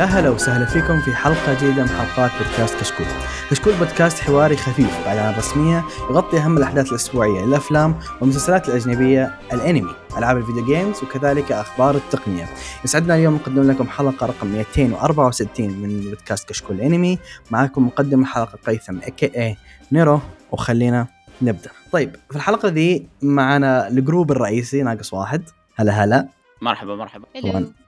[0.00, 3.06] يا هلا وسهلا فيكم في حلقة جديدة من حلقات بودكاست كشكول.
[3.50, 10.36] كشكول بودكاست حواري خفيف بعد رسمية يغطي أهم الأحداث الأسبوعية الأفلام والمسلسلات الأجنبية الأنمي ألعاب
[10.36, 12.46] ال video games وكذلك أخبار التقنية.
[12.84, 17.18] يسعدنا اليوم نقدم لكم حلقة رقم 264 من بودكاست كشكول أنمي.
[17.50, 19.56] معكم مقدم الحلقة قيثم اي
[19.92, 20.20] نيرو
[20.52, 21.06] وخلينا
[21.42, 21.70] نبدأ.
[21.92, 25.42] طيب في الحلقة ذي معنا ال group الرئيسي ناقص واحد.
[25.76, 26.28] هلا هلا.
[26.62, 27.24] مرحبا مرحبا.
[27.42, 27.79] طبعا.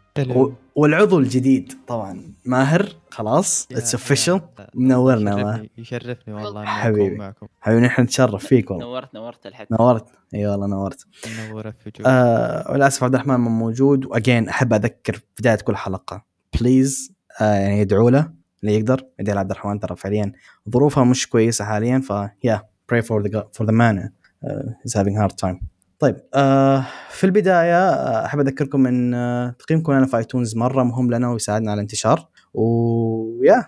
[0.74, 2.34] والعضو الجديد طبعا.
[2.44, 4.40] ماهر خلاص it's official
[4.74, 7.16] منورنا يشرفني, يشرفني والله حبيبي.
[7.16, 7.46] معكم.
[7.60, 8.86] حبيبي نحن نتشرف فيك والله.
[8.86, 10.04] نورت نورت الحد نورت.
[10.34, 11.06] إي والله نورت.
[11.38, 14.06] منورت في آه وللأسف عبد الرحمن مو موجود.
[14.06, 16.24] و again أحب أذكر في بداية كل حلقة.
[16.60, 19.06] please آه يعني يدعوا له اللي يقدر.
[19.20, 20.32] يدعي عبد الرحمن ترى فعليا
[20.70, 24.48] ظروفها مش كويسة حاليا ف yeah pray for the for the man uh,
[24.82, 25.71] he's having hard time.
[26.02, 31.10] طيب آه في البداية آه، أحب أذكركم إن آه تقييمكم لنا في iTunes مرة مهم
[31.10, 32.28] لنا ويساعدنا على الانتشار.
[32.54, 33.64] و yeah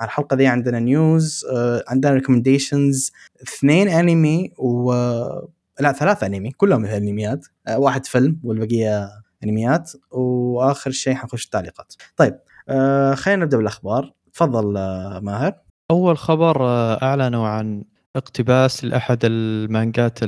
[0.00, 3.12] على الحلقة دي عندنا news آه عندنا recommendations
[3.42, 4.92] اثنين انمي و
[5.80, 9.08] لا ثلاثة انمي كلهم انميات آه واحد فيلم والبقية
[9.44, 11.94] انميات وآخر شيء حنخش التعليقات.
[12.16, 14.12] طيب آه خلينا نبدأ بالأخبار.
[14.32, 15.52] تفضل آه ماهر.
[15.90, 16.66] أول خبر
[17.02, 17.84] أعلنوا عن
[18.16, 20.18] اقتباس لأحد المانجات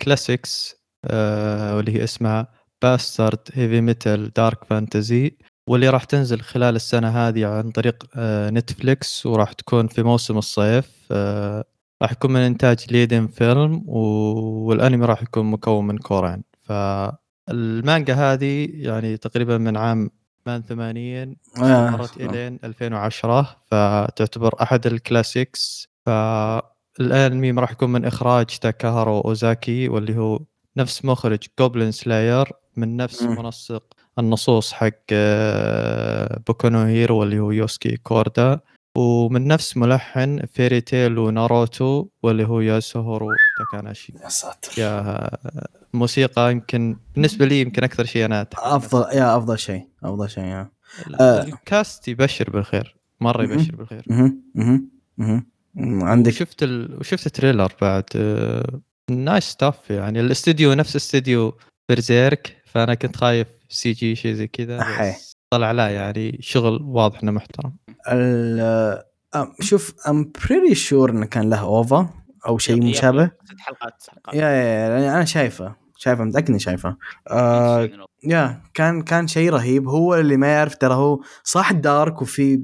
[0.00, 2.48] classics آه واللي هي اسمها
[2.82, 5.36] Bastard Heavy Metal Dark Fantasy
[5.68, 10.90] واللي راح تنزل خلال السنة هذه عن طريق آه Netflix وراح تكون في موسم الصيف
[11.10, 11.64] آه
[12.02, 19.16] راح يكون من إنتاج Liden Film والأنمي راح يكون مكون من كورين فالمانجا هذه يعني
[19.16, 20.10] تقريبا من عام
[20.46, 21.90] 88 آه.
[21.90, 26.10] استمرت إلين 2010 فتعتبر أحد ال classics ف
[27.00, 30.40] الانمي راح يكون من إخراج تاكاهارو أوزاكي واللي هو
[30.76, 33.42] نفس مخرج Goblin Slayer من نفس م.
[33.42, 33.82] منسق
[34.18, 38.60] النصوص حق آه، Boku no Hero واللي هو يوسكي كوردا.
[38.96, 44.12] ومن نفس ملحن Fairy Tail وناروتو واللي هو ياسوهورو تاكاناشي.
[44.24, 44.82] يا ساتر.
[44.82, 45.30] يا
[45.94, 50.70] موسيقى يمكن بالنسبة لي يمكن أكثر شيء أنا أفضل يا أفضل شيء أفضل شيء يا.
[51.20, 54.04] ال cast يبشر بالخير مرة يبشر بالخير.
[55.78, 56.98] عندك؟ شفت ال...
[57.00, 58.04] وشفت trailer بعد
[59.10, 60.20] nice آه، staff يعني.
[60.20, 64.84] الاستديو نفس استديو Berserk فأنا كنت خايف CG شيء زي كذا
[65.50, 67.72] طلع لا يعني شغل واضح إنه محترم.
[69.60, 72.08] شوف I'm pretty sure إنه كان له OVA
[72.46, 73.30] أو شيء مشابه.
[73.58, 74.34] حلقات حلقات.
[74.34, 76.96] يا يا أنا شايفه شايفه متأكد إني شايفه.
[77.30, 77.90] آه
[78.24, 79.88] يا كان كان شيء رهيب.
[79.88, 82.62] هو اللي ما يعرف ترى هو صح دارك وفي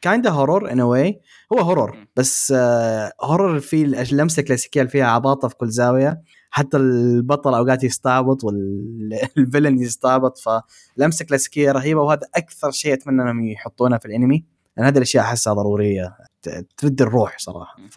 [0.00, 1.20] كايندا هورور ان واي
[1.52, 6.76] هو هورور بس آه هورور في اللمسة الكلاسيكية اللي فيها عباطة في كل زاوية حتى
[6.76, 14.06] البطل أوقات يستعبط والفيلن يستعبط فلمسة كلاسيكية رهيبة وهذا أكثر شيء أتمنى إنهم يحطونه في
[14.06, 14.44] الأنمي
[14.76, 16.16] لأن هذه الأشياء أحسها ضرورية
[16.76, 17.76] ترد الروح صراحة.
[17.90, 17.96] ف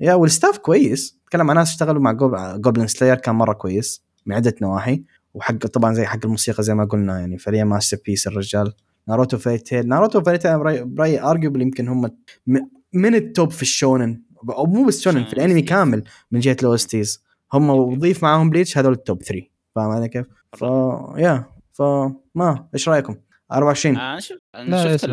[0.00, 1.18] yeah وال staff كويس.
[1.26, 2.12] تكلم عن ناس اشتغلوا مع
[2.56, 5.02] Goblin Slayer كان مرة كويس من عدة نواحي
[5.34, 8.72] وحق طبعا زي حق الموسيقى زي ما قلنا يعني فعليا masterpiece الرجال.
[9.08, 12.10] ناروتو Fairy Tail ناروتو Fairy Tail very arguable يمكن هم
[12.92, 14.22] من ال top في الشونن.
[14.50, 18.78] أو مو بس شونن في الأنمي كامل من جهة ال OSTs هم وضيف معاهم Bleach
[18.78, 20.62] هذول ال top 3 فاهم علي كيف؟ ف
[21.16, 23.16] yeah فما إيش رأيكم؟
[23.52, 25.10] 24 آه أنا شفت أنا شفت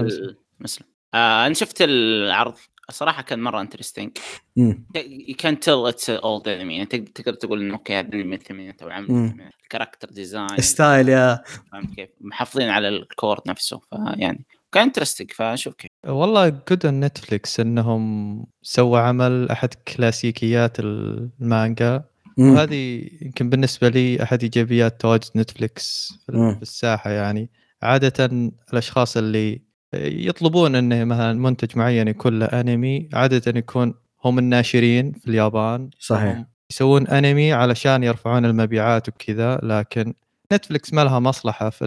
[0.59, 0.85] مسلم.
[1.13, 2.53] آه أنا شفت العرض
[2.89, 4.17] الصراحة كان مرة interesting
[4.57, 8.89] you can tell it's old anime يعني تقدر تقول إنه okay هذا انمي الثمانينات أو
[8.89, 13.79] عام ال character design style yeah فهمت كيف؟ محافظين على ال core نفسه.
[13.79, 15.91] فيعني كان interesting فشوف كيف.
[16.05, 22.03] والله good on Netflix إنهم سووا عمل أحد كلاسيكيات المانجا.
[22.37, 27.49] وهذه يمكن بالنسبة لي أحد إيجابيات تواجد Netflix في الساحة يعني.
[27.81, 28.25] عادة
[28.73, 33.93] الأشخاص اللي يطلبون إنه مثلا منتج معين يكون له أنمي عادة يكون
[34.25, 35.89] هم الناشرين في اليابان.
[35.99, 36.43] صحيح.
[36.71, 40.13] يسوون أنمي علشان يرفعون المبيعات وكذا لكن
[40.53, 41.85] Netflix ما لها مصلحة في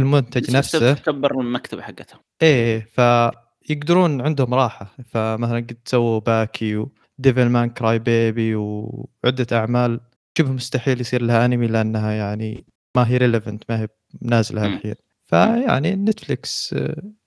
[0.00, 0.92] المنتج نفسه.
[0.92, 4.94] تكبر المكتبة حقتها إيه فيقدرون عندهم راحة.
[5.06, 10.00] فمثلا قد سووا Baki و Devilman Crybaby وعده أعمال
[10.38, 12.64] شبه مستحيل يصير لها أنمي لأنها يعني
[12.96, 13.88] ما هي relevant ما هي
[14.22, 14.94] نازلة الحين.
[15.28, 16.74] فيعني Netflix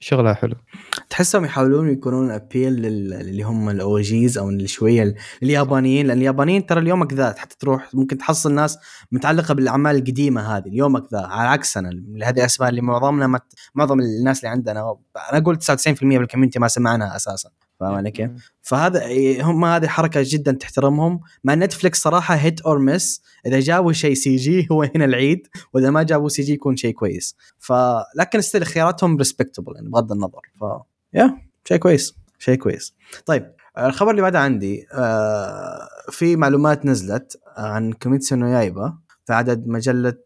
[0.03, 0.55] شغلها حلو.
[1.09, 7.13] تحسهم يحاولون يكونون appeal اللي هم ال OGs أو شوية اليابانيين لأن اليابانيين ترى اليومك
[7.13, 8.77] ذا حتى تروح ممكن تحصل ناس
[9.11, 11.89] متعلقة بالأعمال القديمة هذه اليومك ذا على عكسنا
[12.23, 13.53] هذه الاسماء اللي معظمنا مت...
[13.75, 14.97] معظم الناس اللي عندنا
[15.31, 17.49] أنا أقول 99% من ال community ما سمع عنها أساسا
[17.81, 18.31] فاهم علي كيف؟
[18.61, 19.01] فهذا
[19.41, 24.67] هم هذه حركة جدا تحترمهم مع Netflix صراحة hit or miss إذا جابوا شيء CG
[24.71, 27.35] هو هنا العيد وإذا ما جابوا CG يكون شيء كويس.
[27.59, 29.89] فلكن still خياراتهم respectable يعني.
[29.91, 30.41] بغض النظر.
[30.59, 30.63] ف
[31.13, 31.37] yeah
[31.67, 32.95] شيء كويس شيء كويس.
[33.25, 39.67] طيب الخبر اللي بعده عندي آه في معلومات نزلت عن كوميتسو نو يايبا في عدد
[39.67, 40.17] مجلة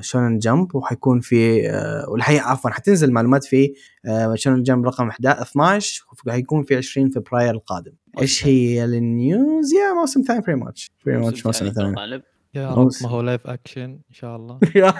[0.00, 3.74] شونن Jump وحيكون في آه، والحقيقة عفوا حتنزل معلومات في
[4.34, 7.92] شونن Jump رقم 11 وحيكون في 20 فبراير القادم.
[8.20, 12.22] إيش هي ال news؟ yeah موسم ثاني very much very much موسم ثاني
[12.54, 14.60] يا رب ما هو live action إن شاء الله.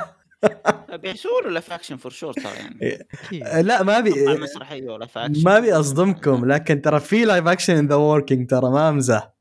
[0.97, 3.63] بيحسوا له live action for sure ترى يعني.
[3.63, 5.09] لا ما أبي مسرحية ولا
[5.45, 9.35] ما أبي أصدمكم لكن ترى في live action in the working ترى ما أمزح.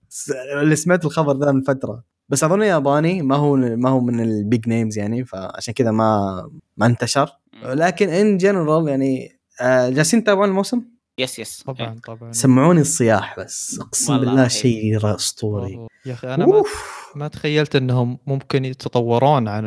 [0.61, 2.03] اللي سمعت الخبر ذا من فترة.
[2.29, 6.49] بس أظن ياباني ما هو ما هو من ال big names يعني فعشان كذا ما
[6.77, 7.29] ما انتشر.
[7.63, 10.81] لكن in general يعني آه، جالسين تتابعون الموسم؟
[11.19, 11.63] yes yes.
[11.63, 12.00] طبعا إيه.
[12.00, 12.31] طبعا.
[12.31, 15.88] سمعوني الصياح بس اقسم بالله شيء أسطوري.
[16.06, 16.63] يا أخي أنا ما,
[17.16, 19.66] ما تخيلت إنهم ممكن يتطورون عن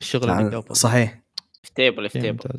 [0.00, 0.76] الشغل اللي قبل.
[0.76, 1.22] صحيح.
[1.62, 2.58] ufotable ufotable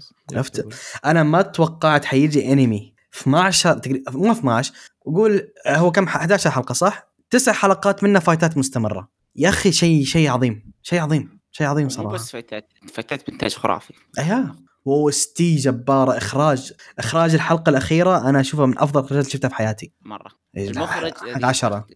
[1.06, 2.95] أنا ما توقعت حيجي أنمي.
[3.13, 4.74] 12 مو 12
[5.06, 9.10] وقول هو كم 11 حلقة صح؟ تسع حلقات منها فايتات مستمرة.
[9.36, 13.56] يا أخي شيء شيء عظيم شيء عظيم شيء عظيم صراحة مو بس فايتات فايتات بإنتاج
[13.56, 13.94] خرافي.
[14.19, 19.55] أيوه و OST جباره إخراج إخراج الحلقة الأخيرة أنا أشوفها من أفضل اللي شفتها في
[19.55, 19.91] حياتي.
[20.01, 20.31] مرة.
[20.57, 21.87] إيه، المخرج 10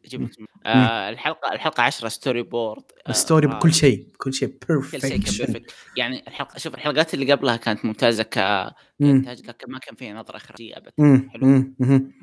[0.65, 6.75] آه الحلقة الحلقة 10 storyboard آه story بكل شيء كل شيء perfect يعني الحلقة شوف
[6.75, 10.91] الحلقات اللي قبلها كانت ممتازة كإنتاج لكن ما كان فيها نظرة إخراجية ابدا
[11.33, 11.47] حلو.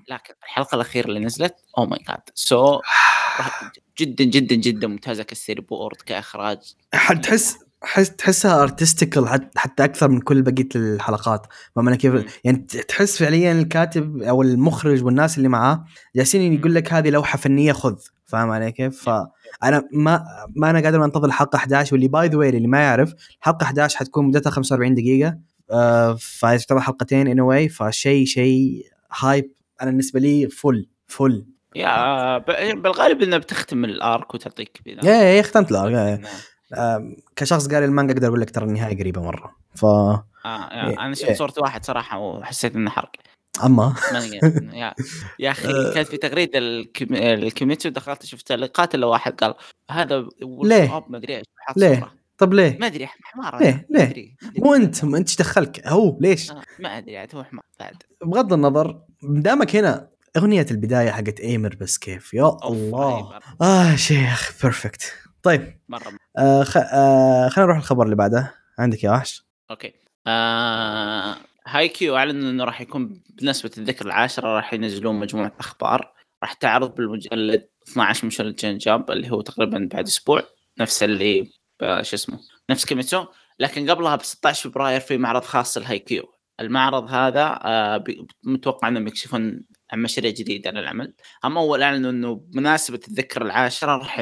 [0.09, 2.81] لكن الحلقة الأخيرة اللي نزلت oh my god so
[3.99, 6.75] جدا جدا جدا ممتازة ك storyboard كإخراج.
[6.95, 11.47] حتحس حس تحسها artistical حتى أكثر من كل بقية الحلقات.
[11.77, 12.59] فاهم كيف؟ يعني
[12.89, 15.85] تحس فعليا الكاتب أو المخرج والناس اللي معاه
[16.17, 17.97] جالسين يقول لك هذه لوحة فنية خذ.
[18.25, 20.25] فاهم علي كيف؟ فانا ما
[20.57, 24.27] ما أنا قادر أنتظر الحلقة 11 واللي by the اللي ما يعرف الحلقة 11 حتكون
[24.27, 25.39] مدتها 45 دقيقة.
[25.71, 28.87] آه فتعتبر حلقتين in a way فشيء شيء
[29.19, 29.53] hype
[29.83, 31.47] أنا بالنسبة لي full full
[31.77, 32.39] yeah
[32.75, 36.21] بالغالب إنها بتختم ال arc وتعطيك yeah ختمت ال arc
[37.37, 40.25] كشخص قاري المانجا أقدر أقول لك ترى النهاية قريبة مرة ف آه
[40.75, 43.11] أنا شفت صوره واحد صراحة وحسيت إنه حرق
[43.65, 43.95] أما
[44.73, 44.95] يا,
[45.39, 45.95] يا أخي آه.
[45.95, 46.59] كانت في تغريدة
[47.13, 49.55] الكيميتسو دخلت شفت تعليقات الا واحد قال
[49.91, 50.29] هذا
[50.63, 51.45] ليه؟ ما أدري إيش
[51.77, 56.51] ليه؟ طب ليه؟ ما أدري حمار ليه؟ ليه؟ مو أنت أنت إيش دخلك؟ هو ليش؟
[56.51, 61.77] آه ما أدري عاد هو حمار بعد بغض النظر دامك هنا أغنية البداية حقت إيمر
[61.81, 65.13] بس كيف يا الله آه شيخ perfect
[65.47, 65.81] طيب.
[65.89, 66.13] مرة.
[66.39, 66.77] آه خ...
[66.77, 68.55] آه خلينا نروح الخبر اللي بعده.
[68.79, 69.93] عندك يا وحش؟ okay.
[70.27, 76.13] آه هاي كيو أعلن إنه راح يكون بمناسبة الذكرى العاشرة راح ينزلون مجموعة أخبار.
[76.43, 80.43] راح تعرض بالمجلد 12 مجلد شونين جامب اللي هو تقريبا بعد أسبوع.
[80.81, 81.51] نفس اللي
[81.81, 82.39] شو اسمه
[82.71, 83.27] نفس كيميتسو
[83.59, 86.33] لكن قبلها ب 16 فبراير في معرض خاص لهاي كيو.
[86.61, 88.05] المعرض هذا آه
[88.45, 91.15] متوقع إنهم يكشفون عن مشاريع جديدة للعمل.
[91.45, 94.21] هم اول اعلنوا إنه بمناسبة الذكرى العاشرة راح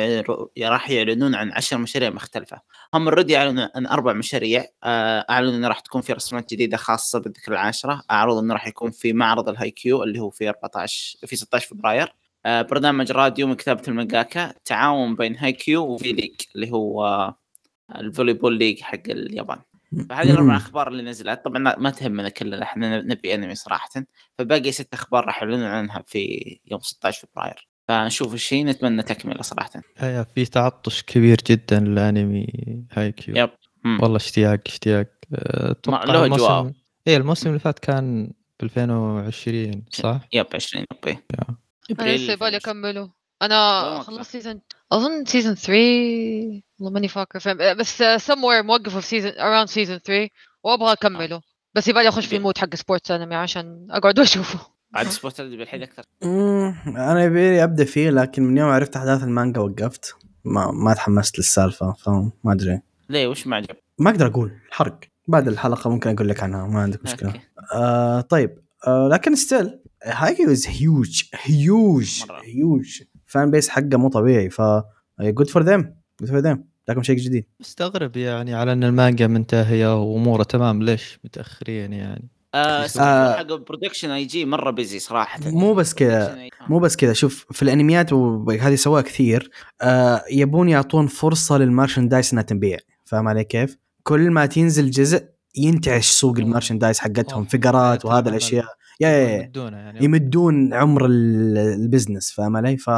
[0.62, 2.60] راح يعلنون عن عشر مشاريع مختلفة.
[2.94, 7.18] هم already اعلنوا عن أربع مشاريع آه، أعلنوا إنه راح تكون في رسومات جديدة خاصة
[7.18, 8.02] بالذكرى العاشرة.
[8.10, 12.14] أعلنوا إنه راح يكون في معرض الهاي كيو اللي هو في 14 في 16 فبراير.
[12.46, 17.34] آه، برنامج راديو من كتابة المانجاكا تعاون بين هاي كيو و V League اللي هو
[17.94, 19.58] ال volleyball league حق اليابان.
[20.08, 21.44] فهذه الأربع أخبار اللي نزلت.
[21.44, 23.90] طبعا ما تهمنا كلنا إحنا نبي أنمي صراحة.
[24.38, 26.20] فباقي ست أخبار راح يعلنون عنها في
[26.70, 27.68] يوم 16 فبراير.
[27.88, 29.70] فنشوف الشيء نتمنى تكملة صراحة.
[29.96, 32.46] هي في تعطش كبير جدا للانمي
[32.92, 33.50] هاي كيو yep
[34.02, 35.06] والله اشتياق اشتياق.
[35.32, 36.72] أتوقع له الموسم
[37.06, 41.18] إيه الموسم اللي فات كان ب 2020 صح؟ yep 20 yep.
[41.90, 43.10] أبريل أنا أكمله.
[43.42, 44.60] أنا خلصت season
[44.92, 45.72] أظن season 3
[46.78, 50.28] والله ماني فاكر فهم بس سموير موقفه في season around season 3
[50.64, 51.40] وأبغى أكمله
[51.74, 54.58] بس يبالي أخش في ال mood حق sports anime عشان أقعد وأشوفه.
[54.94, 56.04] عاد sports anime بالحين أكثر.
[56.86, 60.14] أنا يبيلي أبدأ فيه لكن من يوم عرفت أحداث المانجا وقفت
[60.44, 62.80] ما ما تحمست للسالفة فما أدري.
[63.08, 65.00] ليه؟ وش ما عجب؟ ما أقدر أقول حرق.
[65.28, 67.32] بعد الحلقة ممكن أقول لك عنها ما عندك مشكلة.
[67.74, 68.58] آه طيب.
[68.86, 73.02] آه لكن still هاي كيو huge huge huge
[73.34, 74.62] fan base حقه مو طبيعي ف
[75.20, 77.46] good for them good for them لكم شيء جديد.
[77.60, 84.10] مستغرب يعني على أن المانجا منتهية وأموره تمام ليش متأخرين يعني؟ آه, آه حق Production
[84.10, 85.40] I.G مرة busy صراحة.
[85.46, 86.38] مو بس كذا
[86.68, 89.50] مو بس كذا شوف في الأنميات وهذه سواها كثير
[89.82, 92.78] آه يبون يعطون فرصة لل merchandise إنها تنباع.
[93.04, 95.24] فاهم علي كيف؟ كل ما تنزل جزء
[95.56, 98.66] ينتعش سوق ال merchandise حقتهم فيقرات وهذا الأشياء.
[99.00, 100.04] يا يا يمدون يعني.
[100.04, 102.90] يمدون عمر ال business فاهم علي؟ ف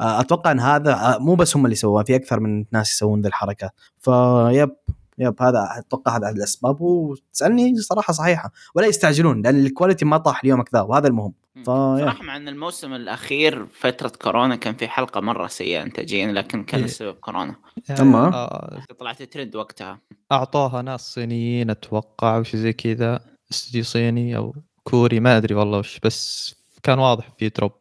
[0.00, 3.70] أتوقع إن هذا مو بس هم اللي سووها في أكثر من ناس يسوون ذي الحركات
[3.98, 4.70] ف
[5.18, 6.80] yep yep هذا أتوقع هذا أحد الأسباب.
[6.80, 11.32] وتسألني صراحة صحيحة ولا يستعجلون لأن ال quality ما طاح اليوم كذا وهذا المهم.
[11.64, 16.64] ف صراحة مع إن الموسم الأخير فترة كورونا كان في حلقة مرة سيئة انتاجيا لكن
[16.64, 17.20] كان السبب إيه.
[17.20, 17.56] كورونا
[18.00, 20.00] أما؟ آه طلعت ترند وقتها.
[20.32, 23.20] أعطوها ناس صينيين أتوقع وش زي كذا
[23.50, 27.72] استوديو صيني أو كوري ما أدري والله وش بس كان واضح في drop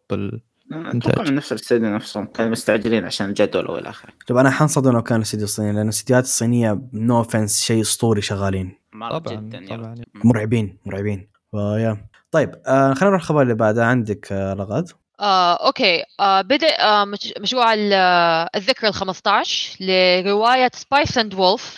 [0.71, 5.03] أتوقع من نفس الاستديو نفسهم كانوا مستعجلين عشان الجدول والى اخره طب أنا حنصدم لو
[5.03, 8.77] كان الاستديو الصيني لأن الاستديوهات الصينية no offense شيء أسطوري شغالين.
[8.93, 9.95] طبعا جدا طبعا.
[10.23, 11.29] مرعبين مرعبين.
[11.51, 12.05] ف yeah.
[12.31, 13.85] طيب آه خلينا نروح الخبر اللي بعده.
[13.85, 16.03] عندك آه لغات آه، okay.
[16.19, 17.05] آه، بدأ آه،
[17.39, 21.77] مشروع آه، الذكرى ال 15 لرواية Spice and Wolf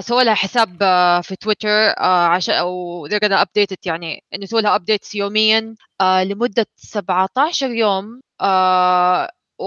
[0.00, 3.18] سووا لها حساب آه، في تويتر آه، عشان أو they're
[3.86, 8.20] يعني إنه يسووا لها updates يوميا آه، لمدة 17 يوم.
[8.40, 9.64] آه، و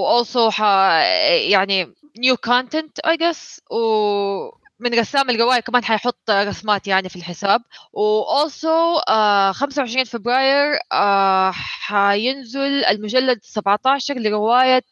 [1.49, 1.85] يعني
[2.19, 3.59] new content I guess.
[3.71, 3.77] و
[4.79, 7.61] من رسام الرواية كمان حيحط رسمات يعني في الحساب.
[7.93, 14.83] و also آه 25 فبراير آه حينزل المجلد 17 لرواية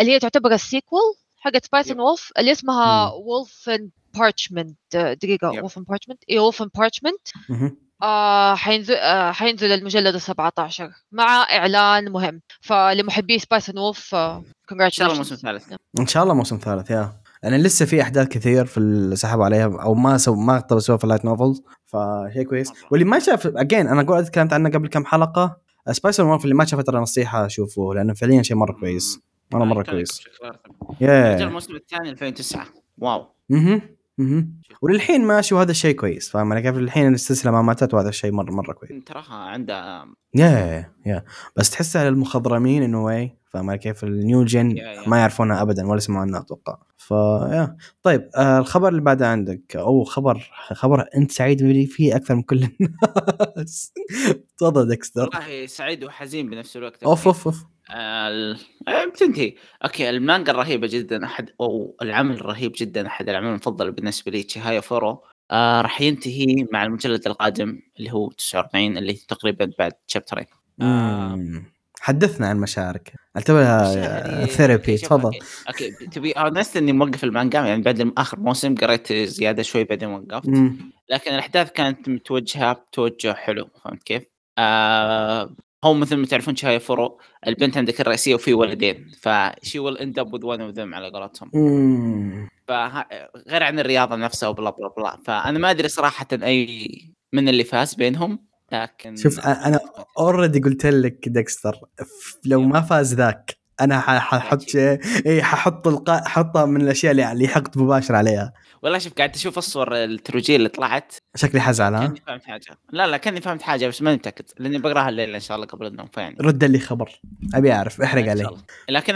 [0.00, 5.48] اللي هي تعتبر ال sequel حقت Spice and Wolf اللي اسمها Wolf and Parchment دقيقة
[5.62, 7.28] Wolf and Parchment اي Wolf and Parchment
[8.02, 12.40] آه حينزل آه حينزل المجلد ال 17 مع إعلان مهم.
[12.60, 15.72] فلمحبي Spice and Wolf إن شاء الله موسم ثالث.
[15.98, 17.21] إن شاء الله موسم ثالث yeah.
[17.42, 20.98] لأن لسه في أحداث كثير في اللي سحبوا عليها أو ما سو ما اقدروا يسووها
[20.98, 22.72] في ال light novels فشيء كويس.
[22.90, 25.56] واللي ما شاف again أنا قلت تكلمت عنه قبل كم حلقة
[25.90, 29.20] Spice and Wolf اللي ما شافه ترى نصيحة شوفوه لأنه فعليا شيء مرة كويس.
[29.52, 30.20] مره مرة كويس.
[31.00, 32.66] yeah الموسم الثاني 2009
[32.98, 33.26] wow.
[33.52, 33.80] أها
[34.20, 34.46] أها
[34.82, 36.30] وللحين ماشي وهذا الشيء كويس.
[36.30, 39.04] فاهم أنا كيف؟ الحين السلسله ما ماتت وهذا الشيء مره مرة كويس.
[39.04, 41.24] تراها عندها yeah yeah
[41.56, 44.74] بس تحسها للمخضرمين انه فاهم كيف ال new gen
[45.06, 49.76] ما يعرفونها ابدا ولا يسمعوا عنها أتوقع ف yeah طيب آه الخبر اللي بعده عندك
[49.76, 53.92] أو خبر خبر أنت سعيد فيه أكثر من كل الناس.
[54.58, 55.30] تفضل ديكستر.
[55.34, 57.02] والله سعيد وحزين بنفس الوقت.
[57.02, 57.64] أوف أوف أوف.
[57.90, 58.56] آه
[59.14, 59.54] بتنتهي.
[59.84, 64.80] okay المانجا الرهيبه جدا أحد أو العمل الرهيب جدا أحد الاعمال المفضله بالنسبة لي تشيهايا
[64.80, 65.22] فورو.
[65.50, 70.46] آه راح ينتهي مع المجلد القادم اللي هو 49 اللي تقريبا بعد chapter ين
[70.82, 71.62] آه
[72.04, 75.38] حدثنا عن مشاعرك اعتبرها therapy تفضل.
[75.68, 80.48] okay تبي honestly أنا موقف المانجا يعني بعد اخر موسم قريت زيادة شوي بعدين وقفت.
[81.10, 84.22] لكن الأحداث كانت متوجهة بتوجه حلو فهمت كيف؟
[84.58, 89.98] آه هو مثل ما تعرفون تشيهايا فورو البنت عندك الرئيسية وفي ولدين ف she will
[89.98, 91.50] end up with one of them على قولتهم.
[92.68, 96.88] فغير عن الرياضة نفسها وبلا بلا بلا فأنا ما أدري صراحة أي
[97.32, 98.51] من اللي فاز بينهم.
[98.72, 99.80] لكن شوف أنا
[100.18, 101.80] already قلت لك ديكستر
[102.44, 104.76] لو ما فاز ذاك أنا ححط
[105.26, 106.28] اي ححط القا...
[106.28, 108.52] حطها من الأشياء اللي حقت مباشر عليها.
[108.82, 111.14] والله شوف قاعد أشوف الصور الترويجية اللي طلعت.
[111.34, 112.78] شكلي حزعل ها؟ كأني فهمت حاجة.
[112.92, 115.86] لا لا كأني فهمت حاجة بس ماني متأكد لأني بقراها الليلة إن شاء الله قبل
[115.86, 116.36] النوم فيعني.
[116.40, 117.20] رد لي خبر.
[117.54, 118.56] أبي أعرف احرق علي.
[118.88, 119.14] لكن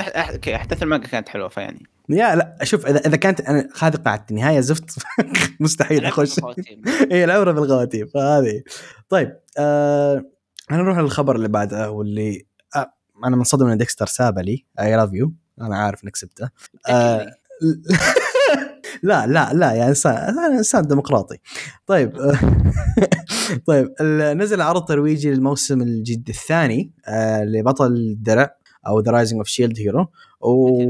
[0.55, 1.87] أحداث المانجا كانت حلوة فيعني.
[2.09, 4.99] yeah لا شوف اذا إذا كانت أنا هذه قاعدة النهاية زفت.
[5.61, 6.41] مستحيل أخش.
[7.13, 8.63] اي العبره بالخواتيم فهذه.
[9.09, 9.46] طيب.
[9.59, 10.25] آه
[10.71, 12.47] أنا نروح للخبر اللي بعده واللي
[12.77, 12.93] آه
[13.25, 14.65] أنا منصدم إن ديكستر سابه لي.
[14.81, 16.49] I love you أنا عارف إنك سبته.
[16.89, 17.27] آه
[19.03, 21.39] لا لا لا يا إنسان أنا إنسان ديمقراطي.
[21.87, 22.13] طيب
[23.69, 23.95] طيب
[24.37, 30.07] نزل عرض ترويجي للموسم الجديد الثاني آه لبطل الدرع أو The Rising of Shield Hero
[30.41, 30.83] و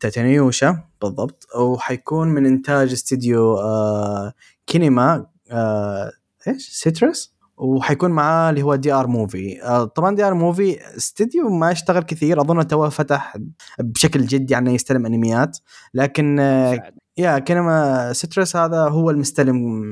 [0.00, 1.46] Tate no Yuusha بالضبط.
[1.56, 4.32] وحيكون من إنتاج استديو آه
[4.66, 6.12] Kinema آه
[6.48, 9.60] إيش؟ Citrus؟ وحيكون معاه اللي هو DR Movie
[9.94, 13.36] طبعا DR Movie استديو ما يشتغل كثير أظن تو فتح
[13.78, 15.58] بشكل جدي يعني يستلم أنميات.
[15.94, 19.84] لكن آه yeah Kinema Citrus هذا هو المستلم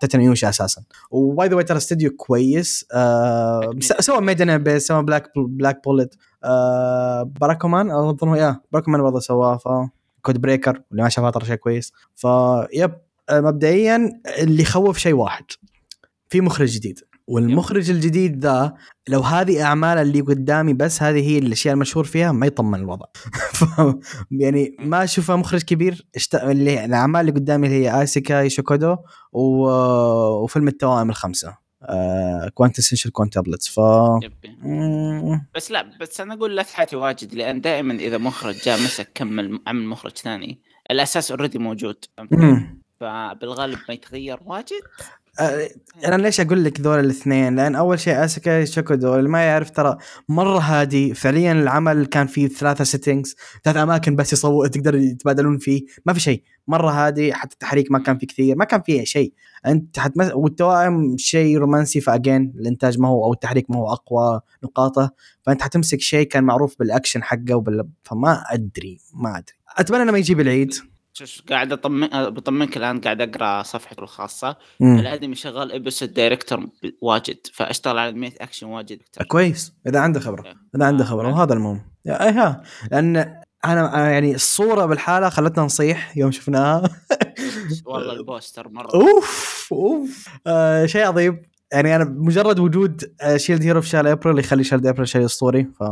[0.00, 0.82] Tate no Yuusha أساسا.
[1.10, 2.86] و by the way ترى استديو كويس.
[2.92, 6.14] آه سوى Made in Abyss سوى Black Black Bullet
[6.44, 9.68] آه Barakamon اظن yeah Barakamon برضه سواه ف
[10.22, 11.92] Code Breaker اللي ما شافها ترى شيء كويس.
[12.16, 12.92] فيب
[13.28, 15.44] آه مبدئيا اللي يخوف شيء واحد.
[16.28, 17.00] في مخرج جديد.
[17.26, 18.74] والمخرج الجديد ذا
[19.08, 23.06] لو هذه اعمال اللي قدامي بس هذه هي الأشياء المشهور فيها ما يطمن الوضع.
[24.30, 26.34] يعني ما اشوفها مخرج كبير اشت...
[26.34, 28.96] اللي الأعمال اللي قدامي هي Isekai Shokudou
[29.32, 29.68] و...
[30.42, 31.68] وفيلم التوائم الخمسة.
[32.54, 33.80] Quintessential Quintuplets ف
[35.54, 39.60] بس لا بس أنا أقول لا تحاتي واجد لأن دائما إذا مخرج جاء مسك كمل
[39.66, 40.60] عمل مخرج ثاني.
[40.90, 42.04] الأساس already موجود.
[43.00, 44.80] فبالغالب ما يتغير واجد.
[46.06, 49.96] أنا ليش أقول لك ذول الاثنين؟ لأن أول شيء Isekai Shokudou اللي ما يعرف ترى
[50.28, 55.82] مرة هادي فعليا العمل كان فيه ثلاثة settings ثلاث أماكن بس يصور تقدر يتبادلون فيه
[56.06, 56.42] ما في شيء.
[56.68, 59.32] مرة هادي حتى التحريك ما كان فيه كثير ما كان فيه شيء.
[59.66, 60.30] أنت حتمس...
[60.34, 65.10] والتوائم شيء رومانسي ف again الإنتاج ما هو أو التحريك ما هو أقوى نقاطه.
[65.42, 67.88] فأنت حتمسك شيء كان معروف بالأكشن حقه وبال...
[68.02, 69.56] فما أدري ما أدري.
[69.78, 70.74] أتمنى إنه ما يجيب العيد.
[71.12, 74.56] شوف قاعد اطمن بطمنك الآن قاعد أقرأ صفحته الخاصة.
[74.80, 76.66] الأدمي شغال episode director
[77.02, 77.38] واجد.
[77.52, 78.98] فأشتغل على 100 أكشن واجد
[79.28, 79.72] كويس.
[79.86, 80.42] إذا عنده خبرة.
[80.42, 80.54] إيه.
[80.76, 81.28] إذا عنده خبرة.
[81.28, 81.80] وهذا المهم.
[82.06, 83.16] ايها لأن
[83.64, 86.82] أنا يعني الصورة بالحالة خلتنا نصيح يوم شفناها.
[87.86, 88.94] والله البوستر مرة.
[88.94, 90.28] أوف أوف.
[90.46, 91.42] آه شيء عظيم.
[91.72, 95.64] يعني أنا مجرد وجود Shield Hero في شهر ابريل يخلي Shield ابريل شيء أسطوري.
[95.64, 95.82] ف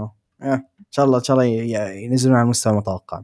[0.42, 1.44] إن شاء الله إن شاء الله
[1.90, 3.22] ينزلون على المستوى المتوقع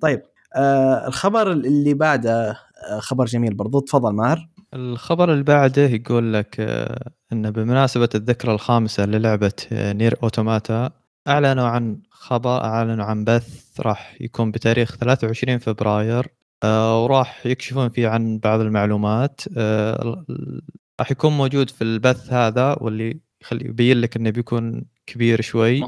[0.00, 0.22] طيب.
[0.54, 2.50] آه الخبر اللي بعده
[2.90, 3.80] آه خبر جميل برضو.
[3.80, 4.48] تفضل ماهر.
[4.74, 10.90] الخبر اللي بعده يقول لك آه انه بمناسبة الذكرى الخامسة للعبة آه NieR Automata
[11.28, 16.26] أعلنوا عن خبر أعلنوا عن بث راح يكون بتاريخ 23 فبراير
[16.62, 19.40] آه وراح يكشفون فيه عن بعض المعلومات.
[19.56, 20.24] آه
[21.00, 25.84] راح يكون موجود في البث هذا واللي يخلي يبين لك إنه بيكون كبير شوي.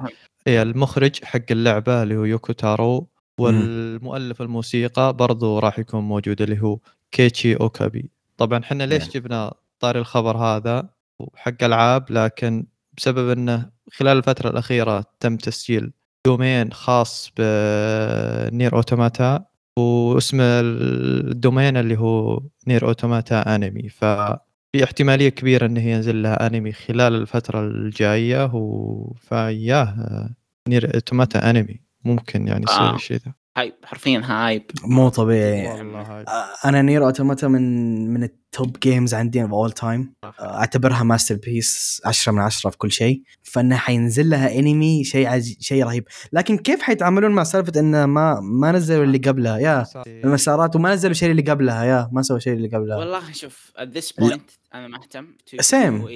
[0.47, 3.09] إيه، المخرج حق اللعبة اللي هو يوكو تارو.
[3.41, 6.79] والمؤلف الموسيقى برضو راح يكون موجود اللي هو
[7.13, 8.11] كيتشي أوكابي.
[8.37, 10.89] طبعا إحنا ليش جبنا طاري الخبر هذا
[11.19, 12.67] وحق ألعاب؟ لكن
[12.97, 15.93] بسبب إنه خلال الفترة الأخيرة تم تسجيل
[16.27, 19.45] domain خاص ب NieR Automata
[19.79, 23.89] واسم ال domain اللي هو NieR Automata أنمي.
[23.89, 30.29] ففي احتمالية كبيرة إنه ينزل لها أنمي خلال الفترة الجاية وف yeah
[30.69, 31.86] NieR Automata أنمي.
[32.07, 32.95] ممكن يعني يصير آه.
[32.95, 34.71] الشيء ذا hype حرفيا hype.
[34.85, 35.69] مو طبيعي.
[35.69, 36.27] والله hype.
[36.65, 42.33] أنا NieR Automata من من ال top games عندي of all time أعتبرها masterpiece 10
[42.33, 43.23] من 10 في كل شيء.
[43.43, 45.55] فانه حينزل لها انمي شيء عج...
[45.61, 46.05] شيء رهيب.
[46.33, 51.11] لكن كيف حيتعاملون مع سالفة انه ما ما نزلوا اللي قبلها؟ يا المسارات وما نزلوا
[51.11, 51.85] الشيء اللي قبلها.
[51.85, 52.97] يا ما سووا الشيء اللي قبلها.
[52.97, 55.27] والله شوف at this point أنا ما أهتم.
[55.61, 56.07] same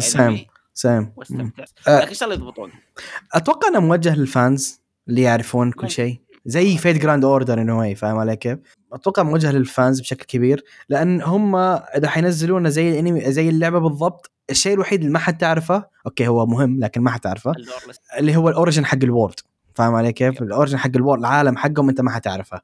[0.00, 0.44] same
[0.74, 1.52] same لكن
[1.88, 2.72] إن شاء الله يضبطون.
[3.32, 6.20] أتوقع إنه موجه لل fans اللي يعرفون كل شيء.
[6.46, 8.58] زي Fate Grand Order in a way فاهم علي كيف؟
[8.92, 14.30] أتوقع موجه لل fans بشكل كبير لأن هم إذا حينزلونه زي الأنمي زي اللعبة بالضبط
[14.50, 17.52] الشيء الوحيد اللي ما حتعرفه okay هو مهم لكن ما حتعرفه
[18.18, 19.34] اللي هو ال origin حق ال world
[19.74, 22.60] فاهم علي كيف؟ ال origin حق ال world العالم حقهم أنت ما حتعرفه.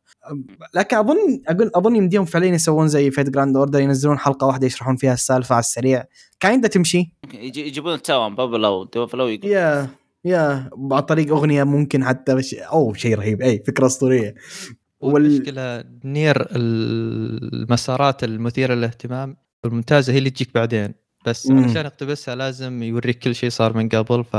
[0.74, 4.96] لكن أظن أقول أظن يمديهم فعليا يسوون زي Fate Grand Order ينزلون حلقة واحدة يشرحون
[4.96, 6.04] فيها السالفة على السريع.
[6.40, 7.12] kinda تمشي.
[7.34, 9.88] يجيبون التوام بابلو بابلو yeah
[10.24, 12.54] yeah عن طريق أغنية ممكن حتى بش...
[12.54, 13.42] أو شيء رهيب.
[13.42, 14.34] اي فكرة أسطورية.
[15.00, 20.94] والمشكلة NieR المسارات المثيرة للاهتمام الممتازه هي اللي تجيك بعدين.
[21.26, 21.64] بس مم.
[21.64, 24.36] عشان اقتبسها لازم يوريك كل شيء صار من قبل ف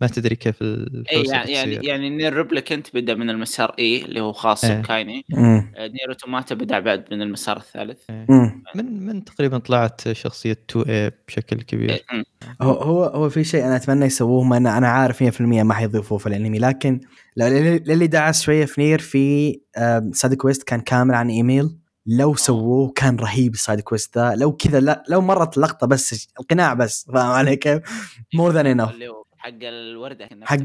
[0.00, 4.32] ما تدري كيف اي يعني يعني, يعني NieR Replicant بدا من المسار اي اللي هو
[4.32, 4.80] خاص إيه.
[4.80, 5.24] بكايني.
[5.34, 8.10] آه، NieR Automata بدأ بعد من المسار الثالث.
[8.10, 8.26] إيه.
[8.74, 11.90] من من تقريبا طلعت شخصية 2 اي بشكل كبير.
[11.90, 12.24] إيه.
[12.62, 16.18] هو هو هو في شيء أنا أتمنى يسووه ما أنا أنا عارف 100% ما حيضيفوه
[16.18, 17.00] في الأنمي لكن
[17.36, 19.60] للي دعس شوية في NieR في
[20.12, 21.70] side quest كان كامل عن إيميل.
[22.06, 26.74] لو سووه كان رهيب ال side quest ذا لو كذا لو مرت اللقطه بس القناع
[26.74, 27.80] بس فاهم علي كيف؟
[28.34, 28.90] more than enough
[29.40, 30.56] حق الوردة حق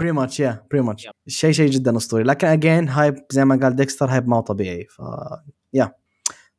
[0.00, 2.24] pretty much yeah pretty much شيء شيء جدا أسطوري.
[2.24, 4.84] لكن again hype زي ما قال ديكستر hype ما هو طبيعي.
[4.84, 5.00] ف
[5.74, 5.92] yeah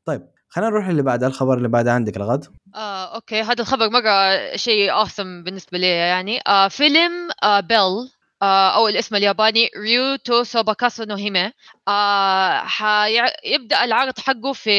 [0.06, 2.46] طيب خلينا نروح اللي بعده الخبر اللي بعده عندك الغد.
[2.76, 3.42] آه، okay.
[3.42, 6.40] هذا الخبر مرة شيء awesome بالنسبة لي يعني.
[6.48, 8.10] آه، فيلم آه، Belle
[8.42, 11.52] آه، أو الاسم الياباني Ryuu to Sobakasu no Hime
[11.88, 14.72] آه، حيبدأ العرض حقه في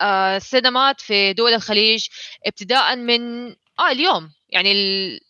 [0.00, 2.06] آه، سينمات في دول الخليج
[2.46, 4.30] ابتداء من آه اليوم.
[4.50, 5.20] يعني ال...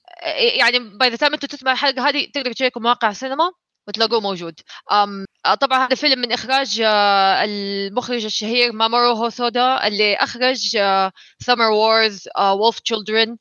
[0.58, 3.50] يعني by the time أنتم تسمعوا الحلقة هذه تقدروا تشيكوا مواقع السينما
[3.88, 4.60] وتلاقوه موجود.
[4.92, 5.24] أم
[5.60, 6.80] طبعا هذا فيلم من إخراج
[7.44, 10.78] المخرج الشهير مامورو هوسودا اللي أخرج
[11.38, 13.36] Summer Wars و Wolf Children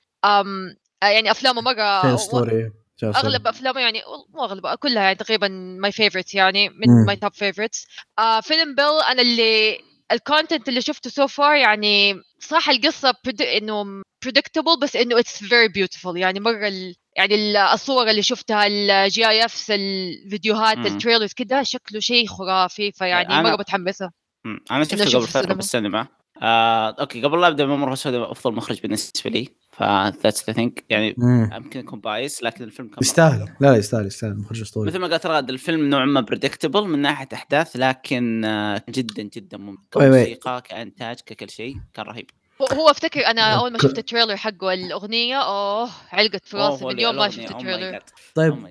[1.04, 2.72] يعني أفلامه مرة story
[3.04, 4.02] أغلب أفلامه يعني
[4.34, 5.48] مو أغلب كلها يعني تقريبا
[5.82, 7.88] my favorite يعني من my top favorites
[8.42, 9.80] فيلم بيل أنا اللي
[10.12, 15.44] ال content اللي شفته so so far يعني صح القصة إنه predictable بس إنه it's
[15.44, 16.96] very beautiful يعني مرة ال...
[17.16, 17.36] يعني
[17.74, 22.92] الصور اللي شفتها ال GIFs الفيديوهات ال trailers كده شكله شيء خرافي.
[22.92, 23.42] فيعني أنا...
[23.42, 24.12] مرة متحمسة.
[24.72, 26.08] أنا شفته قبل فترة بالسينما
[26.42, 29.50] آه، okay قبل لا أبدأ مامورو هوسودا أفضل مخرج بالنسبة لي.
[29.78, 31.16] ف that's the thing يعني
[31.56, 33.40] يمكن يكون bias لكن الفيلم كان يستاهل.
[33.60, 34.38] لا لا يستاهل يستاهل.
[34.38, 34.88] مخرج أسطوري.
[34.88, 39.58] مثل ما قلت رغد الفيلم نوعا ما predictable من ناحية أحداث لكن آه، جدا جدا
[39.58, 42.30] ممتع كموسيقى كإنتاج ككل شيء كان رهيب.
[42.74, 47.00] هو أفتكر أنا أول ما شفت ال trailer حقه الأغنية أوه علقت في راسي من
[47.00, 48.00] يوم ما شفت التريلر.
[48.36, 48.68] طيب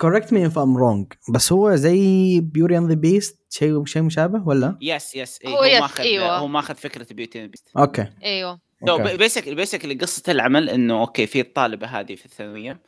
[0.00, 4.48] كوركت مي اف ام رونج بس هو زي Beauty and the Beast شيء شيء مشابه
[4.48, 6.38] ولا؟ yes yes إيه هو, هو ماخذ أيوة.
[6.38, 8.06] هو ماخذ فكرة Beauty and Beast okay.
[8.24, 8.69] إيوه.
[9.16, 12.80] basic basic قصة العمل إنه okay في الطالبة هذه في الثانوية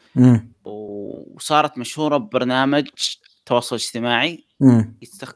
[0.64, 2.88] وصارت مشهورة ببرنامج
[3.46, 4.46] تواصل اجتماعي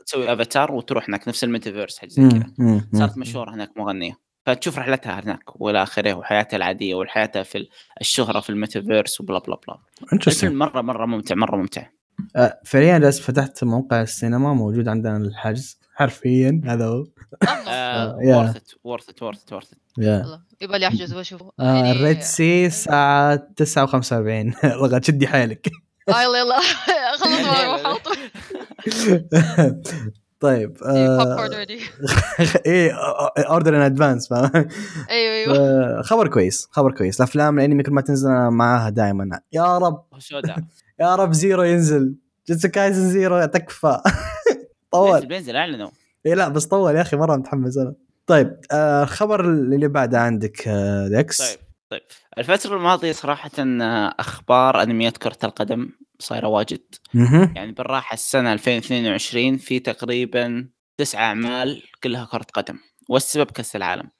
[0.07, 2.53] تسوي افاتار وتروح هناك نفس الميتافيرس حاجة زي كذا.
[2.99, 4.12] صارت مشهورة هناك مغنية.
[4.47, 7.69] فتشوف رحلتها هناك والى آخره وحياتها العادية وحياتها في
[8.01, 9.79] الشهرة في ال metaverse و blah blah blah.
[10.33, 11.87] الفيلم مرة مرة ممتع مرة ممتع.
[12.37, 17.05] أه فعليا جالس فتحت موقع السينما موجود عندنا الحجز حرفيا هذا هو.
[18.25, 19.73] worth worth worth worth
[20.61, 21.52] يبغى لي أحجز وأشوفه.
[21.61, 25.70] ال Red Sea الساعة 9 و45 رغد شدي حيلك.
[26.09, 26.61] آه، يلا يلا.
[27.18, 28.00] خلص
[30.40, 30.76] طيب
[32.66, 32.90] إيه
[33.38, 34.66] order in advance أيوه
[35.11, 36.02] أيوه.
[36.02, 37.20] خبر كويس خبر كويس.
[37.20, 40.05] الأفلام الانمي كل ما تنزل معاها دائما يا رب.
[41.01, 42.15] يا رب Zero ينزل.
[42.49, 44.01] جوجيتسو كايزن Zero تكفى.
[44.93, 45.27] طول.
[45.27, 45.91] بينزل أعلنوا.
[46.27, 47.95] اي لا بس طول يا أخي مرة متحمس أنا.
[48.27, 51.59] طيب آه الخبر اللي بعده عندك آه ديكس طيب
[51.91, 52.01] طيب.
[52.39, 56.81] الفترة الماضية صراحة آه، أخبار أنميات كرة القدم صايرة واجد.
[57.55, 62.79] يعني بالراحة السنة 2022 في تقريبا تسع أعمال كلها كرة قدم
[63.09, 64.11] والسبب كأس العالم.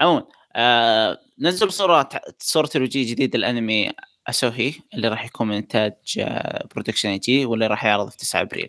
[0.00, 0.24] عموما
[0.56, 3.92] آه نزل صورة صورة ترويجية جديد الانمي
[4.28, 5.94] اسوهي اللي راح يكون من إنتاج
[6.74, 8.68] Production I.G واللي راح يعرض في 9 أبريل.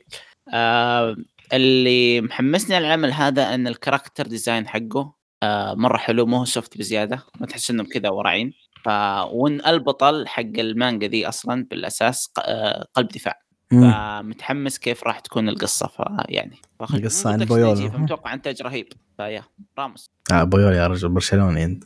[0.53, 1.15] آه
[1.53, 6.77] اللي محمسني على العمل هذا إن ال character design حقه آه مرة حلو مو soft
[6.77, 8.53] بزيادة ما تحس إنهم كذا ورعين.
[8.85, 8.89] ف
[9.31, 13.48] وإن البطل حق المانجا دي أصلا بالأساس آه قلب دفاع.
[13.71, 16.61] فمتحمس كيف راح تكون القصة فيعني
[16.93, 17.91] القصة عن بويول.
[17.99, 18.87] متوقع انتاج رهيب.
[19.17, 19.43] فيا
[19.79, 20.09] راموس.
[20.31, 21.83] آه بويول يا رجل برشلوني انت.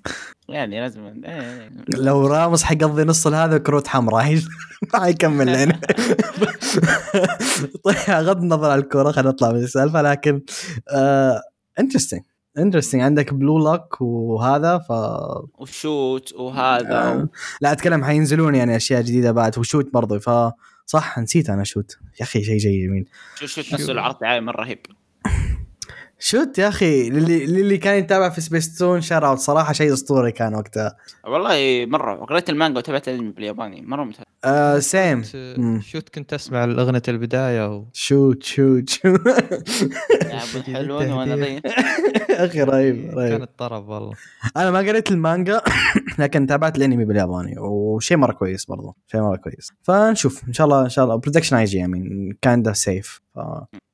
[0.50, 1.70] يعني لازم إيه، إيه.
[1.90, 4.40] لو راموس حيقضي نص هذا كروت حمراء.
[4.94, 5.80] ما حيكمل يعني
[7.84, 10.42] طيب غض النظر عن الكورة خلينا نطلع من السالفة لكن
[11.80, 14.92] interesting آه interesting عندك Blue Lock وهذا ف
[15.62, 17.30] وشوت وهذا آه.
[17.62, 20.30] لا أتكلم حينزلون يعني أشياء جديدة بعد وشوت برضو ف
[20.86, 21.98] صح؟ نسيت أنا شوت.
[22.20, 23.08] يا أخي شيء جميل.
[23.40, 24.80] شوت شوت نفسه العرض دعايه مره رهيب.
[26.26, 30.32] شوت يا أخي اللي اللي كان يتابع في سبيس تون shout out صراحة شيء أسطوري
[30.32, 30.96] كان وقتها.
[31.28, 34.26] والله مرة قريت المانجا وتابعت الأنمي بالياباني مرة ممتاز.
[34.46, 35.24] آه same
[35.82, 37.86] شوت كنت أسمع الأغنية البداية و...
[37.94, 39.22] شوت شوت شوت.
[40.74, 41.60] حلوين وأنا ضيع.
[42.46, 43.38] أخي رهيب رهيب.
[43.38, 44.14] كانت طرب والله.
[44.58, 45.62] أنا ما قريت المانجا
[46.20, 49.72] لكن تابعت الأنمي بالياباني وشيء مرة كويس برضو شيء مرة كويس.
[49.82, 51.16] فنشوف إن شاء الله إن شاء الله.
[51.16, 53.40] Production I.G مين كان سيف ف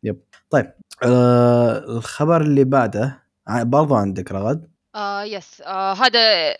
[0.04, 0.20] yep.
[0.50, 0.72] طيب.
[1.04, 6.56] آه الخبر اللي بعده برضو عندك رغد؟ آه yes آه هذا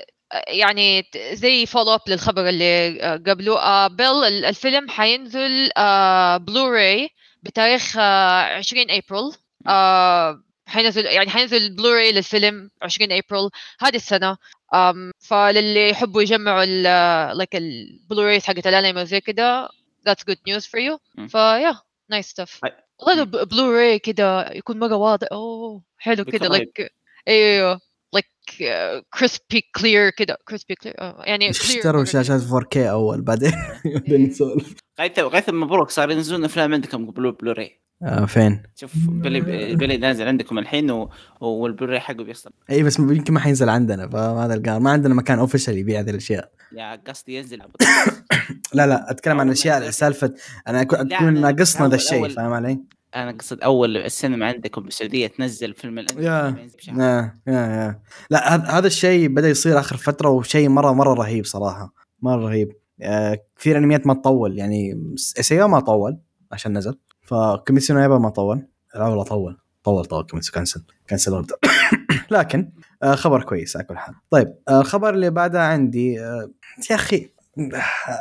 [0.48, 3.60] يعني زي follow up للخبر اللي آه، قبله.
[3.60, 7.10] آه بيل الفيلم حينزل آه بلوراي
[7.44, 9.32] بتاريخ آه 20 ابريل
[9.68, 13.50] آه حينزل يعني حينزل بلوراي للفيلم 20 ابريل
[13.82, 14.38] هذه السنة.
[14.76, 19.70] um, فللي يحبوا يجمعوا ال like البلوراي حقت الانمي وزي كده
[20.10, 21.28] that's good news for you.
[21.28, 21.80] ف
[22.10, 22.62] yeah nice stuff
[23.08, 26.92] والله بلوراي كده يكون مرة واضح أوه حلو كده like
[27.28, 27.80] أيوه
[28.14, 33.52] like crispy clear كده crispy clear يعني اشتروا شاشات 4K أول بعدين.
[33.86, 39.42] بعدين نسولف غيث غيث مبروك صار ينزلون أفلام عندكم Blu Blu-ray آه فين؟ شوف بيل
[39.76, 41.10] بيل نازل عندكم الحين و...
[41.42, 42.52] والبلوراي حقه بيصل.
[42.70, 46.52] اي بس يمكن ما حينزل عندنا فهذا القرار ما عندنا مكان official يبيع هذه الأشياء.
[46.72, 47.60] yeah قصدي ينزل
[48.74, 50.34] لا لا أتكلم عن اشياء سالفة
[50.68, 52.80] أنا أكون ناقصنا ذا الشيء فاهم علي؟
[53.16, 56.56] أنا قصد أول السينما عندكم بالسعودية تنزل فيلم يا
[56.88, 61.94] يا يا لا هذا الشيء بدأ يصير آخر فترة وشيء مره مرة رهيب صراحة.
[62.22, 62.72] مرة رهيب.
[63.02, 66.18] آه، كثير أنميات ما تطول يعني سيو ما طول
[66.52, 66.96] عشان نزل.
[67.30, 68.68] فكوميسيون يابا ما طول.
[68.96, 69.58] لا والله طول.
[69.84, 70.24] طول طول.
[70.24, 70.84] كوميسيون كنسل.
[71.10, 71.56] كنسل اوردر
[72.32, 72.72] لكن
[73.04, 74.16] آه، خبر كويس على كل حال.
[74.30, 76.50] طيب آه، الخبر اللي بعده عندي يا
[76.92, 77.30] أخي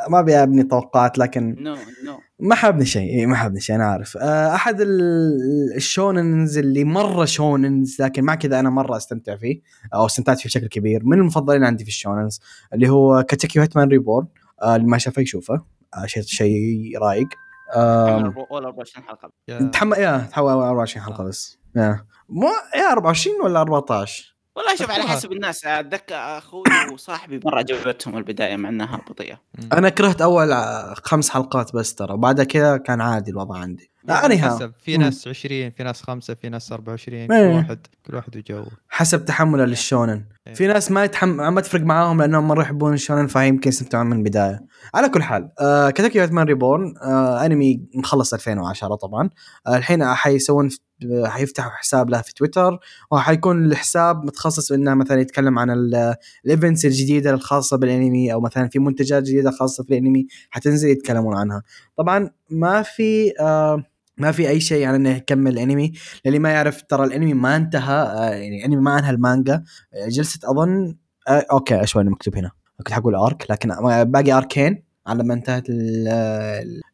[0.09, 3.09] ما أبي أبني توقعات لكن no no ما حابني شيء.
[3.09, 4.77] إيه، ما حابني شيء أنا عارف آه، أحد
[5.75, 9.61] ال shonens اللي مرة shonens لكن مع كذا أنا مرة أستمتع فيه
[9.93, 12.41] أو استمتعت فيه بشكل كبير من المفضلين عندي في ال shonens
[12.73, 14.27] اللي هو Katekyo Hitman Reborn
[14.63, 15.61] اللي ما شافه يشوفه.
[15.93, 17.27] آه، شيء شيء رايق.
[17.75, 19.31] اول 24 حلقة.
[19.71, 21.57] تحمل يا تحول 24 حلقة بس.
[21.75, 22.05] yeah.
[22.29, 25.65] مو يا 24 ولا 14 والله شوف على حسب الناس.
[25.65, 29.41] أتذكر أخوي وصاحبي مرة عجبتهم البداية مع إنها بطيئة.
[29.73, 30.53] أنا كرهت أول
[31.03, 32.13] خمس حلقات بس ترى.
[32.13, 33.91] وبعدها كذا كان عادي الوضع عندي.
[34.07, 34.73] يعني حسب.
[34.79, 37.33] في ناس 20 في ناس خمسة في ناس 24 كل.
[37.33, 40.23] واحد كل واحد وجو حسب تحمله للشونن.
[40.49, 40.55] إيه.
[40.55, 44.59] في ناس ما يتحم ما تفرق معاهم لأنهم مرة يحبون الشونن فيمكن يستمتعون من البداية.
[44.93, 49.29] على كل حال آه Katekyo Hitman Reborn آه انمي مخلص 2010 طبعا.
[49.67, 50.69] آه الحين حيسوون
[51.25, 52.79] حيفتحوا حساب له في تويتر
[53.11, 55.69] وحيكون الحساب متخصص إنه مثلا يتكلم عن
[56.45, 61.35] ال events الجديدة الخاصة بالانمي أو مثلا في منتجات جديدة خاصة في الانمي حتنزل يتكلمون
[61.37, 61.63] عنها.
[61.97, 63.83] طبعا ما في آه
[64.19, 65.93] ما في أي شيء يعني إنه يكمل الأنمي.
[66.25, 69.63] للي ما يعرف ترى الأنمي ما انتهى آه يعني الأنمي ما أنهى المانجا.
[69.93, 70.95] آه، جلست أظن
[71.27, 72.51] آه أوكي شوي مكتوب هنا.
[72.77, 73.69] كنت حقول arc لكن
[74.03, 75.63] باقي اركين على ما انتهت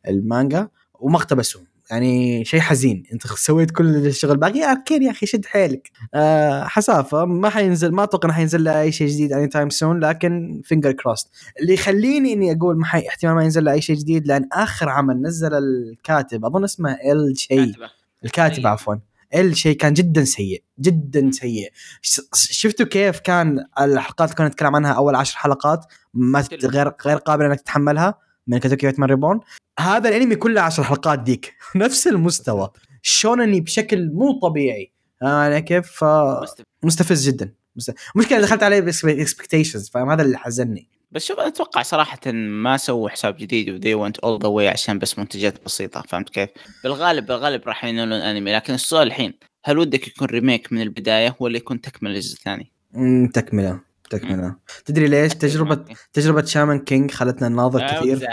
[0.08, 0.68] المانجا
[1.00, 3.04] وما اقتبسوا يعني شيء حزين.
[3.14, 5.92] انت سويت كل الشغل باقي اركين يا أخي شد حيلك.
[6.14, 7.26] آه حسافة.
[7.26, 11.30] ما حينزل ما أتوقع إنه حينزل له أي شيء جديد anytime soon لكن fingers crossed
[11.62, 14.90] اللي يخليني إني أقول ما حي احتمال ما ينزل له أي شيء جديد لأن آخر
[14.90, 16.46] عمل نزل الكاتب.
[16.46, 17.74] أظن اسمه ال شيء.
[18.26, 18.70] الكاتب أيوه.
[18.70, 18.96] عفوا.
[19.36, 20.64] ال شيء كان جدا سيء.
[20.80, 21.72] جدا سيء.
[22.34, 27.48] شفتوا كيف كان الحلقات اللي كنا نتكلم عنها أول عشر حلقات؟ ما غير غير قابلة
[27.48, 29.40] إنك تتحملها؟ من Katekyo Hitman Reborn
[29.80, 31.54] هذا الأنمي كله 10 حلقات ديك.
[31.76, 32.70] نفس المستوى.
[33.02, 34.92] شونني بشكل مو طبيعي.
[35.24, 36.06] أنا كيف؟ ف...
[36.84, 37.54] مستفز جدا.
[38.16, 43.10] مشكلة دخلت عليه ب expectations فاهم هذا اللي حزني بس شوف أتوقع صراحة ما سووا
[43.10, 46.50] حساب جديد و they went all the way عشان بس منتجات بسيطة فهمت كيف؟
[46.84, 49.34] بالغالب بالغالب راح ينولون أنمي لكن السؤال الحين
[49.66, 52.72] هل ودك يكون remake من البداية ولا يكون تكملة الجزء الثاني؟
[53.34, 53.80] تكملة.
[54.10, 54.56] تكملة.
[54.86, 58.28] تدري ليش؟ تجربة تجربة شامان كينج خلتنا نناظر آه، كثير.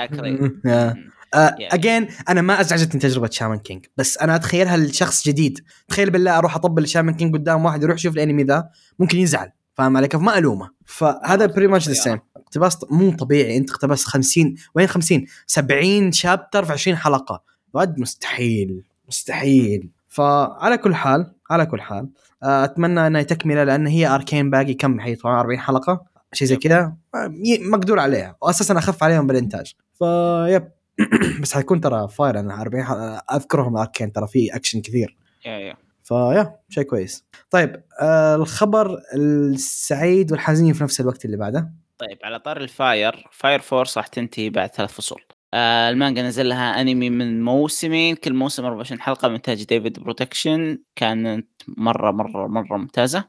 [1.35, 5.61] again uh, أنا ما أزعجتني تجربة شامان كينج بس أنا اتخيلها لشخص جديد.
[5.89, 9.53] تخيل بالله أروح أطبل شامان كينج قدام واحد يروح يشوف الأنمي ذا ممكن يزعل.
[9.75, 10.71] فاهم علي كيف؟ ما ألومه.
[10.87, 13.57] فهذا pretty much the same اقتباس مو طبيعي.
[13.57, 17.43] أنت اقتباس 50 وين 50 70 chapter في 20 حلقة.
[17.75, 18.85] ود مستحيل.
[19.09, 19.91] مستحيل.
[20.09, 22.09] فعلى كل حال على كل حال.
[22.43, 26.97] آه، أتمنى انها تكملة لأن هي أركين باقي كم حيطلع 40 حلقة؟ شيء زي كذا.
[27.15, 28.37] آه، مقدور عليها.
[28.43, 29.73] واساسا أخف عليهم بالإنتاج.
[29.99, 30.69] ف yep
[31.43, 33.23] بس حيكون ترى fire أنا 40 حلقة.
[33.33, 35.17] أذكرهم أركين ترى في أكشن كثير.
[35.45, 35.75] yeah yeah.
[36.05, 37.25] ف yeah شيء كويس.
[37.51, 41.73] طيب آه الخبر السعيد والحزين في نفس الوقت اللي بعده.
[41.99, 45.23] طيب على طاري ال fire فاير فورس راح تنتهي بعد ثلاث فصول.
[45.55, 50.79] آه المانجا نزل لها أنمي من موسمين كل موسم 24 حلقة من انتاج ديفيد برودكشن.
[50.97, 53.25] كانت مرة مرة مرة ممتازة.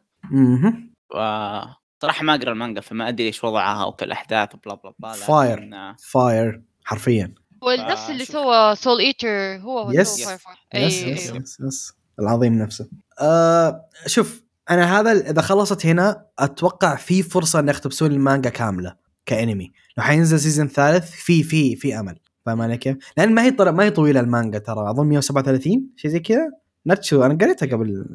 [1.13, 5.69] أها صراحة ما أقرأ المانجا فما أدري إيش وضعها وفي الأحداث وبلا بلا بلا fire
[6.11, 7.33] fire حرفيا.
[7.63, 10.29] هو نفس اللي سوى سول ايتر هو yes yes
[10.73, 12.89] yes yes yes العظيم نفسه.
[13.21, 19.02] آه شوف أنا هذا إذا خلصت هنا أتوقع في فرصة ان يقتبسون المانجا كاملة.
[19.25, 19.71] كانمي.
[19.97, 22.19] لو حينزل season ثالث في في في أمل.
[22.45, 24.89] فاهم علي كيف؟ لأن ما هي ما هي طويلة المانجا ترى.
[24.89, 26.63] أظن 137 شيء زي كذا.
[26.85, 28.05] not sure أنا قريتها قبل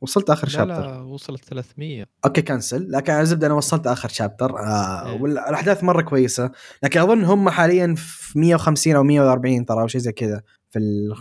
[0.00, 4.58] وصلت آخر chapter لا وصلت 300 أوكي cancel لكن على الزبده أنا وصلت آخر chapter
[4.58, 5.20] آه إيه.
[5.20, 6.50] والاحداث مرة كويسة.
[6.82, 10.78] لكن أظن هم حاليا في 150 أو 140 ترى أو شيء زي كذا في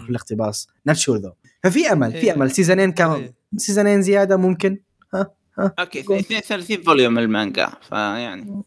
[0.10, 0.67] الاقتباس.
[0.88, 1.32] not sure though
[1.63, 2.34] ففي أمل في إيه.
[2.34, 2.52] أمل.
[2.52, 3.34] سيزونين كم إيه.
[3.58, 4.78] سيزونين زيادة ممكن؟
[5.13, 8.63] ها؟ ها؟ أوكي 32 volume المانجا فيعني.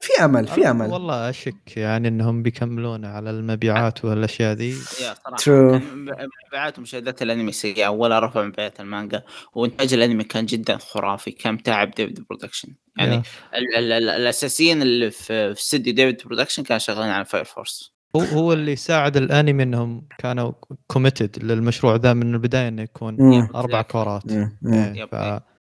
[0.00, 0.86] في أمل في أمل.
[0.86, 4.74] والله أشك يعني إنهم بيكملون على المبيعات والأشياء ذي
[5.38, 5.80] true
[6.48, 9.22] مبيعات ومشاهدات الأنمي سيئة ولا رفع مبيعات المانجا.
[9.54, 12.68] وإنتاج الأنمي كان جدا خرافي كم تعب ديفيد برودكشن.
[12.98, 13.22] يعني
[13.54, 18.20] ال ال ال الأساسيين اللي في استديو ديفيد برودكشن كانوا شغالين على فاير فورس هو
[18.20, 20.52] هو اللي ساعد الأنمي إنهم كانوا
[20.86, 25.08] committed للمشروع ذا من البداية إنه يكون أربع كورات إيه،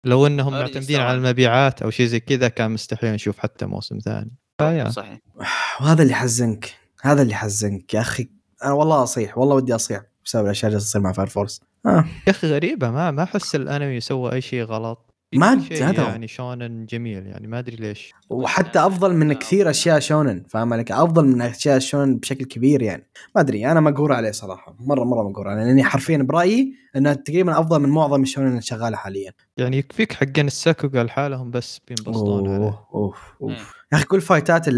[0.09, 4.31] لو إنهم معتمدين على المبيعات أو شيء زي كذا كان مستحيل نشوف حتى موسم ثاني.
[4.59, 4.91] ف yeah.
[4.91, 5.19] صحيح
[5.81, 8.29] وهذا اللي يحزنك هذا اللي يحزنك يا أخي.
[8.65, 12.05] أنا والله أصيح والله ودي أصيح بسبب الأشياء اللي تصير مع فاير فورس آه.
[12.27, 15.08] يا أخي غريبة ما ما أحس الأنمي سوى أي شيء غلط.
[15.35, 18.13] ما هذا يعني شونن جميل يعني ما أدري ليش.
[18.31, 23.07] وحتى أفضل من كثير أشياء شونن فاهم عليك؟ أفضل من أشياء شونن بشكل كبير يعني.
[23.35, 27.61] ما أدري أنا مقهور عليه صراحة مرة مرة مقهور عليه لأني حرفيا برأيي انه تقريبا
[27.61, 29.33] أفضل من معظم الشونن اللي شغالة حاليا.
[29.57, 32.85] يعني يكفيك حقين الساكوغا لحالهم بس بينبسطون عليه.
[32.95, 33.78] أوف أوف.
[33.93, 34.69] يا أخي كل فايتات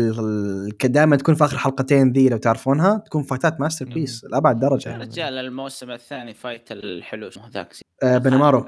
[0.85, 4.97] دائما تكون في آخر حلقتين ذي لو تعرفونها تكون فايتات masterpiece لأبعد درجة.
[4.97, 8.67] رجال الموسم الثاني fight الحلو ذاك آه بنمارو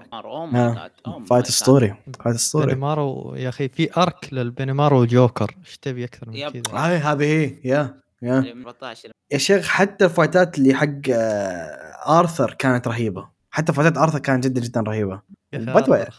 [1.29, 1.95] fight أسطوري.
[2.25, 2.75] fight أسطوري.
[2.75, 7.59] بنمارو يا أخي في arc للبنمارو جوكر إيش تبي أكثر من كذا؟ هاي هذه هي.
[7.65, 8.65] yeah yeah.
[9.33, 13.29] يا شيخ حتى الفايتات اللي حق آه آرثر كانت رهيبة.
[13.51, 15.21] حتى فايتات آرثر كانت جدا جدا رهيبة.
[15.55, 16.11] آرثر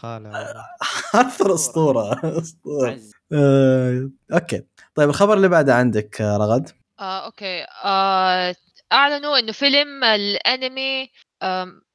[1.15, 2.13] آرثر أسطورة.
[2.41, 2.97] أسطورة.
[3.33, 4.63] آه، أوكي.
[4.95, 6.69] طيب الخبر اللي بعده عندك آه، رغد؟
[6.99, 7.65] آه، أوكي.
[7.83, 8.55] آه،
[8.93, 11.09] أعلنوا إنه فيلم الأنمي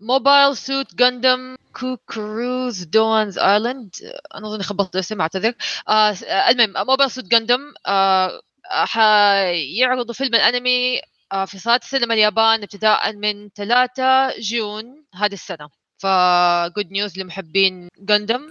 [0.00, 3.94] Mobile Suit Gundam Cucuruz Doan's Island
[4.34, 5.52] أنا أظن خبطت الاسم أعتذر.
[5.88, 6.10] آه
[6.50, 11.00] المهم Mobile Suit Gundam آه حيعرضوا فيلم الأنمي
[11.32, 15.68] آه في صالات السينما اليابان ابتداء من 3 June هذه السنة.
[15.98, 18.48] ف good news لمحبين Gundam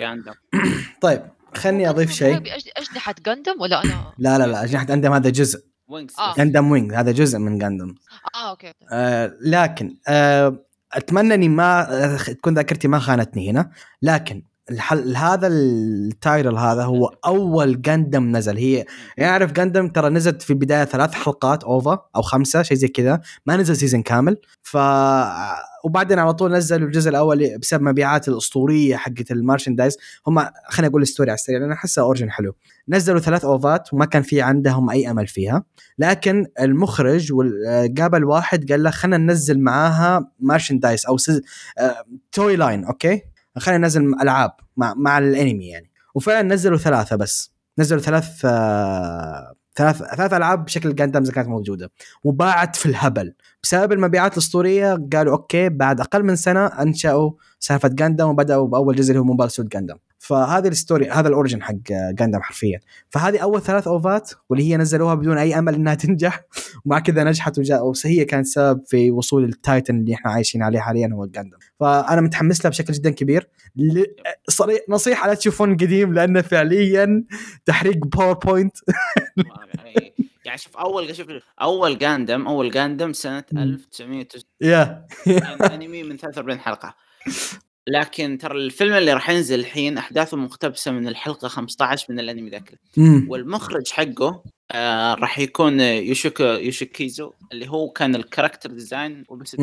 [1.01, 1.21] طيب.
[1.53, 2.37] خلني أضيف شيء.
[2.77, 5.59] أجنحة Gundam ولا أنا؟ لا لا لا أجنحة Gundam هذا جزء.
[5.87, 6.35] Wings آه.
[6.35, 7.95] Gundam Wing هذا جزء من Gundam
[8.35, 13.71] آه okay آه لكن آه أتمنى إني ما تكون ذاكرتي ما خانتني هنا.
[14.01, 18.57] لكن الحل هذا ال title هذا هو أول Gundam نزل.
[18.57, 18.85] هي
[19.17, 23.21] يعرف Gundam ترى نزلت في البداية ثلاث حلقات OVA أو خمسة شيء زي كذا.
[23.45, 24.37] ما نزل season كامل.
[24.63, 24.77] ف
[25.87, 29.97] وبعدين على طول نزلوا الجزء الأول بسبب مبيعات الأسطورية حقت ال merchandise
[30.27, 32.55] هم خليني أقول ال story على السريع لأن أحسها origin حلو.
[32.89, 35.63] نزلوا ثلاث OVA ات وما كان في عندهم أي أمل فيها.
[35.99, 37.31] لكن المخرج
[37.97, 41.41] قابل واحد قال له خلينا ننزل معاها merchandise أو سز...
[42.31, 43.21] toy line okay؟
[43.57, 45.91] خلينا ننزل ألعاب مع مع الأنمي يعني.
[46.15, 47.53] وفعلا نزلوا ثلاثة بس.
[47.79, 51.91] نزلوا ثلاث آه ثلاث ثلاث ألعاب بشكل Gundams كانت موجودة.
[52.23, 53.33] وباعت في الهبل.
[53.63, 59.11] بسبب المبيعات الأسطورية قالوا okay بعد أقل من سنة أنشأوا سالفة Gundam وبدأوا بأول جزء
[59.11, 62.79] اللي هو Mobile Suit Gundam فهذه ال story هذا ال origin حق Gundam حرفيا.
[63.09, 66.43] فهذه أول ثلاث OVA ات واللي هي نزلوها بدون أي أمل إنها تنجح
[66.85, 70.79] ومع كذا نجحت وجاء وهي كانت سبب في وصول ال title اللي إحنا عايشين عليه
[70.79, 73.49] حاليا هو Gundam فأنا متحمس لها بشكل جدا كبير.
[74.89, 77.23] نصيحة لا تشوفون قديم لأنه فعليا
[77.65, 78.77] تحريق PowerPoint
[80.45, 81.27] يعني شوف أول شوف
[81.61, 84.27] أول Gundam أول Gundam سنة 1900
[84.61, 85.07] yeah.
[85.73, 86.95] انمي من 43 حلقة.
[87.87, 92.79] لكن ترى الفيلم اللي راح ينزل الحين أحداثه مقتبسة من الحلقة 15 من الأنمي ذاك.
[93.27, 99.57] والمخرج حقه آه راح يكون يوشيكو يوشيكيزو اللي هو كان ال character design وبس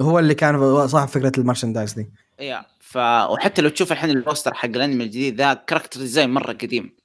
[0.00, 2.10] هو اللي كان صاحب فكرة ال merchandise دي.
[2.40, 2.96] yeah ف
[3.30, 6.96] وحتى لو تشوف الحين ال poster حق الأنمي الجديد ذا character design مرة قديم.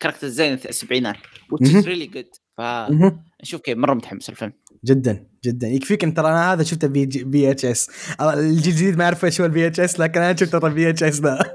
[0.00, 1.16] character design السبعينات
[1.54, 2.40] which is really good.
[2.56, 4.52] فنشوف كيف مرة متحمس الفيلم
[4.84, 5.68] جدا جدا.
[5.68, 9.66] يكفيك إن ترى أنا هذا شفته في VHS الجيل الجديد ما يعرف إيش هو ال
[9.66, 11.38] VHS لكن أنا شفته ال VHS ذا.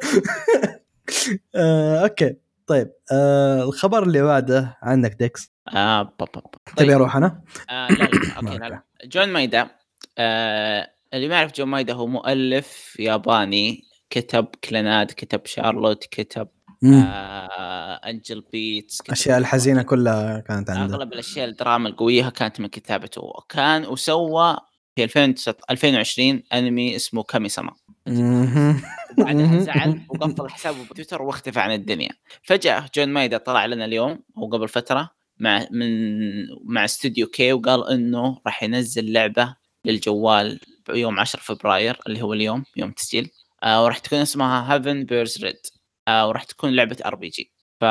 [1.56, 2.36] آه، okay.
[2.68, 6.74] طيب آه الخبر اللي بعده عندك ديكس؟ آه با با با.
[6.78, 8.84] تبي أروح أنا؟ آه لا لا okay لا لا.
[9.06, 9.70] جون مايدا
[10.18, 16.48] آه اللي ما يعرف جون مايدا هو مؤلف ياباني كتب Clannad كتب Charlotte كتب
[16.86, 23.22] آه Angel Beats الاشياء الحزينة كلها كانت عنده أغلب الأشياء الدراما القوية كانت من كتابته
[23.50, 24.58] كان وسوى
[24.96, 25.04] في
[25.70, 27.74] 2020 أنمي اسمه كامي سما
[29.18, 32.10] بعدها زعل وقفل حسابه بتويتر واختفى عن الدنيا.
[32.44, 35.90] فجأة جون مايدا طلع لنا اليوم أو قبل فترة مع من
[36.66, 42.64] مع استوديو Key وقال إنه راح ينزل لعبة للجوال يوم 10 فبراير اللي هو اليوم
[42.78, 43.30] يوم تسجيل.
[43.64, 45.60] آه وراح تكون اسمها Heaven Burns Red
[46.08, 47.84] آه وراح تكون لعبة RPG ف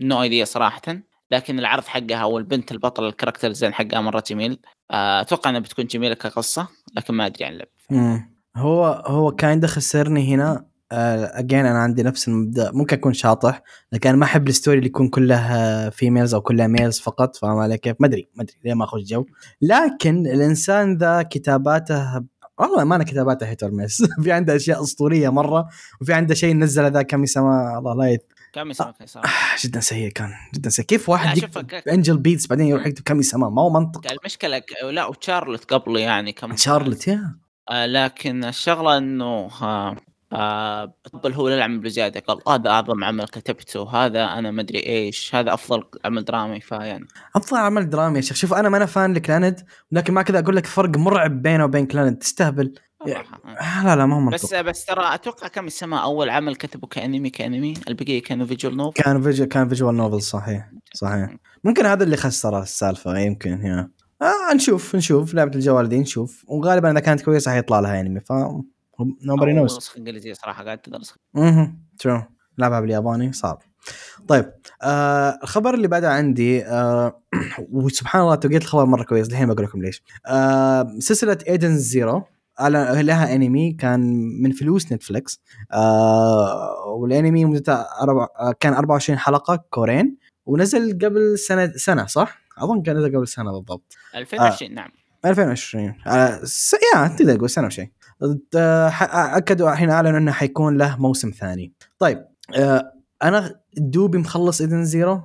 [0.00, 0.82] no idea صراحة.
[1.30, 4.58] لكن العرض حقها والبنت البطل ال character design حقها مرة جميل.
[4.90, 8.26] آه، أتوقع إنها بتكون جميلة كقصة لكن ما أدري عن اللعبة.
[8.56, 10.66] هو هو كان خسرني هنا.
[10.92, 12.70] again آه، أنا عندي نفس المبدأ.
[12.72, 13.62] ممكن أكون شاطح
[13.92, 17.36] لكن أنا ما أحب ال story اللي يكون كلها females أو كلها males فقط.
[17.36, 19.26] فاهم علي كيف؟ ما أدري ما أدري ليه ما أخش جو.
[19.62, 22.24] لكن الإنسان ذا كتاباته
[22.66, 24.02] والله ما أنا كتاباته hit or miss.
[24.22, 25.68] في عنده أشياء أسطورية مرة
[26.00, 28.32] وفي عنده شيء نزل ذا كم سما الله لا يت...
[28.52, 29.28] كم سما آه
[29.64, 30.84] جدا سيء كان جدا سيء.
[30.84, 34.12] كيف واحد يكتب Angel Beats بعدين يروح يكتب كم سما ما هو منطق.
[34.12, 37.36] المشكلة لا و Charlotte قبله يعني كم Charlotte yeah.
[37.70, 39.96] آه لكن الشغلة إنه آه
[40.32, 40.94] آه
[41.26, 42.20] هو العمل بزيادة.
[42.20, 46.60] قال هذا أعظم عمل كتبته هذا أنا ما أدري إيش هذا أفضل عمل درامي.
[46.60, 48.36] فيعني أفضل عمل درامي يا شيخ.
[48.36, 49.60] شوف أنا ما أنا fan ل Clannad
[49.92, 52.74] لكن ما كذا أقول لك فرق مرعب بينه وبين Clannad تستهبل.
[53.60, 54.34] آه لا لا ما هو منطق.
[54.34, 57.74] بس بس ترى أتوقع كم السماء أول عمل كتبه كأنمي كأنمي.
[57.88, 60.70] البقية كانوا visual novel كان visual كان visual novel صحيح.
[60.94, 61.36] صحيح.
[61.64, 63.88] ممكن هذا اللي خسر السالفة يمكن هي
[64.22, 66.44] آه نشوف نشوف لعبة الجوال دي نشوف.
[66.48, 68.32] وغالبا إذا كانت كويسة حيطلع لها أنمي ف
[69.22, 72.22] nobody knows نسخة إنجليزية صراحة قاعد تدرس أها true
[72.58, 73.62] لعبها بالياباني صعب.
[74.28, 77.22] طيب آه الخبر اللي بعده عندي آه
[77.72, 79.28] وسبحان الله توقيت الخبر مرة كويس.
[79.28, 80.02] الحين بقول لكم ليش.
[80.26, 82.24] آه سلسلة Edens Zero
[82.60, 84.00] لها انمي كان
[84.42, 85.40] من فلوس Netflix
[85.72, 92.82] آه والانمي مدته أربع آه كان 24 حلقة كورين ونزل قبل سنة سنة صح؟ أظن
[92.82, 93.94] كان نزل قبل سنة بالضبط.
[94.14, 94.90] 2020 آه نعم.
[95.24, 96.76] 2020 آه س...
[96.94, 97.90] yeah تقدر تقول سنة وشيء
[99.36, 101.72] أكدوا الحين أعلنوا إنه حيكون له موسم ثاني.
[101.98, 102.24] طيب
[102.56, 102.92] آه،
[103.22, 105.20] أنا دوبي مخلص Edens Zero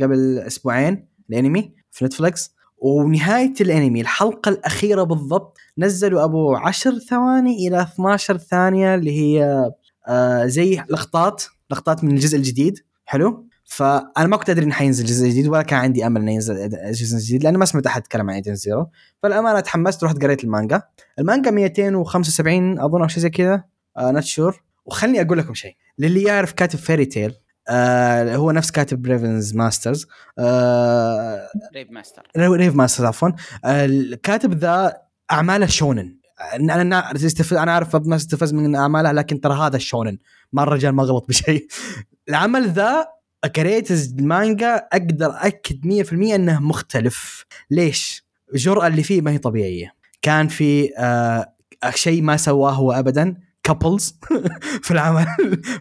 [0.00, 7.82] قبل أسبوعين الأنمي في Netflix ونهاية الأنمي الحلقة الأخيرة بالضبط نزلوا أبو 10 ثواني إلى
[7.82, 9.70] 12 ثانية اللي هي
[10.08, 12.78] آه زي لقطات لقطات من الجزء الجديد.
[13.04, 16.68] حلو؟ فأنا ما كنت ادري انه حينزل جزء جديد ولا كان عندي أمل إنه ينزل
[16.92, 18.90] جزء جديد لأن ما سمعت احد يتكلم عن Edens Zero
[19.22, 20.82] فالأمانة تحمست ورحت قريت المانجا.
[21.18, 23.64] المانجا 275 أظن أو شيء زي كذا.
[23.96, 25.76] آه not sure وخلني أقول لكم شيء.
[25.98, 27.34] للي يعرف كاتب Fairy Tail
[27.68, 30.06] آه هو نفس كاتب Rave Masters
[30.38, 33.28] آه Rave Master Rave Master عفوا.
[33.64, 34.96] آه الكاتب ذا
[35.32, 36.18] أعماله شونن.
[36.54, 37.12] أنا أنا
[37.52, 40.18] أنا عارف الناس تستفز من أعماله لكن ترى هذا الشونن
[40.52, 41.66] ما الرجال ما غلط بشيء.
[42.28, 43.17] العمل ذا
[43.56, 47.44] قريت المانجا أقدر اكد 100% إنه مختلف.
[47.70, 48.24] ليش؟
[48.54, 49.92] الجرأة اللي فيه ما هي طبيعية.
[50.22, 51.54] كان في آه
[51.94, 54.18] شيء ما سواه هو ابدا couples
[54.84, 55.26] في العمل.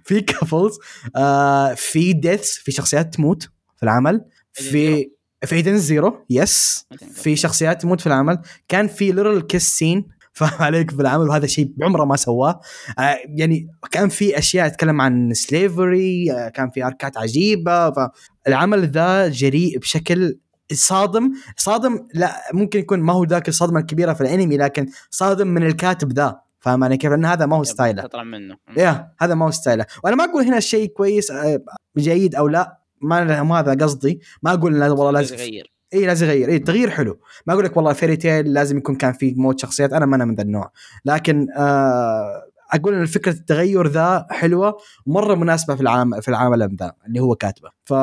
[0.04, 0.78] في couples
[1.16, 3.44] آه في deaths في شخصيات تموت
[3.78, 4.26] في العمل.
[4.54, 5.10] في
[5.46, 8.42] في Edens Zero yes في شخصيات تموت في العمل.
[8.68, 10.08] كان في literal kiss scene
[10.38, 12.60] فاهم عليك في العمل؟ وهذا شيء بعمره ما سواه.
[13.00, 17.92] آه يعني كان في أشياء تتكلم عن slavery آه كان في أركات عجيبة.
[17.92, 20.40] فالعمل ذا جريء بشكل
[20.74, 21.32] صادم.
[21.58, 26.14] صادم لا ممكن يكون ما هو ذاك الصدمة الكبيرة في الأنمي لكن صادم من الكاتب
[26.14, 26.40] ذا.
[26.60, 28.04] فاهم علي كيف؟ لأن هذا ما هو ستايله.
[28.04, 28.58] تطلع منه.
[28.78, 29.86] يا هذا ما هو ستايله.
[30.04, 31.62] وأنا ما أقول هنا شيء كويس آه،
[31.98, 32.78] جيد أو لا.
[33.02, 34.22] ما هذا قصدي.
[34.44, 37.20] ما أقول والله لازم يغير اي لازم يغير اي التغيير حلو.
[37.48, 40.26] ما أقول لك والله Fairy Tail لازم يكون كان في موت شخصيات أنا ما أنا
[40.26, 40.72] من ذا النوع.
[41.06, 46.94] لكن آه أقول إن فكرة التغير ذا حلوة مرة مناسبة في العام في العالم ذا
[47.08, 47.70] اللي هو كاتبه.
[47.86, 47.94] ف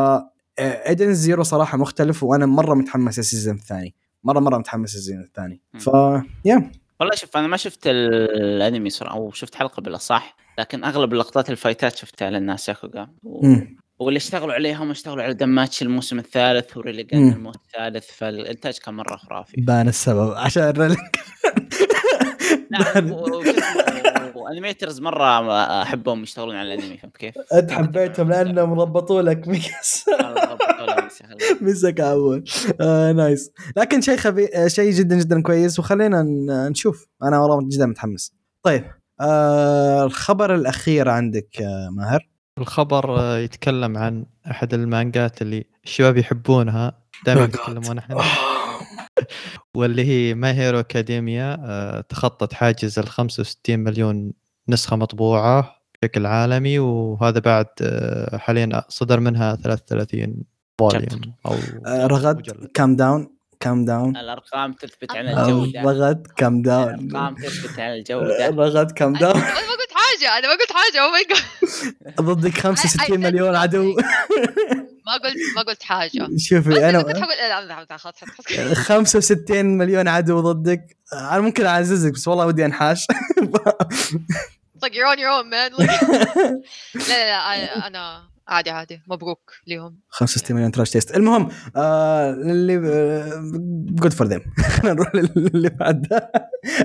[0.59, 3.95] ايدن زيرو صراحة مختلف وأنا مرة متحمس السيزون الثاني.
[4.25, 5.61] مرة مرة متحمس السيزون الثاني.
[5.79, 5.91] ف
[6.45, 6.71] يا
[7.01, 11.97] والله شوف أنا ما شفت الأنمي صراحة أو شفت حلقة بالأصح لكن أغلب اللقطات الفايتات
[11.97, 13.09] شفتها على الناس ياكوغا.
[13.23, 13.57] و...
[13.99, 19.61] واللي اشتغلوا عليهم اشتغلوا على دماتش الموسم الثالث وريليجان الموسم الثالث فالإنتاج كان مرة خرافي.
[19.61, 20.99] بان السبب عشان الريليج
[24.35, 30.05] وانيميترز مرة أحبهم يشتغلون على الأنمي فهمت كيف؟ أنت حبيتهم لأنهم ربطوا لك mix
[31.61, 32.49] مسك عمود
[32.81, 36.23] آه nice لكن شيء خبي شيء جدا جدا كويس وخلينا
[36.71, 37.07] نشوف.
[37.23, 38.35] أنا والله جدا متحمس.
[38.63, 38.85] طيب
[39.21, 46.99] آه الخبر الأخير عندك آه ماهر؟ الخبر آه يتكلم عن أحد المانجات اللي الشباب يحبونها
[47.27, 48.25] دائما oh يتكلمون عنها
[49.77, 54.33] واللي هي My Hero Academia تخطت حاجز ال 65 مليون
[54.69, 60.43] نسخة مطبوعة بشكل عالمي وهذا بعد آه حاليا صدر منها 33
[60.79, 61.55] volume أو
[61.87, 62.43] آه رغد
[62.75, 63.34] calm down
[63.65, 65.83] calm down الأرقام تثبت عن الجودة.
[65.83, 68.49] رغد calm down الأرقام تثبت عن الجودة.
[68.49, 71.05] رغد calm down أنا ما قلت حاجة أنا ما قلت حاجة.
[71.05, 73.97] oh my God ضدك 65 مليون عدو.
[75.07, 76.29] ما قلت ما قلت حاجة.
[76.37, 80.97] شوفي أنا كنت حقول 65 مليون عدو ضدك.
[81.13, 83.07] أنا ممكن أعززك بس والله ودي أنحاش.
[84.85, 85.73] Like you're on your own man.
[87.09, 89.03] لا لا لا أنا عادي عادي.
[89.09, 90.01] مبروك ليهم.
[90.09, 91.17] 65 مليون trash taste.
[91.17, 92.77] المهم آه اللي
[93.95, 94.41] good for them
[94.85, 96.33] نروح اللي بعده.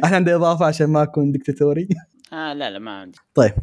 [0.03, 1.87] إحنا عندي إضافة عشان ما أكون دكتاتوري
[2.33, 3.17] آه لا لا ما عندي.
[3.33, 3.53] طيب.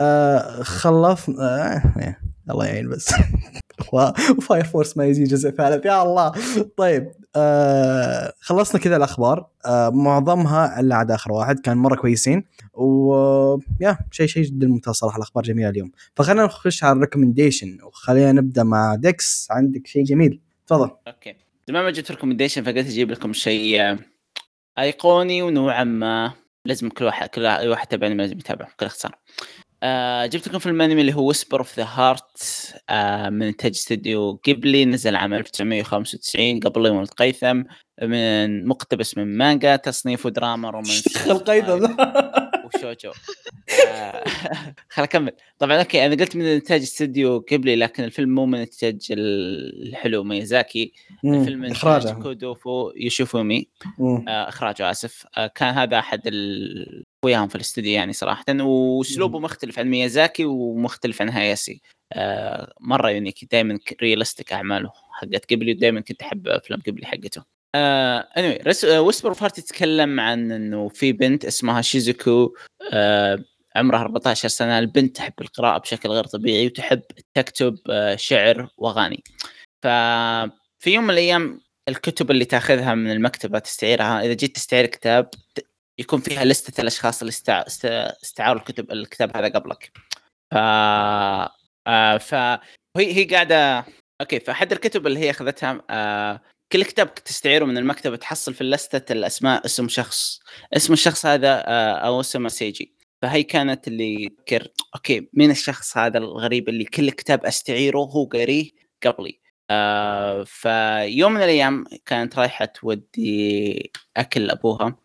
[0.00, 1.36] آه خلصنا
[1.76, 2.16] آه
[2.50, 3.14] الله يعين بس.
[4.38, 5.86] و Fire Force ما يجي جزء ثالث.
[5.86, 6.32] يا الله.
[6.76, 7.12] طيب.
[7.36, 9.46] آه خلصنا كذا الأخبار.
[9.66, 12.44] آه معظمها الا عاد آخر واحد كان مرة كويسين.
[12.74, 13.14] و
[13.80, 15.92] yeah شيء شيء جدا ممتاز صراحة الأخبار جميلة اليوم.
[16.16, 17.78] فخلينا نخش على ال recommendation.
[17.82, 19.48] وخلينا نبدأ مع ديكس.
[19.50, 20.90] عندك شيء جميل؟ تفضل.
[21.06, 21.36] أوكي.
[21.68, 23.98] زمان ما جبت recommendation فقلت أجيب لكم شيء
[24.78, 26.32] أيقوني ونوعا ما.
[26.64, 29.18] لازم كل واحد كل واحد تبعني لازم يتابعه بكل اختصار.
[29.82, 32.38] آه جبت لكم فيلم أنمي اللي هو Whisper of the Heart
[33.32, 37.62] من انتاج استوديو قبلي نزل عام 1995 قبل يوم القيثم
[38.02, 41.86] من مقتبس من مانجا تصنيفه دراما رومانسي القيثم؟
[42.74, 43.10] وشوجو.
[43.88, 44.24] آه
[44.92, 45.32] خل أكمل.
[45.58, 50.92] طبعا أوكي أنا قلت من انتاج استوديو قبلي لكن الفيلم مو من انتاج الحلو ميازاكي
[51.24, 52.12] الفيلم من إخراجه.
[52.12, 53.68] كوندو يوشيفومي
[54.28, 55.26] آه إخراجه آسف.
[55.36, 56.20] آه كان هذا أحد.
[57.24, 61.80] وياهم في الاستوديو يعني صراحة واسلوبه مختلف عن ميازاكي ومختلف عن هاياسي.
[62.12, 64.92] آه مرة unique دائما realistic أعماله.
[65.12, 67.44] حقت قبلي ودائما كنت أحب أفلام قبلي حقته.
[67.74, 72.54] آه anyway Whisper of Heart يتكلم عن إنه في بنت اسمها شيزوكو
[72.92, 73.44] آه
[73.76, 74.78] عمرها 14 سنة.
[74.78, 77.02] البنت تحب القراءة بشكل غير طبيعي وتحب
[77.34, 79.22] تكتب آه شعر وأغاني.
[79.82, 84.22] ففي يوم من الأيام الكتب اللي تأخذها من المكتبة تستعيرها.
[84.24, 85.30] إذا جيت تستعير كتاب
[86.00, 87.32] يكون فيها لستة الاشخاص اللي
[88.22, 89.92] استعاروا الكتب الكتاب هذا قبلك.
[90.52, 90.56] ف
[91.86, 92.34] آه ف
[92.96, 93.84] هي هي قاعدة
[94.20, 96.40] أوكي فاحد الكتب اللي هي أخذتها آه
[96.72, 100.40] كل كتاب تستعيره من المكتبه تحصل في اللستة الأسماء اسم شخص.
[100.76, 102.94] اسم الشخص هذا آه أو اسمه سيجي.
[103.22, 108.70] فهي كانت اللي تفكر أوكي مين الشخص هذا الغريب اللي كل كتاب أستعيره هو قريه
[109.06, 109.40] قبلي.
[109.70, 114.96] آه فيوم من الأيام كانت رايحة تودي أكل ابوها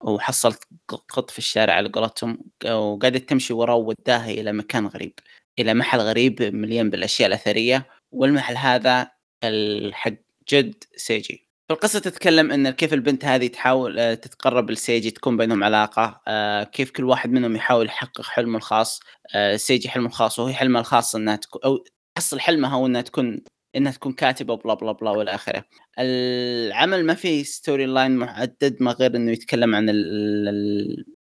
[0.00, 5.12] وحصلت قط في الشارع على قولتهم وقعدت تمشي وراه ووداها إلى مكان غريب
[5.58, 9.10] إلى محل غريب مليان بالأشياء الأثرية والمحل هذا
[9.44, 10.14] الحق
[10.48, 11.48] جد سيجي.
[11.68, 16.90] فالقصة تتكلم إن كيف البنت هذه تحاول آه، تتقرب لسيجي تكون بينهم علاقة آه، كيف
[16.90, 19.00] كل واحد منهم يحاول يحقق حلمه الخاص
[19.34, 21.84] آه، سيجي حلمه الخاص وهي حلمها الخاص إنها تكون أو
[22.14, 23.40] تحصل حلمها هو انها تكون
[23.76, 25.64] إنها تكون كاتبة blah blah blah والى آخره.
[25.98, 29.86] العمل ما فيه story line محدد ما غير إنه يتكلم عن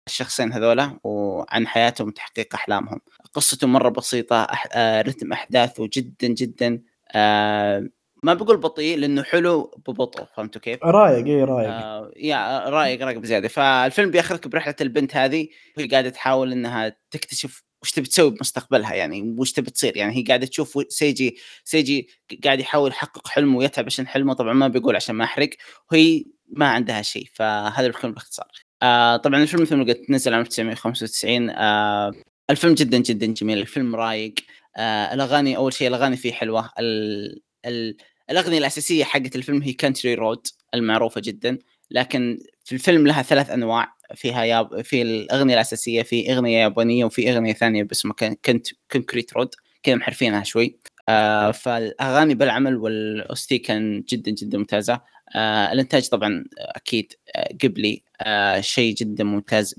[0.07, 2.99] الشخصين هذولا وعن حياتهم وتحقيق أحلامهم.
[3.33, 4.67] قصته مرة بسيطة أح...
[4.77, 6.81] رتم أحداثه جدا جدا
[7.15, 7.89] آه
[8.23, 13.17] ما بقول بطيء لأنه حلو ببطء فهمتوا كيف؟ رايق اي رايق آه يا رايق رايق
[13.17, 18.93] بزيادة فالفيلم بياخذك برحلة البنت هذه وهي قاعدة تحاول إنها تكتشف وش تبي تسوي بمستقبلها
[18.93, 22.07] يعني؟ وش تبي تصير؟ يعني هي قاعدة تشوف سيجي سيجي
[22.43, 25.49] قاعد يحاول يحقق حلمه ويتعب عشان حلمه طبعا ما بيقول عشان ما أحرق
[25.91, 28.51] وهي ما عندها شيء فهذا الفيلم باختصار.
[28.81, 32.11] آه طبعا الفيلم مثل ما قلت نزل عام 1995 آه
[32.49, 34.33] الفيلم جدا جدا جميل الفيلم رايق
[34.77, 37.97] آه الأغاني أول شيء الأغاني فيه حلوة ال ال
[38.29, 41.59] الأغنية الأساسية حقت الفيلم هي Country Road المعروفة جدا
[41.91, 43.95] لكن في الفيلم لها ثلاث أنواع.
[44.15, 49.49] فيها ياب في الأغنية الأساسية في أغنية يابانية وفي أغنية ثانية باسمها كنت Concrete Road
[49.83, 50.79] كذا محرفينها شوي.
[51.09, 55.01] آه فالأغاني بالعمل وال OST كان جدا جدا ممتازة.
[55.35, 59.75] آه الإنتاج طبعا أكيد آه غيبلي آه شيء جدا ممتاز.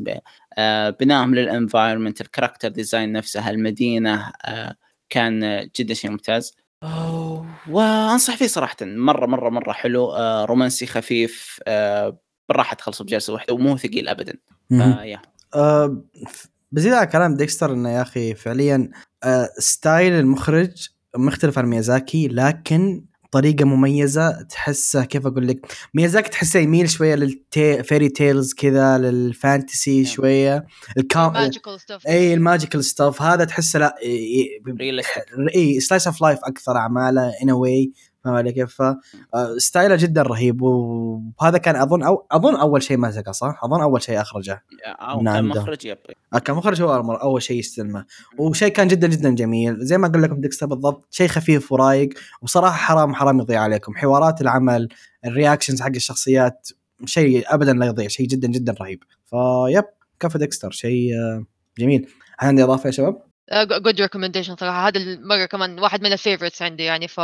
[0.59, 4.77] آه بنائهم لل environment ال character design نفسها المدينة آه
[5.11, 6.57] كان جدا شيء ممتاز.
[7.71, 10.13] وأنصح فيه صراحة مرة مرة مرة حلو.
[10.13, 11.61] آه رومانسي خفيف.
[11.67, 12.19] آه
[12.49, 14.35] بالراحة تخلصه بجلسة واحدة ومو ثقيل ابدا.
[14.69, 15.23] فيا.
[15.55, 16.03] آه
[16.73, 18.91] بزيد على كلام ديكستر إنه يا أخي فعليا
[19.25, 26.61] آه style المخرج مختلف عن ميازاكي لكن طريقة مميزة تحسه كيف أقول لك؟ ميازاكي تحسه
[26.61, 30.13] يميل شوية لل fairy tales كذا لل fantasy نعم.
[30.13, 30.67] شوية.
[30.99, 31.51] الكام
[32.09, 33.95] إي ال magical stuff هذا تحسه لا
[35.55, 37.93] إي slice of life أكثر أعماله in a way
[38.25, 38.83] فاهم علي كيف؟
[39.59, 44.03] style ه جدا رهيب وهذا كان أظن أو أظن أول شيء مسكه صح؟ أظن أول
[44.03, 44.65] شيء أخرجه.
[44.87, 45.99] أو كان مخرج yep.
[46.35, 48.05] آه، كان مخرج هو أول شيء يستلمه.
[48.39, 52.09] وشيء كان جدا جدا جميل زي ما أقول لكم ديكستر بالضبط شيء خفيف ورايق
[52.43, 53.95] وصراحة حرام حرام يضيع عليكم.
[53.95, 54.89] حوارات العمل
[55.25, 56.69] ال reactions حق الشخصيات
[57.05, 59.03] شيء ابدا لا يضيع شيء جدا جدا رهيب.
[59.27, 59.85] ف yep
[60.21, 61.45] كفى ديكستر شيء آه،
[61.79, 62.09] جميل.
[62.41, 63.23] عندي إضافة يا شباب؟
[63.85, 64.89] good recommendation صراحة.
[64.89, 67.21] هذا المره كمان واحد من ال favorites عندي يعني ف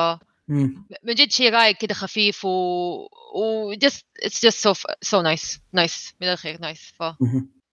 [0.50, 2.48] من جد شيء رايق كده خفيف و
[3.36, 4.72] و just it's just so
[5.04, 7.02] so nice nice من الخير nice ف.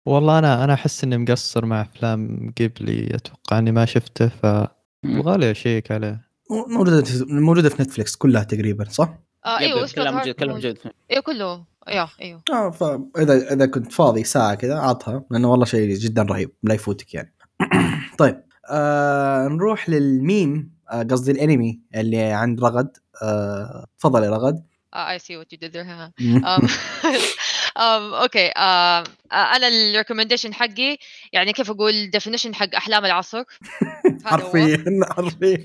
[0.05, 4.67] والله أنا أنا أحس إني مقصر مع أفلام غيبلي أتوقع إني ما شفته ف
[5.03, 6.27] يبغالي أشيك عليه.
[6.67, 10.77] موجودة موجودة في نتفلكس كلها تقريبا صح؟ آه أيوه كلها موجود كلها موجود.
[11.11, 12.43] أيوه كله أيوه أيوه.
[12.53, 17.13] آه فاذا إذا كنت فاضي ساعة كذا عطها لأنه والله شيء جدا رهيب لا يفوتك
[17.13, 17.33] يعني.
[18.19, 20.71] طيب آه نروح للميم.
[20.71, 22.97] آه، قصدي الانمي اللي عند رغد.
[23.23, 24.63] آه، تفضل يا رغد.
[24.93, 26.11] I see what you did there
[28.21, 28.47] okay
[29.31, 30.97] أنا ال recommendation حقي
[31.33, 33.43] يعني كيف أقول definition حق أحلام العصر؟
[34.25, 34.83] حرفيا
[35.15, 35.63] حرفيا.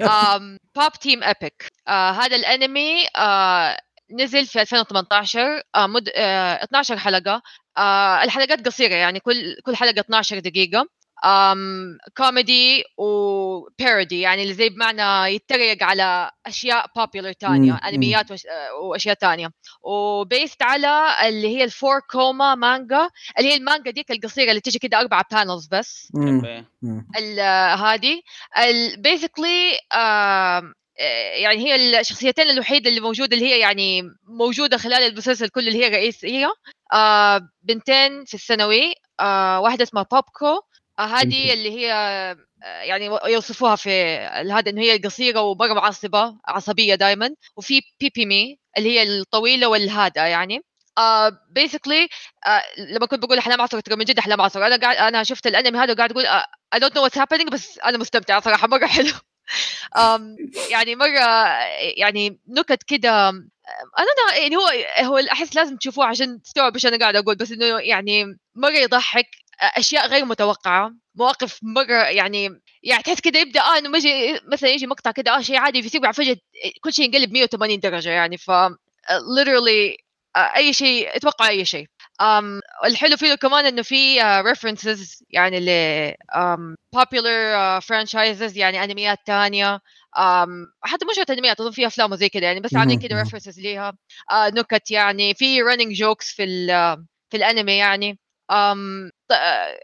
[0.76, 3.81] Pop Team Epic هذا الانمي uh,
[4.12, 6.09] نزل في 2018 uh, مد...
[6.09, 6.12] uh,
[6.64, 7.43] 12 حلقة.
[8.25, 10.89] الحلقات قصيرة يعني كل كل حلقة 12 دقيقة.
[12.16, 18.27] كوميدي و parody يعني اللي زي بمعنى يتريق على أشياء popular ثانية أنميات
[18.83, 19.51] وأشياء ثانية
[19.83, 23.09] و based على اللي هي ال four koma مانجا
[23.39, 26.09] اللي هي المانجا ديك القصيرة اللي تجي كده أربع panels بس.
[27.75, 28.23] هذه
[28.99, 29.78] basically
[31.43, 35.89] يعني هي الشخصيتين الوحيدة اللي موجودة اللي هي يعني موجودة خلال المسلسل كله اللي هي
[35.89, 36.53] رئيسية
[36.93, 38.95] آه بنتين في الثانوي
[39.59, 40.61] واحدة اسمها بوبكو
[41.05, 44.16] هذه اللي هي آه، يعني يوصفوها في
[44.53, 50.61] هذا إنه هي قصيرة ومره معصبه عصبية دائما وفي بيبيمي اللي هي الطويلة والهادئة يعني.
[51.51, 54.96] basically uh, uh, لما كنت بقول احلام عصر ترى من جد احلام عصر أنا قاعد
[54.96, 56.26] أنا شفت الأنمي هذا وقاعد أقول
[56.74, 59.12] I don't know what's happening بس أنا مستمتعه صراحة مرة حلو.
[59.98, 60.20] um,
[60.70, 61.46] يعني مرة
[61.96, 63.32] يعني نكت كده
[63.98, 64.68] أنا يعني هو
[65.00, 68.24] هو أحس لازم تشوفوه عشان تستوعب إيش أنا قاعد أقول بس إنه يعني
[68.55, 69.26] مرة يضحك
[69.63, 74.87] أشياء غير متوقعة مواقف مرة يعني يعني تحس كذا يبدأ آه إنه مجي مثلا يجي
[74.87, 76.37] مقطع كذا آه شيء عادي بيصير بعد فجاه
[76.81, 78.51] كل شيء ينقلب 180 درجة يعني ف
[79.11, 79.97] literally
[80.37, 81.87] أي شيء أتوقع أي شيء.
[82.23, 85.71] um, الحلو فيه كمان إنه في uh, يعني ل
[86.35, 89.77] um, popular uh, franchises يعني أنميات ثانية
[90.17, 90.49] um,
[90.83, 93.93] حتى مش أنميات أظن في أفلام وزي كذا يعني بس عاملين كذا references ليها.
[94.33, 96.45] uh, نكت يعني في running jokes في
[97.31, 98.19] في الأنمي يعني.
[98.53, 99.11] Um,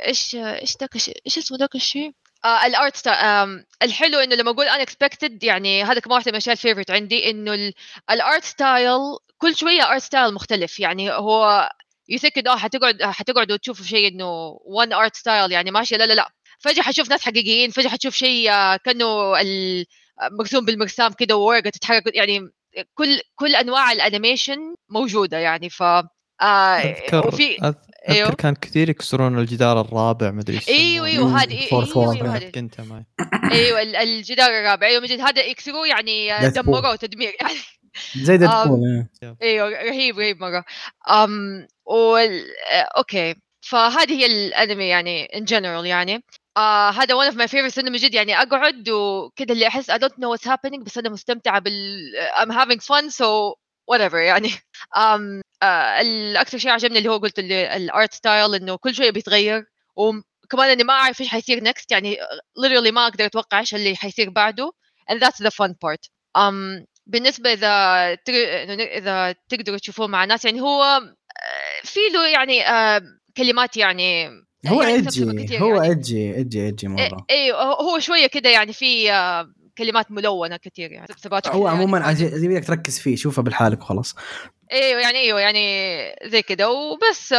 [0.07, 0.95] إيش إيش ذاك
[1.27, 2.13] إيش اسمه ذاك الشيء؟
[2.45, 6.53] آه ال art style الحلو إنه لما أقول unexpected يعني هذا كمان واحدة من الاشياء
[6.53, 7.73] ال favorite عندي إنه
[8.11, 8.99] ال art style
[9.39, 10.81] كل شوية art style مختلف.
[10.81, 11.71] يعني هو
[12.09, 15.97] يصير كده حتقعد حتقعدوا تشوفوا شيء إنه one art style يعني ماشية.
[15.97, 16.31] لا لا لا.
[16.61, 19.33] فجأة حتشوف ناس حقيقيين فجأة حتشوف شيء كأنه
[20.41, 22.51] مرسوم بالمرسام كده وورقه تتحرك يعني
[22.95, 25.71] كل كل أنواع ال animation موجودة يعني.
[25.71, 25.83] ف
[26.41, 28.31] آه اذكر وفي أذكر أيوه.
[28.31, 33.05] كان كثير يكسرون الجدار الرابع مدري إيش أيوه أيوه هذه أيوه كنت معي
[33.53, 34.87] أيوه الجدار الرابع.
[34.87, 37.59] أيوه من جد هذا يكسروه يعني دمروه تدمير يعني
[38.17, 39.07] زي ديدبول
[39.43, 40.65] أيوه رهيب رهيب مرة.
[41.11, 42.45] آم وال...
[42.97, 43.35] أوكي.
[43.61, 46.25] فهذه هي الأنمي يعني in general يعني.
[46.57, 49.95] آه هذا one of my favorites إنه من جد يعني أقعد وكذا اللي أحس I
[49.95, 51.99] don't know what's happening بس أنا مستمتعة بال
[52.37, 53.55] I'm having fun so
[53.91, 54.49] whatever يعني.
[55.01, 59.65] um, uh, الاكثر شيء عجبني اللي هو قلت ال art style إنه كل شوية بيتغير.
[59.97, 62.17] وكمان إني ما أعرف إيش حيصير next يعني
[62.61, 64.73] literally ما أقدر أتوقع إيش اللي حيصير بعده.
[65.11, 66.09] And that's the fun part.
[66.39, 68.17] um, بالنسبة إذا
[68.99, 71.01] إذا تقدروا تشوفوه مع ناس يعني هو
[71.83, 72.63] في له يعني
[73.37, 74.29] كلمات يعني
[74.67, 75.25] هو يعني edgy
[75.61, 75.89] هو يعني.
[75.89, 77.27] edgy edgy edgy مرة.
[77.31, 79.09] أيوه هو شوية كده يعني في
[79.79, 81.07] كلمات ملونة كثير يعني
[81.47, 81.79] هو يعني.
[81.79, 84.15] عموما بدك تركز فيه شوفه بالحالك وخلاص.
[84.73, 85.61] أيوه يعني أيوه يعني
[86.25, 86.71] زي كده.
[86.71, 87.35] وبس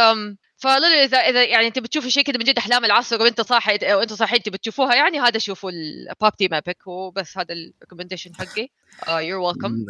[0.56, 4.12] فلولو إذا إذا يعني أنت بتشوفي شيء كذا من جد أحلام العصر وأنت صاحي وأنت
[4.12, 8.68] صاحي بتشوفوها يعني هذا شوفوا ال Pop Team Epic وبس هذا ال recommendation حقي.
[9.08, 9.72] you're welcome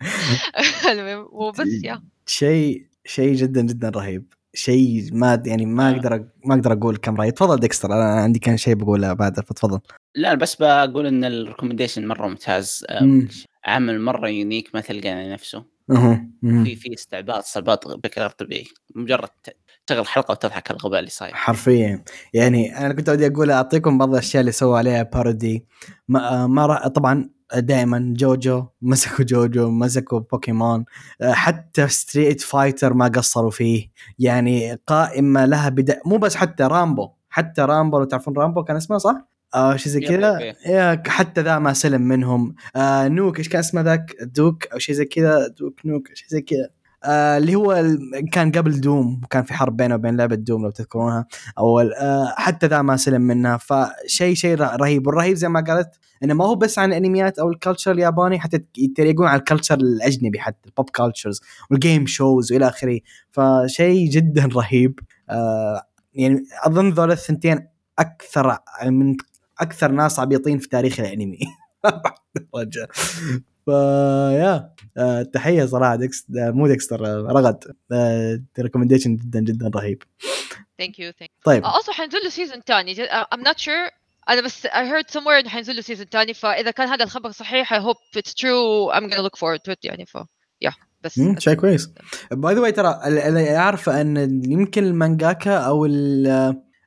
[0.90, 4.34] المهم وبس يا شيء شيء جدا جدا رهيب.
[4.54, 8.56] شيء ما يعني ما أقدر ما أقدر أقول كم راي تفضل ديكستر أنا عندي كان
[8.56, 9.80] شيء بقوله بعد فتفضل.
[10.14, 12.86] لا بس بقول إن ال recommendation مرة ممتاز.
[13.64, 15.77] عمل مرة unique ما تلقى نفسه.
[16.40, 18.64] في في استعباط صلبات بكثر طبيعي.
[18.94, 19.28] مجرد
[19.86, 21.34] تشغل حلقة وتضحك الغباء اللي صاير.
[21.34, 22.04] حرفيا.
[22.34, 25.66] يعني أنا كنت ودي أقول أعطيكم بعض الأشياء اللي سووا عليها parody.
[26.08, 30.84] ما, ما طبعا دائما جوجو مسكوا جوجو مسكوا بوكيمون.
[31.22, 33.90] حتى ستريت فايتر ما قصروا فيه.
[34.18, 38.98] يعني قائمة لها بدأ مو بس حتى رامبو حتى رامبو لو تعرفون رامبو كان اسمه
[38.98, 40.54] صح؟ آه شيء زي كذا.
[41.06, 42.54] حتى ذا ما سلم منهم.
[42.76, 45.48] آه نوك إيش كان اسمه ذاك؟ دوك أو شيء زي كذا.
[45.48, 46.68] دوك نوك شيء زي كذا.
[47.04, 47.84] آه اللي هو
[48.32, 49.20] كان قبل دوم.
[49.30, 51.26] كان في حرب بينه وبين لعبة دوم لو تذكرونها.
[51.58, 53.56] أول آه حتى ذا ما سلم منها.
[53.56, 55.06] فشيء شيء رهيب.
[55.06, 55.88] والرهيب زي ما قالت
[56.24, 59.74] إنه ما هو بس عن الأنميات أو ال culture الياباني حتى يتريقون على ال culture
[59.74, 61.40] الأجنبي حتى ال pop cultures
[61.70, 63.00] وال game shows وإلى آخره.
[63.30, 65.00] فشيء جدا رهيب.
[65.30, 65.82] آه
[66.14, 67.68] يعني أظن ذول الثنتين
[67.98, 69.16] أكثر من
[69.60, 71.38] أكثر ناس عبيطين في تاريخ الأنمي.
[73.66, 77.64] ف yeah آه تحية صراحة ديكس مو ديكستر رغد.
[78.60, 80.02] recommendation جدا جدا رهيب.
[80.78, 81.64] thank you thank طيب.
[81.64, 83.74] أصلا حينزل له season ثاني I'm not sure
[84.28, 87.74] أنا بس I heard somewhere إنه حينزل له season ثاني فإذا كان هذا الخبر صحيح
[87.74, 88.92] I hope it's true.
[88.92, 90.06] I'm gonna look forward to it يعني.
[90.06, 90.18] ف
[90.62, 90.72] yeah
[91.04, 91.90] بس شيء كويس.
[92.32, 95.86] by the way ترى اللي أعرفه إن يمكن المانجاكا أو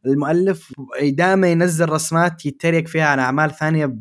[0.05, 0.73] المؤلف
[1.03, 3.99] دائما ينزل رسمات يتريق فيها على أعمال ثانية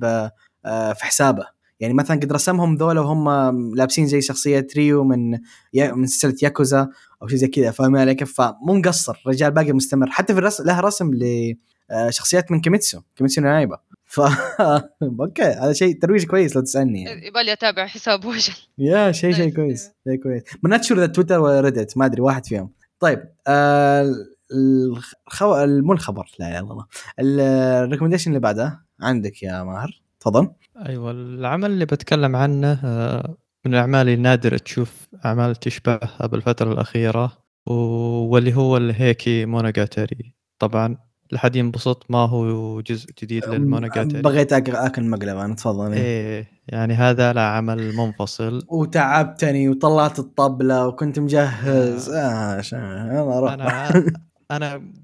[0.65, 1.47] آه، في حسابه.
[1.81, 5.31] يعني مثلا قد رسمهم ذولا وهم لابسين زي شخصية كيريو من
[5.75, 6.89] من سلسلة ياكوزا
[7.23, 10.11] أو شيء زي كذا فاهم علي كيف فمو مقصر رجال باقي مستمر.
[10.11, 13.79] حتى في الرسم له رسم لشخصيات من كيميتسو كيميتسو نو يايبا.
[14.07, 14.21] ف
[15.21, 17.27] okay هذا شيء ترويج كويس لو تسألني يعني.
[17.27, 20.43] يبالي أتابع حساب وجل yeah شيء شيء كويس شيء كويس.
[20.63, 22.71] I'm not sure إذا تويتر ولا ريدت ما أدري واحد فيهم.
[23.01, 24.15] طيب آه
[24.53, 25.67] الخو...
[25.67, 26.87] مو الخبر لا إلا الله.
[27.19, 30.51] ال recommendation اللي بعده عندك يا ماهر تفضل.
[30.87, 33.37] أيوه العمل اللي بتكلم عنه آه،
[33.67, 37.33] من الأعمال النادره تشوف أعمال تشبهها بالفترة الأخيرة
[37.67, 40.35] واللي هو الهيكي مونوجاتري.
[40.59, 40.97] طبعا
[41.33, 44.23] لحد ينبسط ما هو جزء جديد للمونوجاتري.
[44.23, 45.93] بغيت آكل مقلب أنا تفضل.
[45.93, 48.67] إيه يعني هذا لا عمل منفصل.
[48.69, 52.11] وتعبتني وطلعت الطبلة وكنت مجهز.
[52.11, 54.30] آه, آه أنا أنا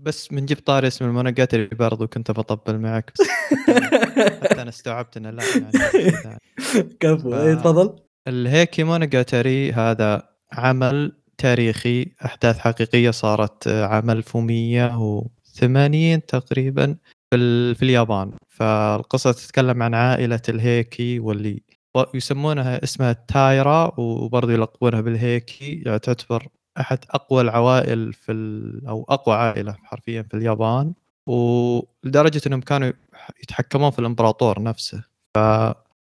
[0.03, 3.13] بس من جبت طاري اسم المونوجاتري برضو كنت بطبل معك.
[3.21, 3.29] بس
[4.43, 5.71] حتى أنا استوعبت إنه لا يعني
[7.01, 7.35] كفو.
[7.35, 7.97] إيه، تفضل.
[8.29, 16.97] الهيكي مونوجاتاري هذا عمل تاريخي أحداث حقيقية صارت عام 1180 تقريبا
[17.31, 18.33] في, في اليابان.
[18.49, 21.63] فالقصة تتكلم عن عائلة الهيكي واللي
[22.15, 26.49] يسمونها اسمها تايرا وبرضه يلقبونها بالهيكي يعني تعتبر
[26.81, 28.33] أحد أقوى العوائل في
[28.89, 30.95] أو أقوى عائلة حرفيا في اليابان
[31.29, 32.93] ولدرجة إنهم كانوا
[33.43, 35.05] يتحكمون في الإمبراطور نفسه.
[35.35, 35.39] ف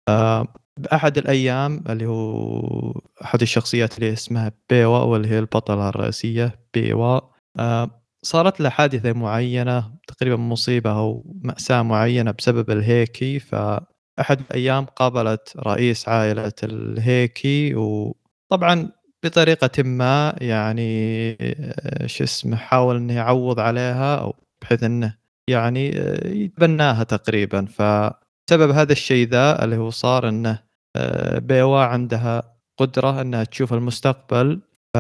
[0.10, 0.48] آه،
[0.80, 7.20] بأحد الأيام اللي هو أحد الشخصيات اللي اسمها بيوا واللي هي البطلة الرئيسية بيوا
[7.60, 7.90] آه،
[8.24, 13.40] صارت له حادثة معينة تقريبا مصيبة أو مأساة معينة بسبب الهيكي.
[13.40, 18.90] فاحد الأيام قابلت رئيس عائلة الهيكي وطبعا
[19.26, 25.18] بطريقة ما يعني آه، شو اسمه حاول إنه يعوض عليها أو بحيث إنه
[25.50, 27.66] يعني آه، يتبناها تقريبا.
[27.66, 30.60] فسبب هذا الشيء ذا اللي هو صار إنه
[30.98, 34.62] آه، بيوا عندها قدرة إنها تشوف المستقبل
[34.94, 34.98] ف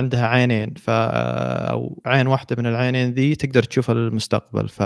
[0.00, 0.74] عندها عينين.
[0.74, 4.68] ف أو عين واحدة من العينين ذي تقدر تشوف المستقبل.
[4.68, 4.82] ف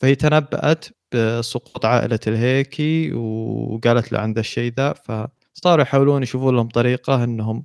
[0.00, 4.92] فهي تنبأت بسقوط عائلة الهيكي وقالت له عند الشيء ذا.
[4.92, 5.12] ف
[5.54, 7.64] صاروا يحاولون يشوفون لهم طريقة إنهم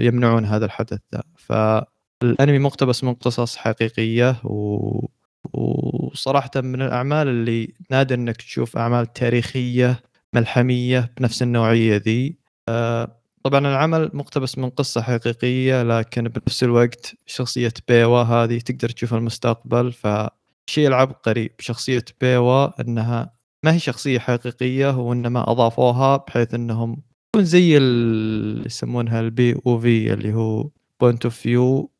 [0.00, 5.06] يمنعون هذا الحدث ذا فالأنمي مقتبس من قصص حقيقية و...
[5.52, 10.00] وصراحة من الأعمال اللي نادر إنك تشوف أعمال تاريخية
[10.34, 12.38] ملحمية بنفس النوعية ذي.
[12.68, 19.14] آه، طبعا العمل مقتبس من قصة حقيقية لكن بنفس الوقت شخصية بيوا هذه تقدر تشوف
[19.14, 19.92] المستقبل.
[19.92, 27.02] فالشيء العبقري بشخصية بيوا إنها ما هي شخصية حقيقية وإنما أضافوها بحيث إنهم
[27.32, 30.70] تكون زي اللي يسمونها ال POV اللي هو
[31.00, 31.90] point of view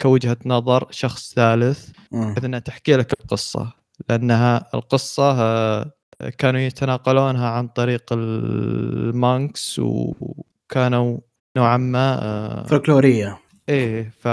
[0.00, 3.72] كوجهة نظر شخص ثالث بحيث إنها تحكي لك القصة.
[4.10, 5.92] لأنها القصة آه،
[6.38, 11.18] كانوا يتناقلونها عن طريق ال monks وكانوا
[11.56, 14.28] نوعا ما آه، فلكلوريه إيه ف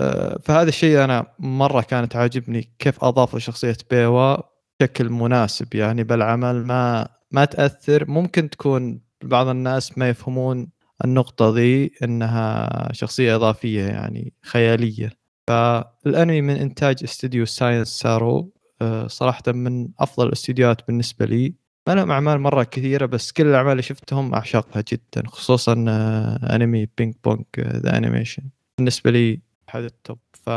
[0.00, 4.55] آه، فهذا الشيء أنا مرة كانت عاجبني كيف أضافوا شخصية بيوا.
[4.80, 8.10] بشكل مناسب يعني بالعمل ما ما تأثر.
[8.10, 10.68] ممكن تكون بعض الناس ما يفهمون
[11.04, 15.10] النقطة ذي إنها شخصية إضافية يعني خيالية.
[15.48, 18.52] فالأنمي من إنتاج استوديو ساينس سارو
[18.82, 21.54] آه، صراحة من أفضل الاستديوهات بالنسبة لي.
[21.88, 26.88] ما لهم أعمال مرة كثيرة بس كل الأعمال اللي شفتهم أعشقها جدا خصوصا آه، أنمي
[26.98, 28.42] بينج بونج ذا انيميشن
[28.78, 30.18] بالنسبة لي احد ال top.
[30.32, 30.50] ف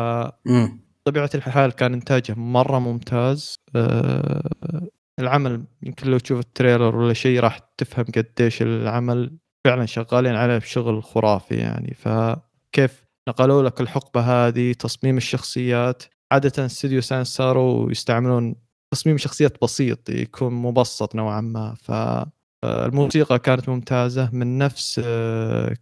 [1.09, 3.55] طبيعة الحال كان إنتاجه مرة ممتاز.
[3.75, 4.89] أه
[5.19, 10.57] العمل يمكن لو تشوف ال trailer ولا شيء راح تفهم قديش العمل فعلا شغالين عليه
[10.57, 11.93] بشغل خرافي يعني.
[11.93, 16.03] فكيف نقلوا لك الحقبة هذه تصميم الشخصيات.
[16.31, 18.55] عادة استوديو ساينس سارو يستعملون
[18.93, 21.75] تصميم شخصيات بسيط يكون مبسط نوعا ما.
[21.81, 25.75] فالموسيقى كانت ممتازة من نفس آه،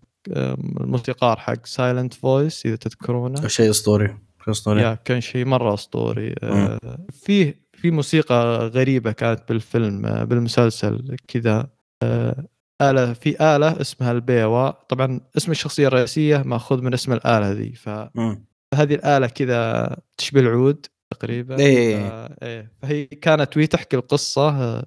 [0.82, 3.48] الموسيقار حق سايلنت فويس إذا تذكرونه.
[3.48, 4.27] شيء أسطوري.
[4.52, 6.36] أسطوري؟ yeah كان شيء مرة أسطوري.
[6.44, 6.80] آه
[7.12, 11.70] فيه في موسيقى غريبة كانت بالفيلم آه بالمسلسل كذا.
[12.04, 12.46] آه
[12.82, 14.70] آلة في آلة اسمها البيوا.
[14.70, 17.74] طبعا اسم الشخصية الرئيسية مأخوذ من اسم الآلة ذي.
[17.74, 21.60] فهذه الآلة كذا تشبه العود تقريبا.
[21.60, 22.26] إيه.
[22.44, 22.72] إيه.
[22.82, 24.84] فهي كانت وهي تحكي القصة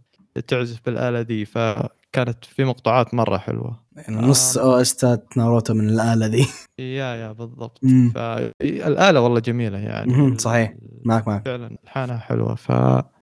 [0.48, 1.44] تعزف بالآلة ذي.
[1.44, 3.82] فكانت في مقطوعات مرة حلوة.
[4.08, 6.46] يعني نص أو استات ناروتو من الآلة ذي
[6.78, 7.80] يا يا بالضبط.
[8.14, 10.38] فالاله والله جميلة يعني.
[10.38, 10.74] صحيح.
[11.04, 11.44] معك معك.
[11.44, 12.54] فعلا الحانها حلوة.
[12.54, 12.68] ف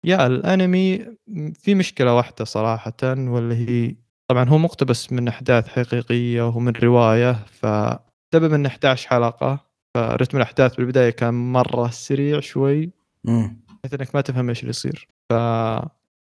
[0.04, 1.06] يا الأنمي
[1.54, 3.94] في مشكلة واحدة صراحة واللي هي
[4.30, 9.58] طبعا هو مقتبس من أحداث حقيقية ومن رواية فسبب إنه 11 حلقة
[9.94, 12.90] فرتم الأحداث بالبداية كان مرة سريع شوي
[13.24, 15.08] بحيث إنك ما تفهم إيش اللي يصير.
[15.30, 15.34] ف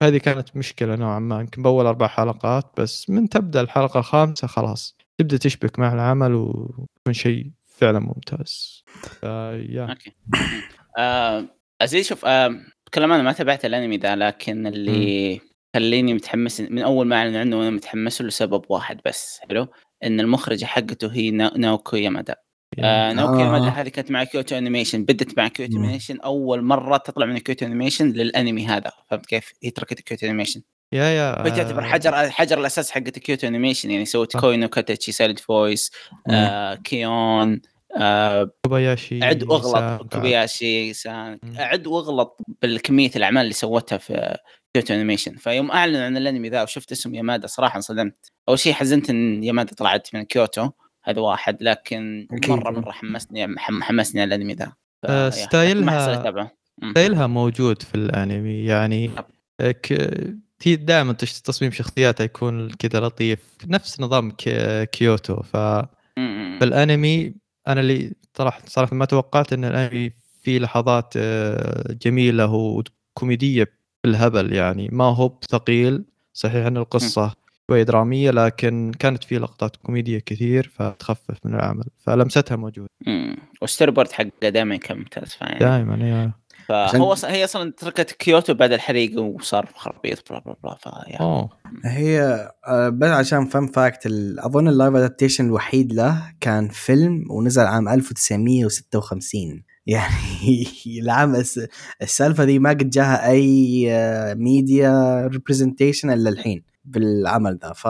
[0.02, 1.40] هذه كانت مشكلة نوعا ما.
[1.40, 4.96] يمكن بأول أربع حلقات بس من تبدأ الحلقة الخامسة خلاص.
[5.18, 8.84] تبدأ تشبك مع العمل ويكون شيء فعلا ممتاز.
[9.22, 9.86] yeah.
[9.90, 10.12] okay.
[10.98, 11.48] آه
[12.02, 12.60] شوف آه
[12.96, 15.40] أنا ما تابعت الأنمي ذا لكن اللي
[15.76, 19.66] خليني متحمس من أول ما اعلنوا عنه وأنا متحمس له لسبب واحد بس حلو؟
[20.04, 22.36] إن المخرجة حقته هي ناوكو يامادا.
[22.78, 23.68] آه ناوكي آه.
[23.68, 25.04] هذه كانت مع كيوتو أنيميشن.
[25.04, 26.20] بدت مع كيوتو أنيميشن.
[26.20, 28.92] أول مرة تطلع من كيوتو أنيميشن للأنمي هذا.
[29.10, 30.62] فهمت كيف؟ هي تركت كيوتو أنيميشن.
[30.92, 33.90] يا يا تعتبر حجر حجر الأساس حق Kyoto Animation.
[33.90, 35.90] يعني سوت Koe no Katachi, Silent Voice
[36.30, 37.60] آه K-On
[37.96, 44.36] آه كوباياشي عد واغلط كوباياشي سان عد واغلط بالكمية الأعمال اللي سوتها في
[44.74, 45.36] Kyoto Animation.
[45.36, 48.32] فيوم أعلنوا عن الأنمي ذا وشفت اسم يامادا صراحة انصدمت.
[48.48, 50.70] أول شيء حزنت إن يامادا طلعت من كيوتو.
[51.04, 54.72] هذا واحد لكن مرة مرة حمسني حمسني على الأنمي ذا.
[55.04, 56.22] آه، style ها
[56.90, 59.10] style ها موجود في الأنمي يعني
[60.66, 64.30] دائما تصميم شخصياته يكون كذا لطيف نفس نظام
[64.92, 65.42] كيوتو.
[65.42, 65.56] ف
[66.60, 67.34] بالانمي
[67.68, 70.10] أنا اللي صراحة صراحة ما توقعت إن الأنمي
[70.42, 73.72] فيه لحظات آه، جميلة وكوميدية
[74.04, 77.34] بالهبل يعني ما هو ثقيل صحيح إن القصة
[77.72, 82.88] شوي درامية لكن كانت فيه لقطات كوميدية كثير فتخفف من العمل فلمستها موجودة.
[83.08, 86.32] امم وال story حقه دائما كان ممتاز فاهم دائما أيوه
[86.68, 87.30] فهو عشان...
[87.30, 91.48] هي أصلا تركت كيوتو بعد الحريق وصار خرابيط blah blah blah فيعني
[91.84, 92.20] هي
[92.66, 94.06] آه، بس عشان fun fact
[94.38, 101.42] أظن ال live adaptation الوحيد له كان فيلم ونزل عام 1956 يعني العام
[102.02, 103.86] السالفة دي ما قد جاها أي
[104.34, 106.71] media representation إلا الحين.
[106.84, 107.86] بالعمل ذا ف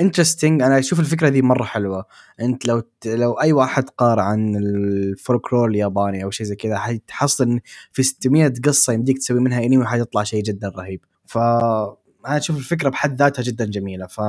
[0.00, 2.04] interesting أنا أشوف الفكرة دي مرة حلوة.
[2.40, 7.60] أنت لو لو أي واحد قارئ عن الفولكلور الياباني أو شيء زي كذا حتحصل
[7.92, 11.00] في 600 قصة يمديك تسوي منها انمي وحيطلع شيء جدا رهيب.
[11.26, 14.06] ف أنا أشوف الفكرة بحد ذاتها جدا جميلة.
[14.06, 14.20] ف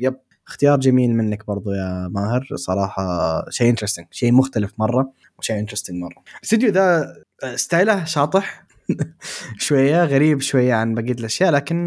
[0.00, 0.14] yep.
[0.48, 2.48] اختيار جميل منك برضو يا ماهر.
[2.54, 6.22] صراحة شيء interesting شيء مختلف مرة وشيء interesting مرة.
[6.38, 7.14] الاستديو ذا
[7.56, 8.66] style ه شاطح.
[9.58, 11.86] شوية غريب شوية عن بقيه الأشياء لكن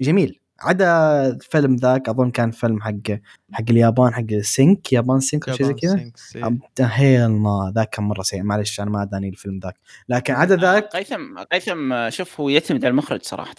[0.00, 0.40] جميل.
[0.60, 3.18] عدا الفيلم ذاك أظن كان فيلم حق
[3.52, 6.10] حق اليابان حق Sinks, Japan Sinks أو شيء زي كذا؟
[6.80, 9.74] هيل ما ذاك كان مرة سيء معلش أنا ما أداني الفيلم ذاك.
[10.08, 13.54] لكن عدا آه، ذاك قيثم قيثم شوف هو يعتمد على المخرج صراحة.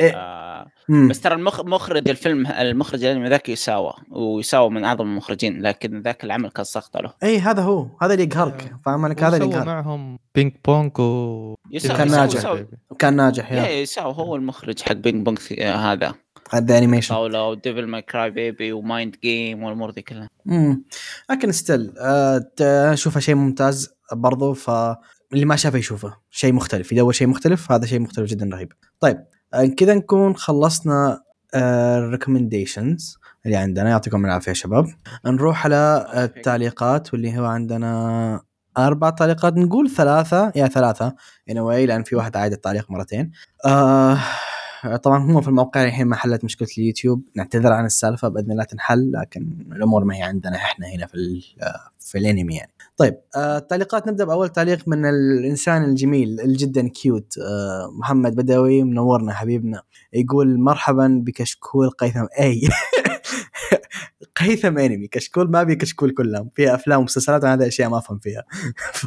[0.00, 0.66] إيه؟ آه
[1.10, 6.48] بس ترى المخرج الفيلم المخرج الأنمي ذاك يواسا ويواسا من أعظم المخرجين لكن ذاك العمل
[6.48, 7.12] كان سقطة له.
[7.22, 8.80] اي هذا هو هذا اللي يقهرك آه.
[8.84, 9.66] فاهم عليك هذا اللي يقهرك.
[9.66, 12.64] معهم Ping Pong و كان ناجح
[12.98, 13.68] كان ناجح يا.
[13.68, 16.14] يواسا هو المخرج حق Ping Pong هذا.
[16.54, 20.28] هذا animation طاولة و Devilman Crybaby و Mind Game والأمور دي كلها.
[20.48, 20.84] امم
[21.30, 22.50] لكن still أه
[22.92, 24.70] اشوفها شيء ممتاز برضو ف
[25.32, 26.16] اللي ما شافه يشوفه.
[26.30, 26.92] شيء مختلف.
[26.92, 28.72] يدور شيء مختلف هذا شيء مختلف جدا رهيب.
[29.00, 29.24] طيب
[29.54, 31.22] أه كذا نكون خلصنا
[31.54, 33.90] ال recommendations أه اللي عندنا.
[33.90, 34.86] يعطيكم العافية يا شباب.
[35.26, 38.40] نروح على التعليقات واللي هو عندنا
[38.78, 39.56] أربع تعليقات.
[39.56, 41.14] نقول ثلاثة يا ثلاثة.
[41.50, 43.30] anyway لأن في واحد عايد التعليق مرتين.
[43.66, 44.18] آه
[45.02, 47.22] طبعا هم في الموقع الحين ما حلت مشكلة اليوتيوب.
[47.36, 51.42] نعتذر عن السالفة بإذن الله تنحل لكن الأمور ما هي عندنا إحنا هنا في
[52.00, 52.72] في الأنمي يعني.
[52.96, 59.32] طيب آه التعليقات نبدأ بأول تعليق من الإنسان الجميل الجدا كيوت آه محمد بدوي منورنا
[59.32, 59.82] حبيبنا.
[60.12, 62.26] يقول مرحبا بكشكول قيثم.
[62.40, 62.60] إي.
[64.38, 66.50] هيثم انمي كشكول ما ابي كشكول كلهم.
[66.54, 68.44] فيها أفلام ومسلسلات هذه أشياء ما أفهم فيها.
[68.92, 69.06] ف...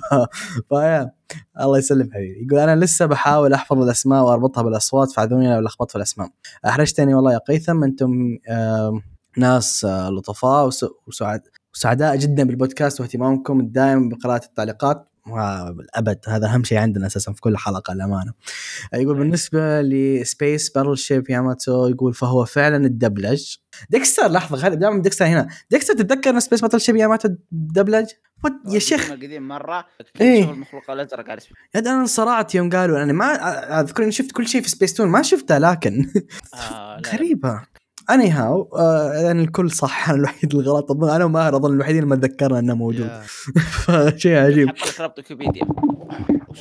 [0.70, 1.12] فيا
[1.60, 2.46] الله يسلم حبيبي.
[2.46, 6.30] يقول أنا لسه بحاول أحفظ الأسماء وأربطها بالأصوات فأعذروني لو لخبطت في الأسماء.
[6.68, 9.02] احرجتني والله يا قيثم أنتم آه
[9.38, 10.70] ناس آه لطفاء
[11.08, 11.42] وسعد
[11.74, 15.08] وسعداء جدا بالبودكاست واهتمامكم الدائم بقراءة التعليقات.
[15.28, 18.34] الابد هذا أهم شيء عندنا أساسا في كل حلقة الامانه
[18.94, 23.56] يقول بالنسبة ل Space Battleship Yamato يقول فهو فعلا اتدبلج.
[23.90, 25.48] ديكستر لحظة خلي دائما ديكستر هنا.
[25.72, 28.08] ديكستر تتذكر Space Battleship Yamato دبلج
[28.70, 29.12] يا شيخ!
[29.12, 29.86] قديم مرة
[30.22, 30.52] إيه.
[30.52, 31.42] المخلوق الأزرق على
[31.76, 33.26] يا أنا انصرعت يوم قالوا أنا ما
[33.80, 36.12] أذكر إني شفت كل شيء في سبيس تون ما شفته لكن
[36.54, 37.62] آه غريبة.
[38.12, 42.22] anyhow آه يعني الكل صح أنا الوحيد الغلط اظن أنا وماهر أظن الوحيدين اللي ما
[42.22, 43.10] تذكرنا إنه موجود.
[43.86, 44.70] فشيء عجيب.
[44.70, 45.68] حط لك رابط ويكيبيديا.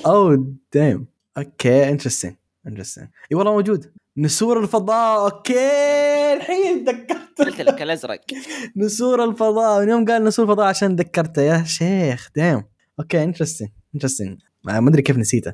[0.06, 1.06] oh damn
[1.38, 2.34] okay interesting
[2.66, 3.92] interesting إي والله موجود.
[4.16, 5.24] نسور الفضاء.
[5.24, 8.20] okay الحين تذكرت قلت لك الأزرق.
[8.76, 9.82] نسور الفضاء.
[9.82, 11.42] من يوم قال نسور الفضاء عشان تذكرته.
[11.42, 12.62] يا شيخ damn
[13.00, 15.52] okay interesting interesting ما أدري كيف نسيته.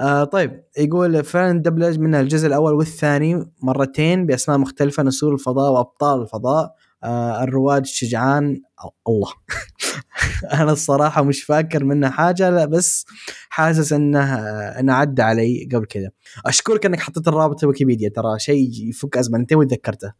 [0.00, 6.22] آه طيب يقول فعلا دبلج من الجزء الأول والثاني مرتين بأسماء مختلفة نسور الفضاء وأبطال
[6.22, 6.74] الفضاء.
[7.04, 8.60] آه الرواد الشجعان
[9.08, 9.32] الله.
[10.62, 13.06] أنا الصراحة مش فاكر منه حاجة لا بس
[13.48, 14.34] حاسس إنه
[14.80, 16.10] إنه عدى علي قبل كذا.
[16.46, 20.12] أشكرك إنك حطيت الرابط في ويكيبيديا ترى شيء يفك أزمة أنت وتذكرته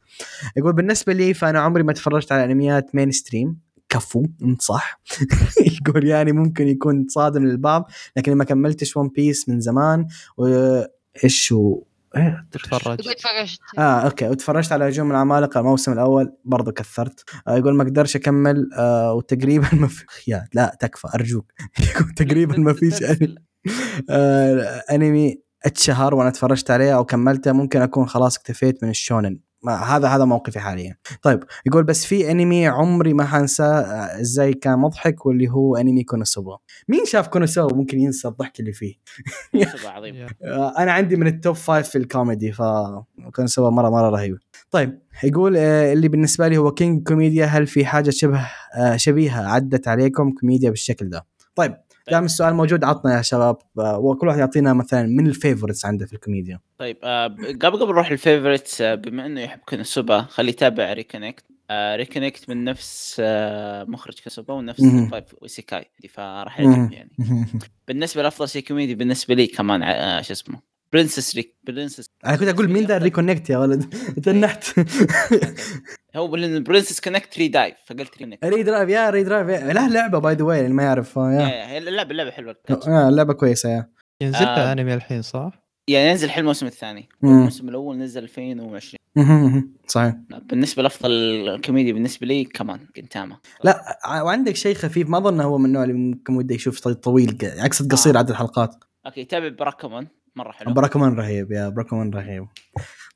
[0.57, 5.01] يقول بالنسبة لي فأنا عمري ما تفرجت على أنميات mainstream كفو انت صح؟
[5.86, 11.82] يقول يعني ممكن يكون صادم للبعض لكن ما كملتش One Piece من زمان وايش هو؟
[12.16, 13.09] إيه تتفرج
[13.78, 17.24] آه okay وتفرجت على هجوم العمالقة الموسم الأول برضو كثرت.
[17.49, 21.53] آه يقول ما أقدرش أكمل آه وتقريبا ما في يا لا تكفى أرجوك.
[21.95, 23.03] يقول تقريبا ما فيش
[24.11, 29.39] آه أنمي اتشهر وأنا تفرجت عليه أو كملته ممكن أكون خلاص اكتفيت من الشونن.
[29.67, 30.97] هذا هذا موقفي حاليا.
[31.23, 36.05] طيب يقول بس في انمي عمري ما حنساه آه، إزاي كان مضحك واللي هو انمي
[36.05, 38.95] كونوسوبا مين شاف كونوسوبا ممكن ينسى الضحك اللي فيه.
[39.87, 40.27] عظيم.
[40.45, 42.63] آه، أنا عندي من ال top five في الكوميدي ف
[43.35, 44.39] كونوسوبا مره مرة رهيب.
[44.71, 48.47] طيب يقول آه، اللي بالنسبة لي هو king كوميديا هل في حاجة شبه
[48.97, 51.77] شبيهة عدت عليكم كوميديا بالشكل ده؟ طيب
[52.11, 56.13] دام السؤال موجود عطنا يا شباب وكل واحد يعطينا مثلا من ال favorites عنده في
[56.13, 56.61] الكوميديا.
[56.79, 57.27] طيب آه
[57.63, 62.49] قبل قبل نروح ال favorites آه بما إنه يحب كنسوبا خليه يتابع Reconnect آه Reconnect
[62.49, 67.11] من نفس آه مخرج كنسوبا ونفس vibe وإيسيكاي فراح يعجب يعني.
[67.89, 70.61] بالنسبة لأفضل شيء كوميدي بالنسبة لي كمان آه شو اسمه
[70.93, 74.64] Princess Re Princess أنا كنت أقول مين ذا Reconnect يا ولد؟ تنحت.
[76.16, 76.28] هو
[76.61, 80.45] برنسس كونكت ري دايف فقلت ري ري درايف يا ري درايف له لعبة باي ذا
[80.45, 81.78] واي اللي ما يعرف يا.
[81.78, 82.57] اللعبه اللعبة حلوة.
[82.70, 83.91] آه اللعبة كويسة yeah.
[84.20, 84.72] ينزل لها آه.
[84.72, 85.51] انمي الحين صح؟
[85.89, 87.09] يعني ينزل الحين الموسم الثاني.
[87.24, 88.99] الموسم الأول نزل 2020
[89.86, 90.14] صحيح.
[90.43, 95.64] بالنسبة لأفضل الكوميديا بالنسبة لي كمان قنتاما لا وعندك شيء خفيف ما أظن هو من
[95.66, 98.18] النوع اللي ممكن وده يشوف طويل اقصد قصير آه.
[98.18, 98.74] عدد الحلقات.
[99.07, 100.07] okay تابع باراكامون
[100.39, 100.72] مرة حلو.
[100.72, 102.47] براكمان رهيب يا براكمان رهيب.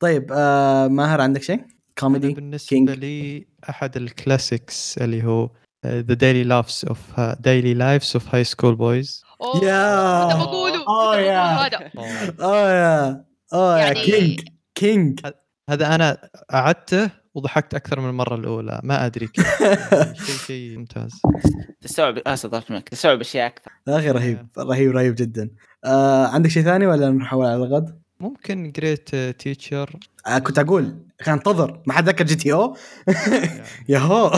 [0.00, 1.64] طيب آه ماهر عندك شيء؟
[1.98, 2.90] كوميدي؟ بالنسبة king.
[2.90, 5.50] لي أحد الكلاسيكس اللي هو
[5.86, 9.22] ذا ديلي لايفز اوف ديلي لايفز اوف هاي سكول بويز
[9.62, 10.28] يا!
[10.32, 11.70] كنت بقوله oh yeah!
[12.40, 13.24] oh yeah!
[13.54, 14.40] oh yeah king
[14.74, 15.20] king.
[15.70, 18.80] هذا أنا قعدته وضحكت أكثر من المرة الأولى.
[18.84, 19.46] ما أدري كيف.
[20.26, 21.10] شيء شيء ممتاز.
[21.80, 23.70] تستوعب آسف منك تستوعب أشياء أكثر.
[23.88, 25.50] يا أخي رهيب رهيب رهيب جدا.
[25.84, 29.90] آه عندك شيء ثاني ولا نحول على رغد؟ ممكن Great Teacher
[30.26, 34.32] آه كنت أقول كان انتظر ما حد ذكر GTO yeah هو.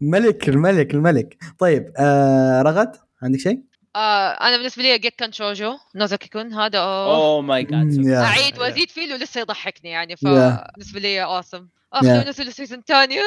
[0.00, 1.36] ملك الملك الملك.
[1.58, 3.62] طيب آه رغد عندك شيء؟
[3.96, 7.40] آه أنا بالنسبة لي جيكان شوجو نوزاكي كون هذا oh.
[7.40, 12.78] my God أعيد وأزيد فيه ولسه يضحكني يعني فبالنسبة لي awesome آخ نزل ال season
[12.78, 13.22] الثاني يا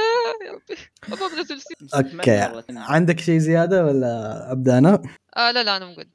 [0.53, 0.81] ربي.
[1.13, 1.57] أبغى انزل
[1.95, 2.61] okay.
[2.69, 5.01] عندك شيء زيادة ولا أبدأ أنا؟
[5.37, 6.07] آه لا لا أنا موجود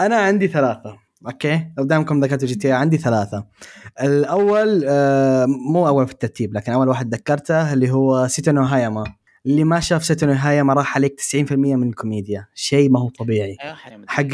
[0.00, 0.98] أنا عندي ثلاثة.
[1.26, 3.46] okay؟ قدامكم ذكرتوا GT عندي ثلاثة.
[4.02, 9.04] الأول آه مو أول في الترتيب لكن أول واحد ذكرته اللي هو سيتو نو هانايومي.
[9.46, 12.46] اللي ما شاف سيتو نو هانايومي راح عليك 90% من الكوميديا.
[12.54, 13.56] شيء ما هو طبيعي.
[13.62, 13.74] أيوة،
[14.06, 14.26] حق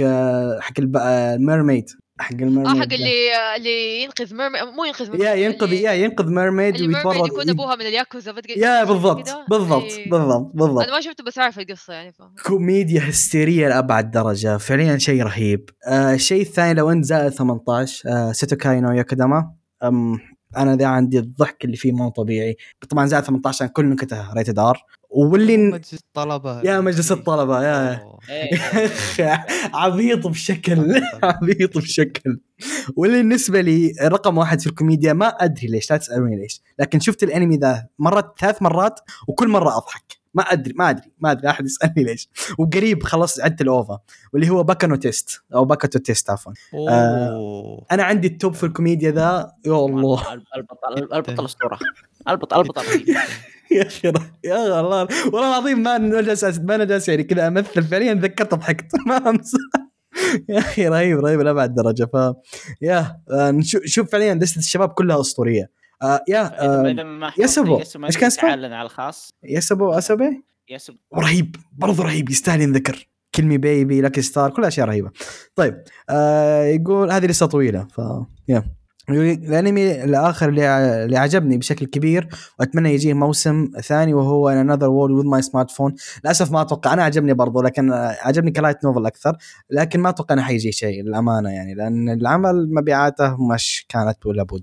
[0.60, 1.90] حق ال mermaid.
[2.20, 5.92] حق ال mermaid آه حق اللي اللي ينقذ ميرميد مو ينقذ ميرميد يا ينقذ يا
[5.92, 10.10] ينقذ ميرميد ويتورط يكون أبوها من الياكوزا yeah بالضبط بالضبط إيه.
[10.10, 10.82] بالضبط بالضبط.
[10.82, 12.14] أنا ما شفته بس أعرف القصة يعني.
[12.46, 15.70] كوميديا هستيرية لأبعد درجة فعليا شيء رهيب.
[15.86, 19.52] آه الشيء الثاني لو أنت زائد 18 آه سيتوكاي ياكويندومو.
[20.56, 22.56] أنا ذا عندي الضحك اللي فيه مو طبيعي.
[22.90, 24.82] طبعا زائد 18 كل نكته rated R
[25.14, 26.60] واللي مجلس الطلبة.
[26.62, 28.00] yeah مجلس الطلبة yeah.
[28.30, 28.58] إيه.
[29.74, 31.02] عبيط بشكل.
[31.22, 32.40] عبيط بشكل.
[32.96, 36.60] واللي بالنسبة لي رقم واحد في الكوميديا ما أدري ليش لا تسألوني ليش.
[36.78, 40.23] لكن شفت الأنمي ذا مرت ثلاث مرات وكل مرة أضحك.
[40.34, 42.28] ما ادري ما ادري ما ادري احد يسالني ليش
[42.58, 43.98] وقريب خلص عدت ال OVA
[44.32, 46.52] واللي هو باكا نو Test أو باكا تو Test عفوا
[46.88, 51.78] آه أنا عندي ال top في الكوميديا ذا يا الله البطل البطل الاسطوره
[52.28, 52.82] البطل البطل
[53.70, 54.12] يا أخي
[54.44, 58.54] يا الله والله العظيم ما أنا جالس ما أنا جالس يعني كذا امثل فعليا ذكرت
[58.54, 59.52] ضحكت ما امس
[60.48, 62.34] يا أخي رهيب رهيب لابعد درجه ف
[62.82, 65.70] يا آه، شوف فعليا دسته الشباب كلها اسطوريه
[66.02, 69.30] آه يا آه يسبو إيش كان اسمه؟ على الخاص.
[69.44, 73.08] يسبو أسبي؟ يسبو رهيب برضه رهيب يستاهل ينذكر.
[73.34, 75.10] كلمي بيبي لاكي ستار كل أشياء رهيبة.
[75.54, 78.00] طيب آه يقول هذه لسه طويلة ف
[78.48, 78.64] يا.
[79.08, 82.28] الأنمي الآخر اللي اللي عجبني بشكل كبير
[82.58, 87.04] وأتمنى يجيه موسم ثاني وهو انذر وورد وذ ماي سمارت فون للأسف ما أتوقع أنا
[87.04, 87.92] عجبني برضو لكن
[88.22, 89.36] عجبني ك light novel أكثر
[89.70, 94.62] لكن ما أتوقع إنه حيجي شيء للأمانة يعني لأن العمل مبيعاته مش كانت ولا بد.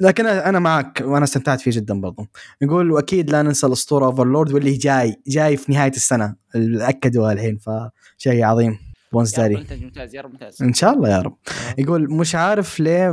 [0.00, 2.26] لكن أنا معك وأنا استمتعت فيه جدا برضو.
[2.60, 8.44] يقول واكيد لا ننسى الأسطورة Overlord واللي جاي جاي في نهاية السنة اكدوها الحين فشيء
[8.44, 8.78] عظيم.
[9.12, 10.62] بونز داري ممتاز يا رب ممتاز.
[10.62, 11.36] إن شاء الله يا رب.
[11.78, 13.12] يقول مش عارف ليه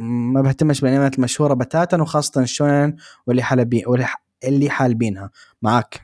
[0.00, 2.96] ما بهتمش بالأنميات المشهورة بتاتا وخاصة الشونن
[3.26, 3.84] واللي حلبين
[4.44, 5.30] اللي حالبينها.
[5.62, 6.00] معاك.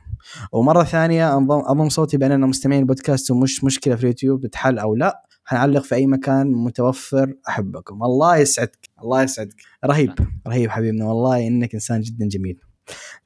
[0.53, 5.23] ومرة ثانية انضم أضم صوتي بأننا مستمعين البودكاست ومش مشكلة في اليوتيوب بتحل أو لا.
[5.45, 8.03] حنعلق في أي مكان متوفر أحبكم.
[8.03, 8.88] الله يسعدك.
[9.03, 9.57] الله يسعدك.
[9.84, 10.12] رهيب.
[10.49, 11.05] رهيب حبيبنا.
[11.05, 12.59] والله إنك إنسان جدا جميل.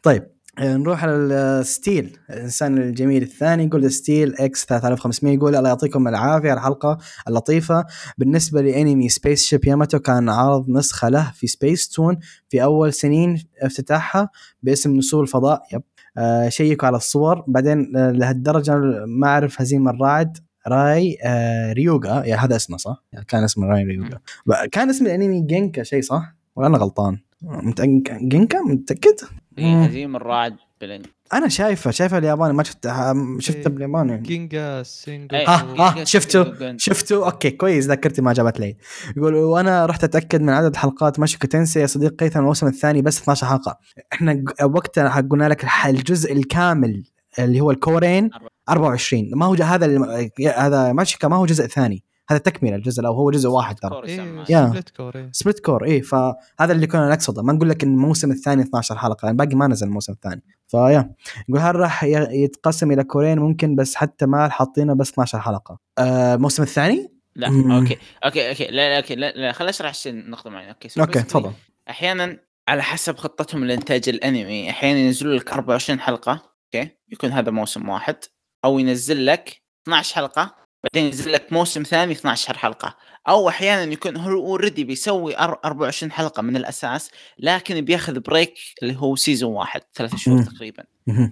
[0.02, 5.68] طيب آه، نروح على ال Steel الإنسان الجميل الثاني يقول Steel X 3500 يقول الله
[5.68, 6.98] يعطيكم العافية على الحلقة
[7.28, 7.84] اللطيفة.
[8.18, 13.44] بالنسبة لأنمي Space Ship ياماتو كان عرض نسخة له في سبيس تون في أول سنين
[13.62, 14.30] افتتاحها
[14.62, 15.62] باسم نسور الفضاء.
[15.72, 15.82] yep.
[16.18, 17.44] آه شيكوا على الصور.
[17.48, 18.74] بعدين آه، لهالدرجة
[19.06, 20.38] ما أعرف هزيم الرعد.
[20.68, 22.24] راي آه ريوغا.
[22.24, 24.20] يا هذا اسمه صح؟ يعني كان اسمه راي ريوغا.
[24.72, 27.18] كان اسم الانمي جينكا شيء صح؟ ولا أنا غلطان؟
[28.22, 29.16] جينكا؟ متأكد؟
[29.58, 32.52] هزيم الرعد بالانمي أنا شايفه شايفه الياباني.
[32.52, 33.68] ما شفتها شفته إيه.
[33.68, 34.18] بالياباني.
[34.18, 35.36] جينجا سينجو.
[35.36, 36.44] ها ها شفتوا
[36.76, 38.76] شفتوا okay كويس ذكرتي ما جابت لي.
[39.16, 43.46] يقول وأنا رحت أتأكد من عدد حلقات ماشي تنسى يا صديقي الموسم الثاني بس 12
[43.46, 43.78] حلقة.
[44.12, 47.04] إحنا وقتها قلنا لك الجزء الكامل
[47.38, 48.30] اللي هو الكورين.
[48.68, 52.04] 24 ما هو هذا هذا ماتشيكا ما هو جزء ثاني.
[52.28, 54.02] هذا تكمله الجزء الأول هو جزء واحد ترى.
[54.04, 55.28] إيه split cour إيه.
[55.32, 57.42] split cour اي فهذا اللي كنا نقصده.
[57.42, 60.42] ما نقول لك إن الموسم الثاني 12 حلقة يعني باقي ما نزل الموسم الثاني.
[60.68, 61.14] ف yeah
[61.48, 65.78] يقول هل راح يتقسم إلى كورين؟ ممكن بس حتى ما حاطينه بس 12 حلقة.
[65.98, 67.72] آه الموسم الثاني؟ لا مم.
[67.72, 67.96] okay.
[68.24, 68.64] okay okay.
[68.64, 69.14] لا لا okay.
[69.14, 70.70] لا, لا خليني اشرح نقطة معينة.
[70.70, 71.52] okay okay تفضل.
[71.90, 72.38] أحيانا
[72.68, 78.16] على حسب خطتهم لإنتاج الأنمي أحيانا ينزلوا لك 24 حلقة okay؟ يكون هذا موسم واحد.
[78.64, 82.96] أو ينزل لك 12 حلقة بعدين ينزل لك موسم ثاني 12 حلقة.
[83.28, 89.16] أو أحيانا يكون هو already بيسوي 24 حلقة من الأساس لكن بياخذ break اللي هو
[89.16, 90.84] season واحد ثلاث شهور تقريبا.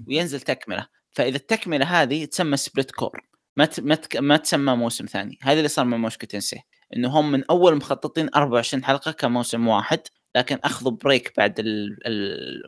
[0.09, 0.87] وينزل تكملة.
[1.11, 3.21] فإذا التكملة هذه تسمى split cour
[3.57, 5.39] ما ما ما تسمى موسم ثاني.
[5.43, 6.61] هذا اللي صار من موشكو تنسي
[6.97, 10.01] إنه هم من أول مخططين 24 حلقة كموسم واحد
[10.37, 11.55] لكن أخذوا break بعد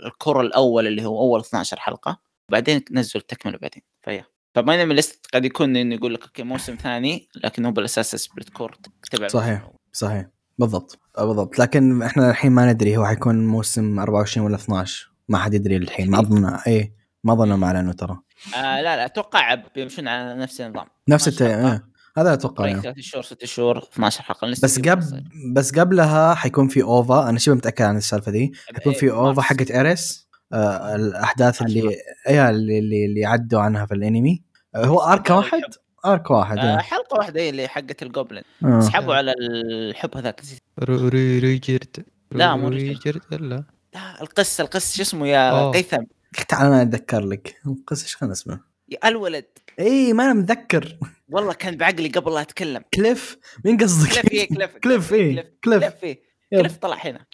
[0.06, 3.82] ال cour الأول اللي هو أول 12 حلقة وبعدين نزلوا التكملة بعدين.
[4.04, 4.84] ف yeah.
[4.84, 8.78] ف MyAnimeList قد يكون إنه يقول لك okay موسم ثاني لكن هو بالأساس split cour
[9.10, 10.26] تبع صحيح صحيح.
[10.58, 11.58] بالضبط بالضبط.
[11.58, 16.10] لكن إحنا الحين ما ندري هو حيكون موسم 24 ولا 12 ما حد يدري الحين.
[16.10, 16.94] ما أظن اي
[17.24, 18.18] ما أظن ما اعلنوا ترى.
[18.56, 20.86] آه لا لا أتوقع بيمشون على نفس النظام.
[21.08, 21.42] نفس الت...
[21.42, 21.82] آه.
[22.18, 22.82] هذا أتوقع يعني.
[22.82, 24.50] ثلاث شهور ست شهور 12 حلقة.
[24.50, 27.28] بس قبل بس قبلها حيكون في OVA.
[27.28, 28.52] أنا شبه متأكد عن السالفة دي.
[28.74, 31.96] حيكون في OVA حقت اريس آه الأحداث اللي
[32.28, 34.42] اي اللي اللي عدوا عنها في الأنمي.
[34.42, 34.45] آه
[34.76, 35.60] هو arc واحد؟
[36.06, 38.80] arc واحد آه حلقة واحدة اللي حقت ال goblin آه.
[38.80, 40.40] سحبوا على الحب هذاك.
[40.88, 43.64] ريجرد لا مو ريجرد لا.
[43.94, 46.04] لا القصة القصة شو اسمه يا قيثم؟
[46.48, 47.56] تعال أنا أتذكر لك.
[47.66, 49.44] القصة إيش كان اسمه؟ يا الولد.
[49.80, 50.98] اي ما أنا متذكر.
[51.28, 52.82] والله كان بعقلي قبل لا أتكلم.
[52.94, 54.76] كليف؟ مين قصدك؟ كليف إيه كليف.
[54.84, 56.04] كليف إيه كليف كليف.
[56.04, 56.20] إيه.
[56.52, 57.24] كليف طلع هنا.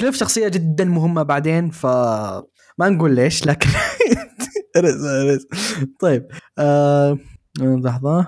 [0.00, 1.86] كليف شخصية جدا مهمة بعدين ف
[2.78, 3.68] ما نقول ليش لكن
[6.00, 7.18] طيب آه...
[7.60, 8.26] لحظة.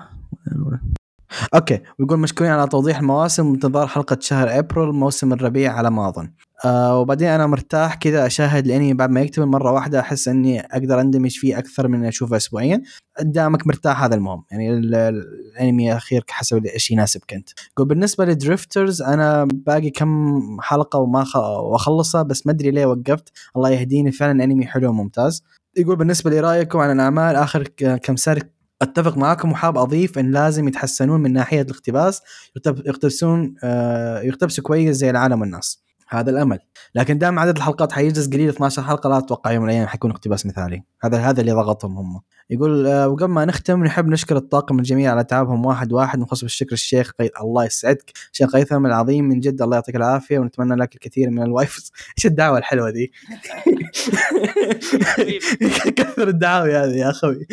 [1.55, 6.31] okay ويقول مشكورين على توضيح المواسم وانتظار حلقة شهر أبريل موسم الربيع على ما اظن
[6.65, 11.01] آه وبعدين أنا مرتاح كذا أشاهد الانمي بعد ما يكتمل مرة واحدة أحس إني أقدر
[11.01, 12.81] أندمج فيه أكثر من أشوفه اسبوعيا.
[13.21, 14.43] دامك مرتاح هذا المهم.
[14.51, 17.49] يعني الأنمي الأخير حسب إيش يناسبك أنت.
[17.71, 23.31] يقول بالنسبة لدريفترز أنا باقي كم حلقة وما وأخلصها بس ما أدري ليه وقفت.
[23.55, 25.43] الله يهديني فعلا أنمي حلو وممتاز.
[25.77, 27.63] يقول بالنسبة لرايكم عن الأعمال آخر
[28.03, 28.41] كم سنه
[28.81, 32.21] أتفق معاكم وحاب أضيف إن لازم يتحسنون من ناحية الاقتباس.
[32.65, 35.86] يقتبسون آه يقتبسوا كويس زي العالم والناس.
[36.09, 36.59] هذا الأمل.
[36.95, 40.45] لكن دام عدد الحلقات حيجلس قليل 12 حلقة لا أتوقع يوم من الأيام حيكون اقتباس
[40.45, 40.83] مثالي.
[41.01, 42.21] هذا هذا اللي ضغطهم هم.
[42.49, 46.73] يقول آه وقبل ما نختم نحب نشكر الطاقم الجميع على تعبهم واحد واحد نخص بالشكر
[46.73, 47.29] الشيخ قي...
[47.41, 48.11] الله يسعدك.
[48.31, 52.57] شيخ قيثم العظيم من جد الله يعطيك العافية ونتمنى لك الكثير من الوايفز إيش الدعوة
[52.57, 53.11] الحلوة دي؟
[55.97, 57.47] كثر الدعاوي هذه يا أخوي.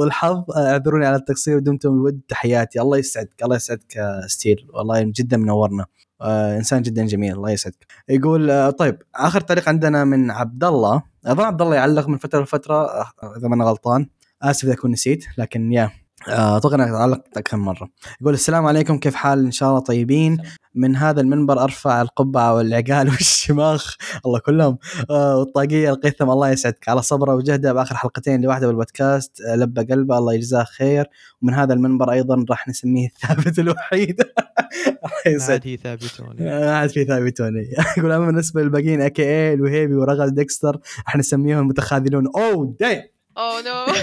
[0.00, 2.80] والحظ اعذروني على التقصير ودمتم بود تحياتي.
[2.80, 4.66] الله يسعدك الله يسعدك ستيل.
[4.74, 5.86] والله جدا منورنا.
[6.22, 7.86] آه إنسان جدا جميل الله يسعدك.
[8.08, 11.02] يقول آه طيب آخر تعليق عندنا من عبد الله.
[11.26, 14.06] أظن عبد الله يعلق من فترة لفترة آه، إذا ما أنا غلطان.
[14.42, 15.90] آسف إذا كنت نسيت لكن يا.
[16.28, 17.88] أتوقع إنك تعلقت أكثر من مرة.
[18.20, 20.38] يقول السلام عليكم كيف حال؟ إن شاء الله طيبين.
[20.74, 23.96] من هذا المنبر أرفع القبعة والعقال والشماخ
[24.26, 24.78] الله كلهم.
[25.10, 26.30] آه والطاقية القيثم.
[26.30, 26.88] الله يسعدك.
[26.88, 29.40] على صبره وجهده بآخر حلقتين لوحده بالبودكاست.
[29.40, 30.18] آه لبى قلبه.
[30.18, 31.06] الله يجزاه خير.
[31.42, 34.20] ومن هذا المنبر أيضا راح نسميه الثابت الوحيد.
[34.96, 36.44] الله عاد هي ثابتوني.
[36.44, 37.70] ما عاد في ثابتوني.
[37.98, 39.54] يقول أما بالنسبة للباقيين a.k.a.
[39.54, 42.26] الوهيبي ورغد ديكستر راح نسميهم المتخاذلون.
[42.36, 43.02] اوه دايم
[43.38, 43.94] oh no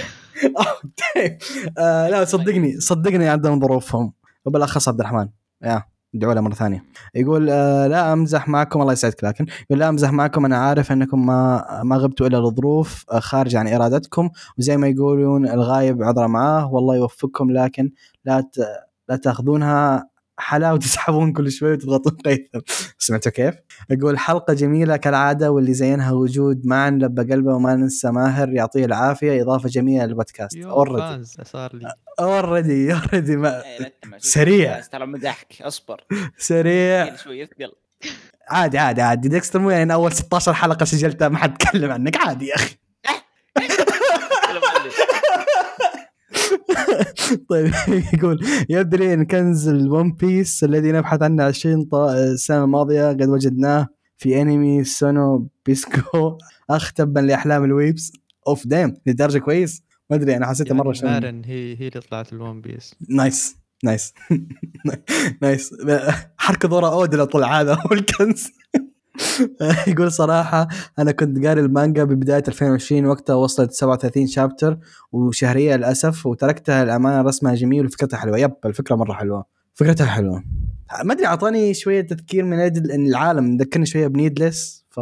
[1.78, 4.14] آه لا صدقني صدقني عندهم ظروفهم
[4.46, 5.30] وبالأخص عبد الرحمن.
[5.64, 5.84] يا
[6.16, 6.84] ادعوا له مرة ثانية.
[7.16, 11.26] يقول آه لا أمزح معكم الله يسعدك لكن يقول لا أمزح معكم أنا عارف أنكم
[11.26, 14.30] ما ما غبتوا الا لظروف آه، خارجه عن إرادتكم.
[14.58, 17.92] وزي ما يقولون الغايب عذره معاه والله يوفقكم لكن
[18.26, 18.50] لا
[19.10, 20.09] لا تأخذونها
[20.40, 22.60] حلاوة وتسحبون كل شوي وتضغطون قيثم.
[22.98, 23.56] سمعتوا كيف؟
[23.92, 29.42] أقول حلقة جميلة كالعادة واللي زينها وجود معا لبى قلبه وما ننسى ماهر يعطيه العافية
[29.42, 30.58] إضافة جميلة للبودكاست.
[30.58, 31.94] اوريدي صار لي.
[32.20, 33.64] already already ما
[34.18, 34.80] سريع.
[34.80, 36.04] ترى مدحك اصبر.
[36.38, 37.16] سريع.
[37.16, 37.72] شوي اثقل
[38.50, 39.30] عادي عادي عادي.
[39.30, 42.18] ديكستر مو يعني أول 16 حلقة سجلتها ما حد تكلم عنك.
[42.18, 42.76] عادي يا أخي.
[47.50, 47.72] طيب
[48.14, 53.88] يقول يبدو لي إن كنز الون بيس الذي نبحث عنه 20 السنة الماضيه قد وجدناه
[54.18, 56.38] في أنمي سونو بيسكو.
[56.70, 58.12] أخ تبا لأحلام ال weebs.
[58.48, 59.84] أوف damn لدرجة كويس.
[60.10, 62.96] ما أدري أنا حسيتها مرة شوي مارن هي هي اللي طلعت الون بيس.
[63.10, 64.14] نايس نايس.
[65.42, 65.76] نايس.
[66.38, 68.52] حركة ضوء اود اللي طلع هذا هو الكنز.
[69.88, 70.68] يقول صراحة
[71.00, 74.78] أنا كنت قاري المانجا ببداية 2020 وقتها وصلت 37 chapter
[75.12, 78.40] وشهرية للأسف وتركتها الأمانة رسمها جميل وفكرتها حلوة.
[78.40, 79.46] yep الفكرة مرة حلوة.
[79.74, 80.44] فكرتها حلوة.
[81.04, 85.00] ما أدري أعطاني شوية تذكير من أجل إن العالم ذكرني شوية بنيدلس ف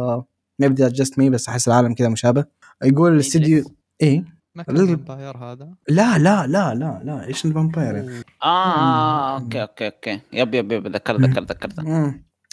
[0.58, 2.44] ما بدي جاست مي بس أحس العالم كذا مشابه.
[2.84, 3.64] يقول الاستديو
[4.00, 4.24] إيه؟
[4.54, 7.26] ما كان الفامباير هذا؟ لا لا لا لا لا.
[7.26, 10.20] إيش الفامباير آه, آه أوكي أوكي أوكي.
[10.32, 11.80] يب يب يب ذكر ذكر ذكرت.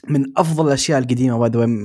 [0.09, 1.77] من أفضل الأشياء القديمة باي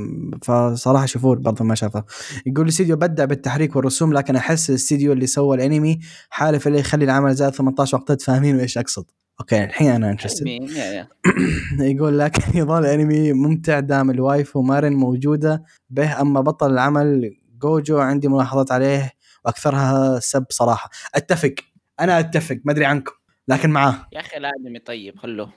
[0.43, 2.05] فصراحة شوفوه برضه ما شافه
[2.47, 5.99] يقول الاستديو بدع بالتحريك والرسوم لكن أحس الاستديو اللي سوى الأنمي
[6.31, 9.05] حالف اللي يخلي العمل زاد 18 وقتات فاهمين إيش أقصد.
[9.41, 10.47] أوكي الحين أنا انترستد
[11.81, 17.99] يقول لكن يظل الأنمي ممتع دام ال waifu مارن موجودة به أما بطل العمل جوجو
[17.99, 19.13] عندي ملاحظات عليه
[19.45, 20.91] وأكثرها سب صراحة.
[21.15, 21.55] أتفق
[22.01, 23.13] أنا أتفق ما أدري عنكم
[23.49, 24.07] لكن معاه.
[24.13, 25.53] يا أخي الادمي طيب خلوه.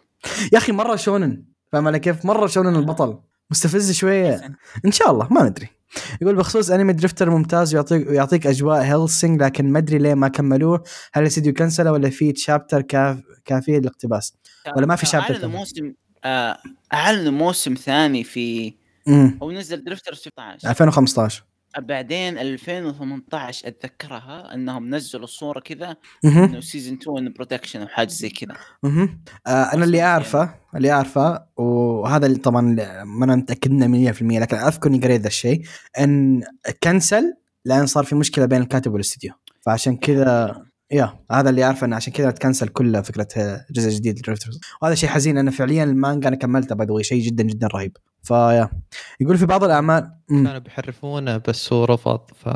[0.53, 1.52] يا أخي مرة shonen.
[1.73, 3.19] فاهم علي كيف؟ مرة shonen البطل.
[3.51, 4.57] مستفز شوية.
[4.85, 5.69] إن شاء الله ما ندري.
[6.21, 10.83] يقول بخصوص أنمي درفتر ممتاز ويعطيك يعطيك أجواء هيلسينج لكن ما أدري ليه ما كملوه.
[11.13, 14.33] هل الاستديو كنسله ولا في chapter كاف كافية للاقتباس؟
[14.77, 15.93] ولا ما في chapter أعلنوا موسم
[16.25, 16.57] آه،
[16.93, 18.73] أعلنوا موسم ثاني في
[19.43, 21.43] هو نزل درفتر 16 2015
[21.79, 25.95] بعدين 2018 أتذكرها إنهم نزلوا الصورة كذا
[26.25, 28.55] إنه season 2 production أو حاجة زي كذا.
[28.85, 29.09] أها
[29.47, 30.59] آه أنا اللي اعرفه يعني.
[30.75, 32.61] اللي أعرفه وهذا طبعا
[33.03, 35.61] ما أنا متأكد منه 100% لكن أذكر إني قريت ذا الشيء
[35.99, 36.43] إن
[36.83, 37.33] كنسل
[37.65, 42.13] لأن صار في مشكلة بين الكاتب والاستديو فعشان كذا yeah هذا اللي أعرفه إنه عشان
[42.13, 43.27] كذا تكنسل كل فكرة
[43.71, 47.67] جزء جديد لدريفترز وهذا شيء حزين أنا فعليا المانجا أنا كملتها باي شيء جدا جدا
[47.67, 47.97] رهيب.
[48.23, 48.69] ف yeah
[49.19, 52.47] يقول في بعض الأعمال كانوا بيحرفونه بس هو رفض ف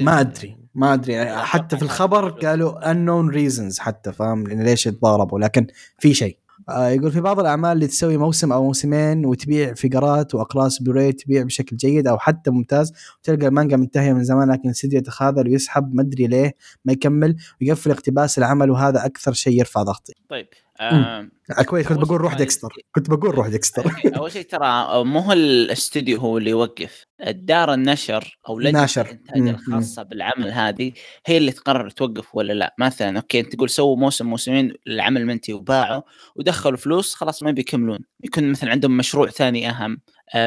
[0.00, 1.36] ما أدري ما أدري.
[1.36, 5.66] حتى في الخبر قالوا unknown reasons حتى فاهم؟ ليش يتضاربوا؟ لكن
[5.98, 6.38] في شيء.
[6.38, 11.42] آه يقول في بعض الأعمال اللي تسوي موسم أو موسمين وتبيع فقرات وأقراص بوري تبيع
[11.42, 16.02] بشكل جيد أو حتى ممتاز وتلقى المانجا منتهية من زمان لكن الاستديو يتخاذل ويسحب ما
[16.02, 20.12] أدري ليه ما يكمل ويقفل اقتباس العمل وهذا أكثر شيء يرفع ضغطي.
[20.28, 20.71] طيب آه
[21.66, 21.88] كويس.
[21.88, 22.68] كنت بقول روح ديكستر.
[22.94, 23.92] كنت بقول روح ديكستر.
[24.16, 27.06] أول شيء ترى مو هو الاستديو هو اللي يوقف.
[27.26, 30.92] الدار النشر أو لجنة الإنتاج الخاصة بالعمل هذه
[31.26, 32.74] هي اللي تقرر توقف ولا لا.
[32.78, 36.02] مثلا أوكي أنت تقول سووا موسم موسمين العمل منتهي وباعوا
[36.36, 37.98] ودخلوا فلوس خلاص ما بيكملون.
[38.24, 40.00] يكون مثلا عندهم مشروع ثاني أهم.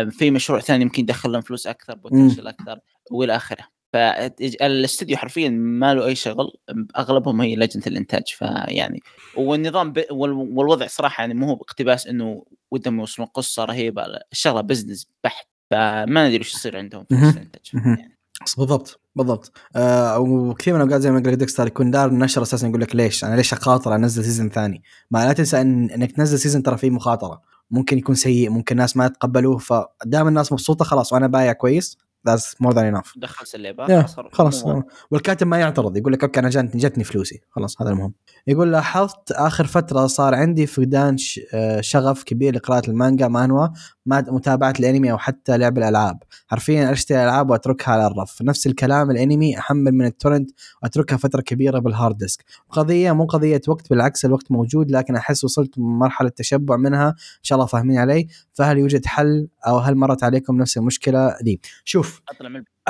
[0.10, 2.80] في مشروع ثاني يمكن يدخل لهم فلوس أكثر potential أكثر
[3.12, 3.74] وإلى آخره.
[3.96, 6.54] فالاستديو حرفيا ما له أي شغل
[6.98, 9.04] أغلبهم هي لجنه الإنتاج فيعني
[9.38, 10.06] والنظام ب...
[10.12, 16.28] والوضع صراحة يعني مو هو اقتباس إنه ودهم يوصلون قصة رهيبة الشغله business بحت فما
[16.28, 18.18] ندري وش يصير عندهم في الإنتاج يعني.
[18.58, 19.52] بالضبط بالضبط.
[19.76, 23.24] آه وكثير من الاوقات زي ما قلت ديكستر يكون دار النشر أساسا يقول لك ليش؟
[23.24, 26.90] أنا ليش اخاطر أنزل season ثاني؟ ما لا تنسى إن إنك تنزل season ترى فيه
[26.90, 27.42] مخاطرة
[27.72, 31.98] ممكن يكون سيء ممكن الناس ما يتقبلوه فدام الناس مبسوطة خلاص وأنا بايع كويس
[32.28, 34.65] that's more than enough دخل سليبه خلاص
[35.11, 38.14] والكاتب ما يعترض يقول لك okay أنا جاتني جتني فلوسي خلاص هذا المهم.
[38.47, 41.18] يقول لاحظت آخر فترة صار عندي فقدان
[41.53, 43.68] آه، شغف كبير لقراءة المانجا مانوا.
[44.06, 46.23] متابعة الأنمي أو حتى لعب الألعاب.
[46.48, 48.41] حرفيا اشتري العاب وأتركها على الرف.
[48.41, 50.49] نفس الكلام الأنمي احمل من ال torrent
[50.84, 52.45] وأتركها فترة كبيرة بال hard disk.
[52.69, 57.10] قضية مو قضية وقت بالعكس الوقت موجود لكن أحس وصلت مرحلة تشبع منها.
[57.10, 58.27] إن شاء الله فاهمين علي.
[58.53, 61.61] فهل يوجد حل أو هل مرت عليكم نفس المشكلة؟ دي.
[61.84, 62.22] شوف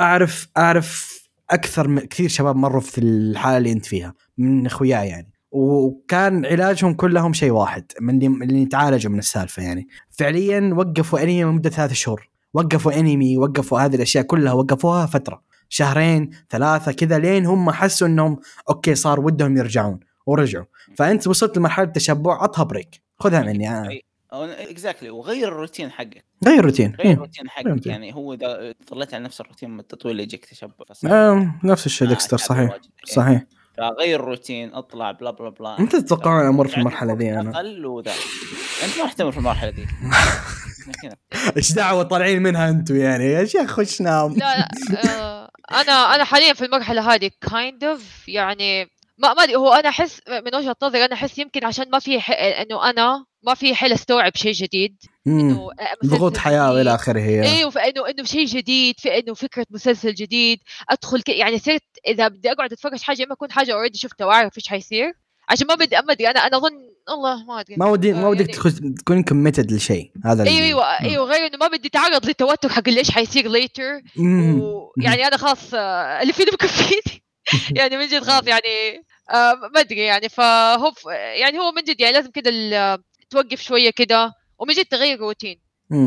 [0.00, 5.35] أعرف أعرف أكثر من كثير شباب مروا في الحالة اللي أنت فيها من إخوياي يعني.
[5.56, 9.88] وكان علاجهم كلهم شيء واحد من اللي يتعالجوا من السالفة يعني.
[10.10, 12.30] فعليا وقفوا أنمي لمدة ثلاث شهور.
[12.54, 15.42] وقفوا أنمي وقفوا هذه الأشياء كلها وقفوها فترة.
[15.68, 20.64] شهرين ثلاثة كذا لين هم حسوا إنهم okay صار ودهم يرجعون ورجعوا.
[20.96, 23.02] فأنت وصلت لمرحلة التشبع عطها break.
[23.18, 24.00] خذها مني أنا
[24.70, 26.24] exactly وغير الروتين حقك.
[26.46, 26.96] غير الروتين.
[27.00, 27.86] غير الروتين حقك.
[27.86, 30.72] يعني هو إذا ظليت على نفس الروتين من التطوير يجيك تشبع.
[31.06, 32.78] آه نفس الشيء ديكستر صحيح.
[33.04, 33.44] صحيح.
[33.78, 35.78] فغير روتين اطلع بلا بلا بلا.
[35.78, 38.12] أنت تتوقع أمر في المرحلة ذي أنا؟ أقل وذا.
[38.84, 39.86] أنت ما راح في المرحلة ذي
[41.56, 44.32] إيش دعوة طالعين منها أنتم يعني؟ يا شيخ خش نام.
[44.32, 44.68] لا لا
[45.04, 48.84] آه أنا أنا حاليا في المرحلة هذه kind of يعني
[49.18, 52.90] ما ما هو أنا أحس من وجهة نظري أنا أحس يمكن عشان ما في إنه
[52.90, 54.96] أنا ما في حيل أستوعب شيء جديد.
[55.26, 55.70] إنه
[56.04, 60.58] ضغوط حياة والى آخره أيوه فانه إنه شيء جديد في إنه فكرة مسلسل جديد.
[60.90, 61.28] أدخل ك...
[61.28, 65.12] يعني صرت إذا بدي أقعد أتفرج حاجة اما أكون حاجة already شفتها وأعرف إيش حيصير.
[65.48, 66.72] عشان ما بدي ما أدري أنا أنا أظن
[67.08, 67.76] الله ما أدري.
[67.78, 68.94] ما ودي ما ودك يعني...
[68.94, 73.10] تكون committed لشيء هذا أيوه أيوه أيوه غير إنه ما بدي أتعرض للتوتر حق إيش
[73.10, 76.50] حيصير later ويعني أنا خلاص آه، اللي فيني
[77.76, 80.28] يعني من جد خلاص يعني آه ما أدري يعني.
[80.28, 82.98] فهو يعني هو من جد يعني لازم كذا
[83.30, 84.32] توقف شوية كده.
[84.58, 85.60] ومن جد تغير روتين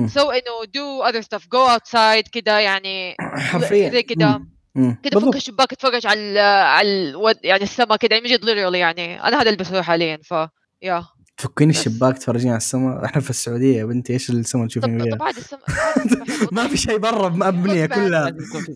[0.07, 3.16] so إنه do other stuff go outside كذا يعني
[3.52, 3.90] حرفيا.
[3.90, 4.42] زي كذا
[5.04, 7.14] كذا فك الشباك اتفرج على على
[7.44, 10.20] يعني السما كذا يعني من جد يعني أنا هذا اللي بسويه حاليا.
[10.24, 10.34] ف
[10.82, 11.06] يا
[11.40, 12.99] تفكين الشباك تفرجين على السماء.
[13.06, 15.64] إحنا في السعودية يا بنتي إيش السماء تشوفين فيها؟ طب عادي السماء
[16.53, 18.36] ما في شيء برا مبنيه كلها.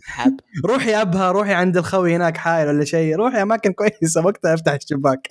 [0.66, 3.16] روحي أبها روحي عند الخوي هناك حايل ولا شيء.
[3.16, 4.26] روحي أماكن كويسة.
[4.26, 5.28] وقتها أفتح الشباك.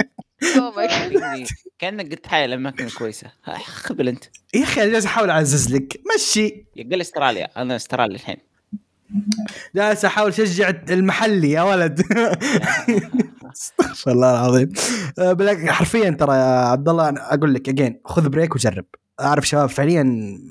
[1.79, 3.33] كأنك قلت حايل أماكن كويسة.
[3.65, 4.25] خبل أنت.
[4.55, 6.01] يا أخي أنا جالس أحاول أعزز لك.
[6.17, 6.67] مشي.
[6.93, 7.63] قل استراليا.
[7.63, 8.52] أنا استراليا الحين.
[9.75, 12.03] جالس أحاول أشجع المحلي يا ولد.
[13.53, 14.73] استغفر الله العظيم.
[15.19, 18.85] بالك حرفيا ترى يا عبد الله أقول لك اجين خذ بريك وجرب.
[19.21, 20.03] أعرف شباب فعليا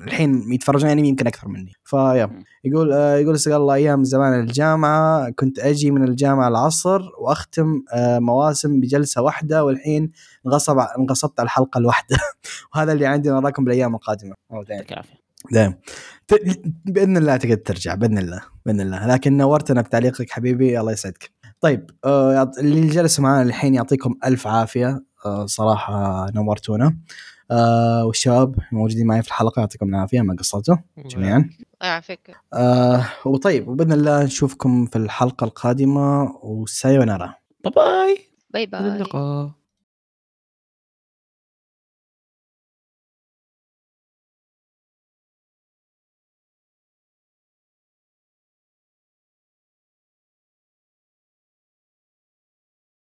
[0.06, 1.72] الحين يتفرجون انمي يمكن أكثر مني.
[1.84, 8.18] فيا يقول آه يقول الله أيام زمان الجامعة كنت أجي من الجامعة العصر وأختم آه
[8.18, 10.12] مواسم بجلسة واحدة والحين
[10.46, 12.16] انغصب انغصبت على الحلقة الواحدة.
[12.74, 14.34] وهذا اللي عندي نراكم بالأيام القادمة.
[14.50, 15.22] يعطيك العافية.
[15.52, 15.74] دايم.
[16.84, 18.51] بإذن الله تقدر ترجع بإذن الله.
[18.66, 19.06] بإذن الله.
[19.06, 21.30] لكن نورتنا بتعليقك حبيبي الله يسعدك.
[21.60, 25.04] طيب آه اللي جلسوا معنا الحين يعطيكم ألف عافية.
[25.26, 26.96] آه صراحة نورتونا.
[27.50, 30.76] آه والشباب الموجودين معي في الحلقة يعطيكم العافية ما قصرتوا؟
[31.06, 31.36] جميعا.
[31.38, 31.52] الله
[31.82, 32.36] يعافيك.
[32.54, 37.34] آه وطيب وبإذن الله نشوفكم في الحلقة القادمة و さようなら.
[37.64, 38.18] bye
[38.52, 38.66] bye.
[38.66, 39.50] إلى اللقاء.